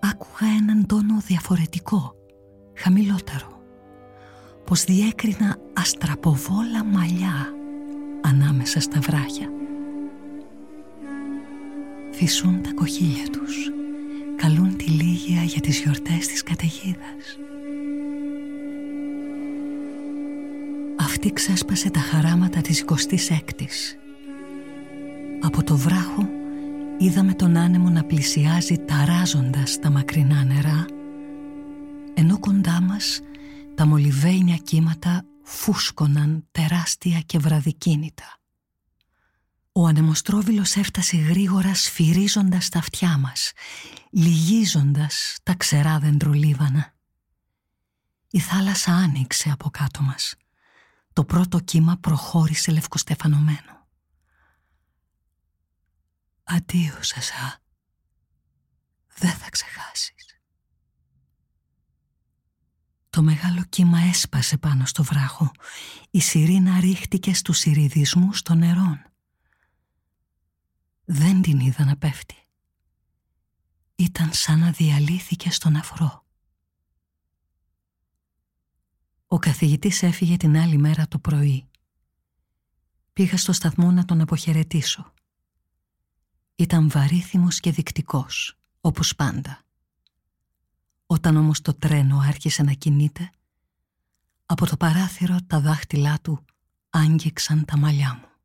άκουγα 0.00 0.52
έναν 0.58 0.86
τόνο 0.86 1.20
διαφορετικό, 1.26 2.14
χαμηλότερο. 2.76 3.60
Πως 4.64 4.84
διέκρινα 4.84 5.56
αστραποβόλα 5.74 6.84
μαλλιά 6.84 7.54
ανάμεσα 8.22 8.80
στα 8.80 9.00
βράχια. 9.00 9.55
Φυσούν 12.16 12.62
τα 12.62 12.72
κοχύλια 12.74 13.30
τους, 13.30 13.70
καλούν 14.36 14.76
τη 14.76 14.84
λίγια 14.84 15.42
για 15.42 15.60
τις 15.60 15.80
γιορτές 15.80 16.26
της 16.26 16.42
καταιγίδας. 16.42 17.38
Αυτή 21.00 21.32
ξέσπασε 21.32 21.90
τα 21.90 22.00
χαράματα 22.00 22.60
της 22.60 22.84
26ης 22.86 23.96
από 25.40 25.64
το 25.64 25.76
βράχο 25.76 26.28
είδαμε 26.98 27.34
τον 27.34 27.56
άνεμο 27.56 27.90
να 27.90 28.04
πλησιάζει 28.04 28.78
ταράζοντας 28.78 29.78
τα 29.78 29.90
μακρινά 29.90 30.44
νερά 30.44 30.86
ενώ 32.14 32.38
κοντά 32.38 32.80
μας 32.80 33.20
τα 33.74 33.86
μολυβένια 33.86 34.56
κύματα 34.56 35.24
φούσκωναν 35.42 36.46
τεράστια 36.52 37.20
και 37.26 37.38
βραδικίνητα. 37.38 38.35
Ο 39.78 39.86
ανεμοστρόβιλος 39.86 40.76
έφτασε 40.76 41.16
γρήγορα 41.16 41.74
σφυρίζοντας 41.74 42.68
τα 42.68 42.78
αυτιά 42.78 43.18
μας, 43.18 43.52
λυγίζοντας 44.10 45.36
τα 45.42 45.54
ξερά 45.54 45.98
δεντρολίβανα. 45.98 46.94
Η 48.30 48.38
θάλασσα 48.38 48.92
άνοιξε 48.92 49.50
από 49.50 49.70
κάτω 49.70 50.02
μας. 50.02 50.34
Το 51.12 51.24
πρώτο 51.24 51.60
κύμα 51.60 51.96
προχώρησε 51.96 52.72
λευκοστεφανωμένο. 52.72 53.86
Αντίο 56.44 57.02
Σασά. 57.02 57.62
Δεν 59.16 59.32
θα 59.32 59.50
ξεχάσεις. 59.50 60.40
Το 63.10 63.22
μεγάλο 63.22 63.64
κύμα 63.68 63.98
έσπασε 63.98 64.56
πάνω 64.56 64.86
στο 64.86 65.02
βράχο. 65.02 65.50
Η 66.10 66.20
σιρήνα 66.20 66.80
ρίχτηκε 66.80 67.34
στους 67.34 67.58
σιριδισμούς 67.58 68.42
των 68.42 68.58
νερών. 68.58 69.10
Δεν 71.08 71.42
την 71.42 71.60
είδα 71.60 71.84
να 71.84 71.96
πέφτει. 71.96 72.34
Ήταν 73.96 74.32
σαν 74.32 74.58
να 74.58 74.70
διαλύθηκε 74.70 75.50
στον 75.50 75.76
αφρό. 75.76 76.24
Ο 79.26 79.38
καθηγητής 79.38 80.02
έφυγε 80.02 80.36
την 80.36 80.56
άλλη 80.56 80.76
μέρα 80.76 81.08
το 81.08 81.18
πρωί. 81.18 81.66
Πήγα 83.12 83.36
στο 83.36 83.52
σταθμό 83.52 83.90
να 83.90 84.04
τον 84.04 84.20
αποχαιρετήσω. 84.20 85.12
Ήταν 86.56 86.90
βαρύθιμος 86.90 87.60
και 87.60 87.70
δικτικός, 87.70 88.58
όπως 88.80 89.14
πάντα. 89.14 89.64
Όταν 91.06 91.36
όμως 91.36 91.60
το 91.60 91.74
τρένο 91.74 92.18
άρχισε 92.18 92.62
να 92.62 92.72
κινείται, 92.72 93.30
από 94.46 94.66
το 94.66 94.76
παράθυρο 94.76 95.36
τα 95.46 95.60
δάχτυλά 95.60 96.20
του 96.20 96.44
άγγιξαν 96.90 97.64
τα 97.64 97.78
μαλλιά 97.78 98.14
μου. 98.14 98.35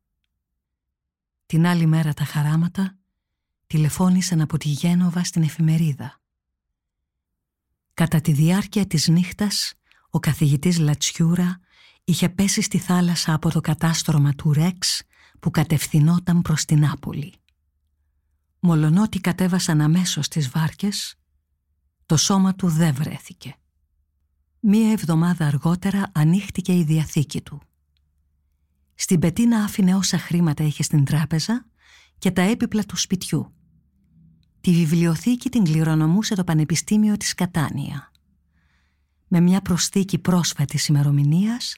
Την 1.52 1.66
άλλη 1.66 1.86
μέρα 1.86 2.12
τα 2.12 2.24
χαράματα 2.24 2.98
τηλεφώνησαν 3.66 4.40
από 4.40 4.58
τη 4.58 4.68
Γένοβα 4.68 5.24
στην 5.24 5.42
εφημερίδα. 5.42 6.20
Κατά 7.94 8.20
τη 8.20 8.32
διάρκεια 8.32 8.86
της 8.86 9.08
νύχτας, 9.08 9.74
ο 10.10 10.18
καθηγητής 10.18 10.78
Λατσιούρα 10.78 11.60
είχε 12.04 12.28
πέσει 12.28 12.62
στη 12.62 12.78
θάλασσα 12.78 13.34
από 13.34 13.50
το 13.50 13.60
κατάστρωμα 13.60 14.34
του 14.34 14.52
Ρέξ 14.52 15.02
που 15.40 15.50
κατευθυνόταν 15.50 16.42
προς 16.42 16.64
την 16.64 16.86
Άπολη. 16.86 17.34
Μολονότι 18.60 19.20
κατέβασαν 19.20 19.80
αμέσως 19.80 20.28
τις 20.28 20.48
βάρκες, 20.48 21.14
το 22.06 22.16
σώμα 22.16 22.54
του 22.54 22.68
δεν 22.68 22.94
βρέθηκε. 22.94 23.56
Μία 24.60 24.92
εβδομάδα 24.92 25.46
αργότερα 25.46 26.10
ανοίχτηκε 26.14 26.78
η 26.78 26.84
διαθήκη 26.84 27.40
του. 27.40 27.60
Στην 29.02 29.18
πετίνα 29.18 29.64
άφηνε 29.64 29.94
όσα 29.94 30.18
χρήματα 30.18 30.64
είχε 30.64 30.82
στην 30.82 31.04
τράπεζα 31.04 31.66
και 32.18 32.30
τα 32.30 32.42
έπιπλα 32.42 32.84
του 32.84 32.96
σπιτιού. 32.96 33.52
Τη 34.60 34.72
βιβλιοθήκη 34.72 35.48
την 35.48 35.64
κληρονομούσε 35.64 36.34
το 36.34 36.44
Πανεπιστήμιο 36.44 37.16
της 37.16 37.34
Κατάνια. 37.34 38.10
Με 39.28 39.40
μια 39.40 39.60
προσθήκη 39.60 40.18
πρόσφατης 40.18 40.86
ημερομηνίας, 40.86 41.76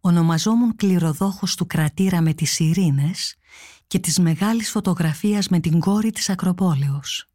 ονομαζόμουν 0.00 0.76
κληροδόχος 0.76 1.56
του 1.56 1.66
κρατήρα 1.66 2.20
με 2.20 2.34
τις 2.34 2.58
ειρήνες 2.58 3.36
και 3.86 3.98
της 3.98 4.18
μεγάλης 4.18 4.70
φωτογραφίας 4.70 5.48
με 5.48 5.60
την 5.60 5.80
κόρη 5.80 6.10
της 6.10 6.28
Ακροπόλεως. 6.28 7.30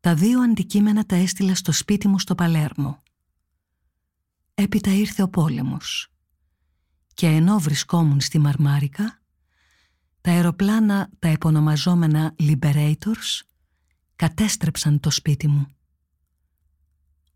Τα 0.00 0.14
δύο 0.14 0.40
αντικείμενα 0.40 1.06
τα 1.06 1.16
έστειλα 1.16 1.54
στο 1.54 1.72
σπίτι 1.72 2.08
μου 2.08 2.18
στο 2.18 2.34
Παλέρμο. 2.34 3.02
Έπειτα 4.54 4.90
ήρθε 4.90 5.22
ο 5.22 5.28
πόλεμος 5.28 6.12
και 7.18 7.26
ενώ 7.26 7.58
βρισκόμουν 7.58 8.20
στη 8.20 8.38
Μαρμάρικα, 8.38 9.20
τα 10.20 10.30
αεροπλάνα 10.30 11.10
τα 11.18 11.28
επωνομαζόμενα 11.28 12.34
Liberators 12.38 13.40
κατέστρεψαν 14.16 15.00
το 15.00 15.10
σπίτι 15.10 15.48
μου. 15.48 15.66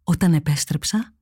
Όταν 0.03 0.35
επέστρεψα, 0.35 1.15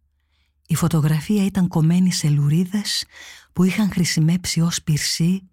η 0.67 0.75
φωτογραφία 0.75 1.45
ήταν 1.45 1.69
κομμένη 1.69 2.13
σε 2.13 2.29
λουρίδες 2.29 3.05
που 3.53 3.65
είχαν 3.65 3.91
χρησιμεύσει 3.91 4.61
ως 4.61 4.83
πυρσί 4.83 5.49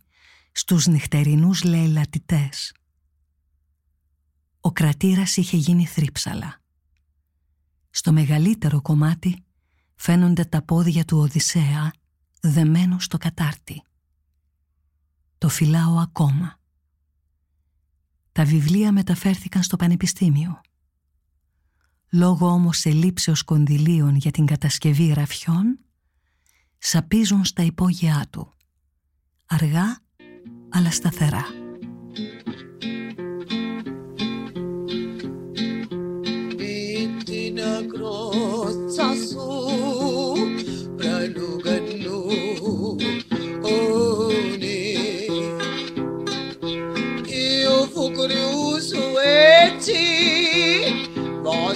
στους 0.52 0.88
νυχτερινούς 0.88 1.64
λαιλατητές. 1.64 2.74
Ο 4.60 4.72
κρατήρας 4.72 5.38
είχε 5.38 5.58
γίνει 5.58 5.86
θρύψαλα. 5.86 6.62
Στο 7.90 8.12
μεγαλύτερο 8.12 8.82
κομμάτι 8.82 9.44
φαίνονται 9.96 10.46
τα 10.46 10.62
πόδια 10.62 11.06
του 11.06 11.18
Οδυσσέα 11.18 11.92
δεμένου 12.40 13.00
στο 13.00 13.18
κατάρτι. 13.18 13.82
Το 15.38 15.50
φυλάω 15.50 15.98
ακόμα. 15.98 16.60
Τα 18.32 18.46
βιβλία 18.46 18.92
μεταφέρθηκαν 18.92 19.64
στο 19.64 19.76
πανεπιστήμιο. 19.76 20.62
Λόγω 22.12 22.48
όμως 22.48 22.86
ελήψεως 22.86 23.44
κονδυλίων 23.44 24.16
για 24.16 24.32
την 24.32 24.46
κατασκευή 24.46 25.14
ραφιών, 25.14 25.80
σαπίζουν 26.78 27.46
στα 27.46 27.64
υπόγειά 27.64 28.28
του. 28.30 28.54
Αργά 29.46 30.00
αλλά 30.70 30.92
σταθερά. 30.92 31.57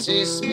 Francisco. 0.02 0.48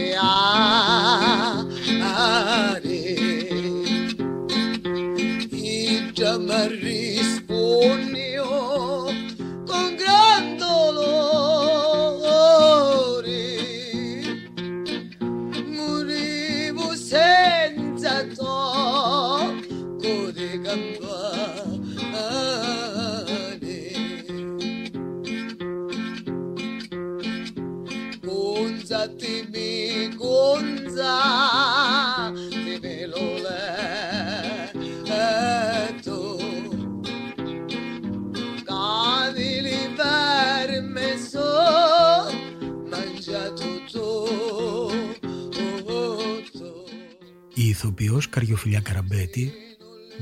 Ηθοποιός 47.98 48.28
Καριοφιλιά 48.28 48.80
Καραμπέτη 48.80 49.52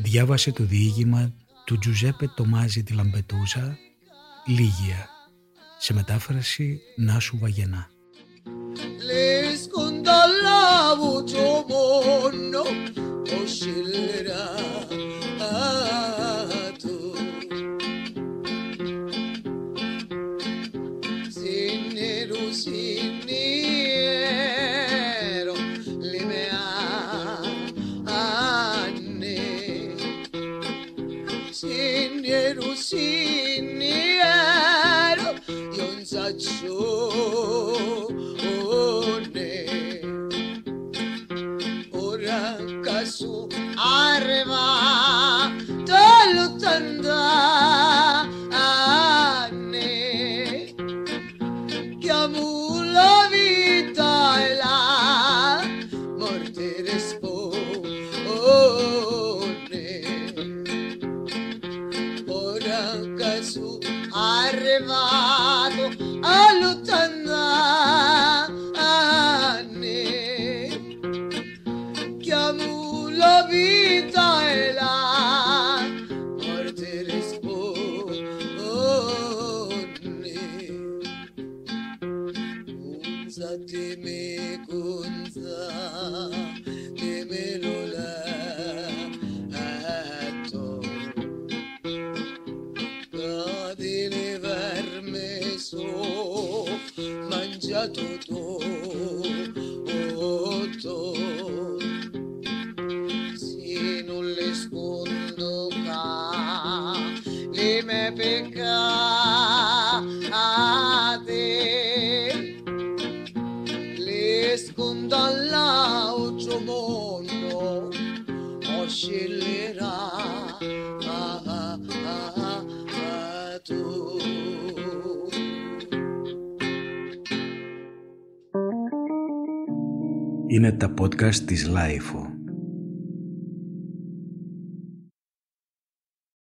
διάβασε 0.02 0.52
το 0.52 0.64
διήγημα 0.64 1.32
του 1.64 1.78
Τζουζέπε 1.78 2.26
Τομάζη 2.36 2.82
τη 2.82 2.92
Λαμπετούζα 2.92 3.78
«Λίγια» 4.46 5.08
σε 5.78 5.94
μετάφραση 5.94 6.80
Νάσου 6.96 7.38
Βαγενά. 7.38 7.90
Είναι 21.44 22.26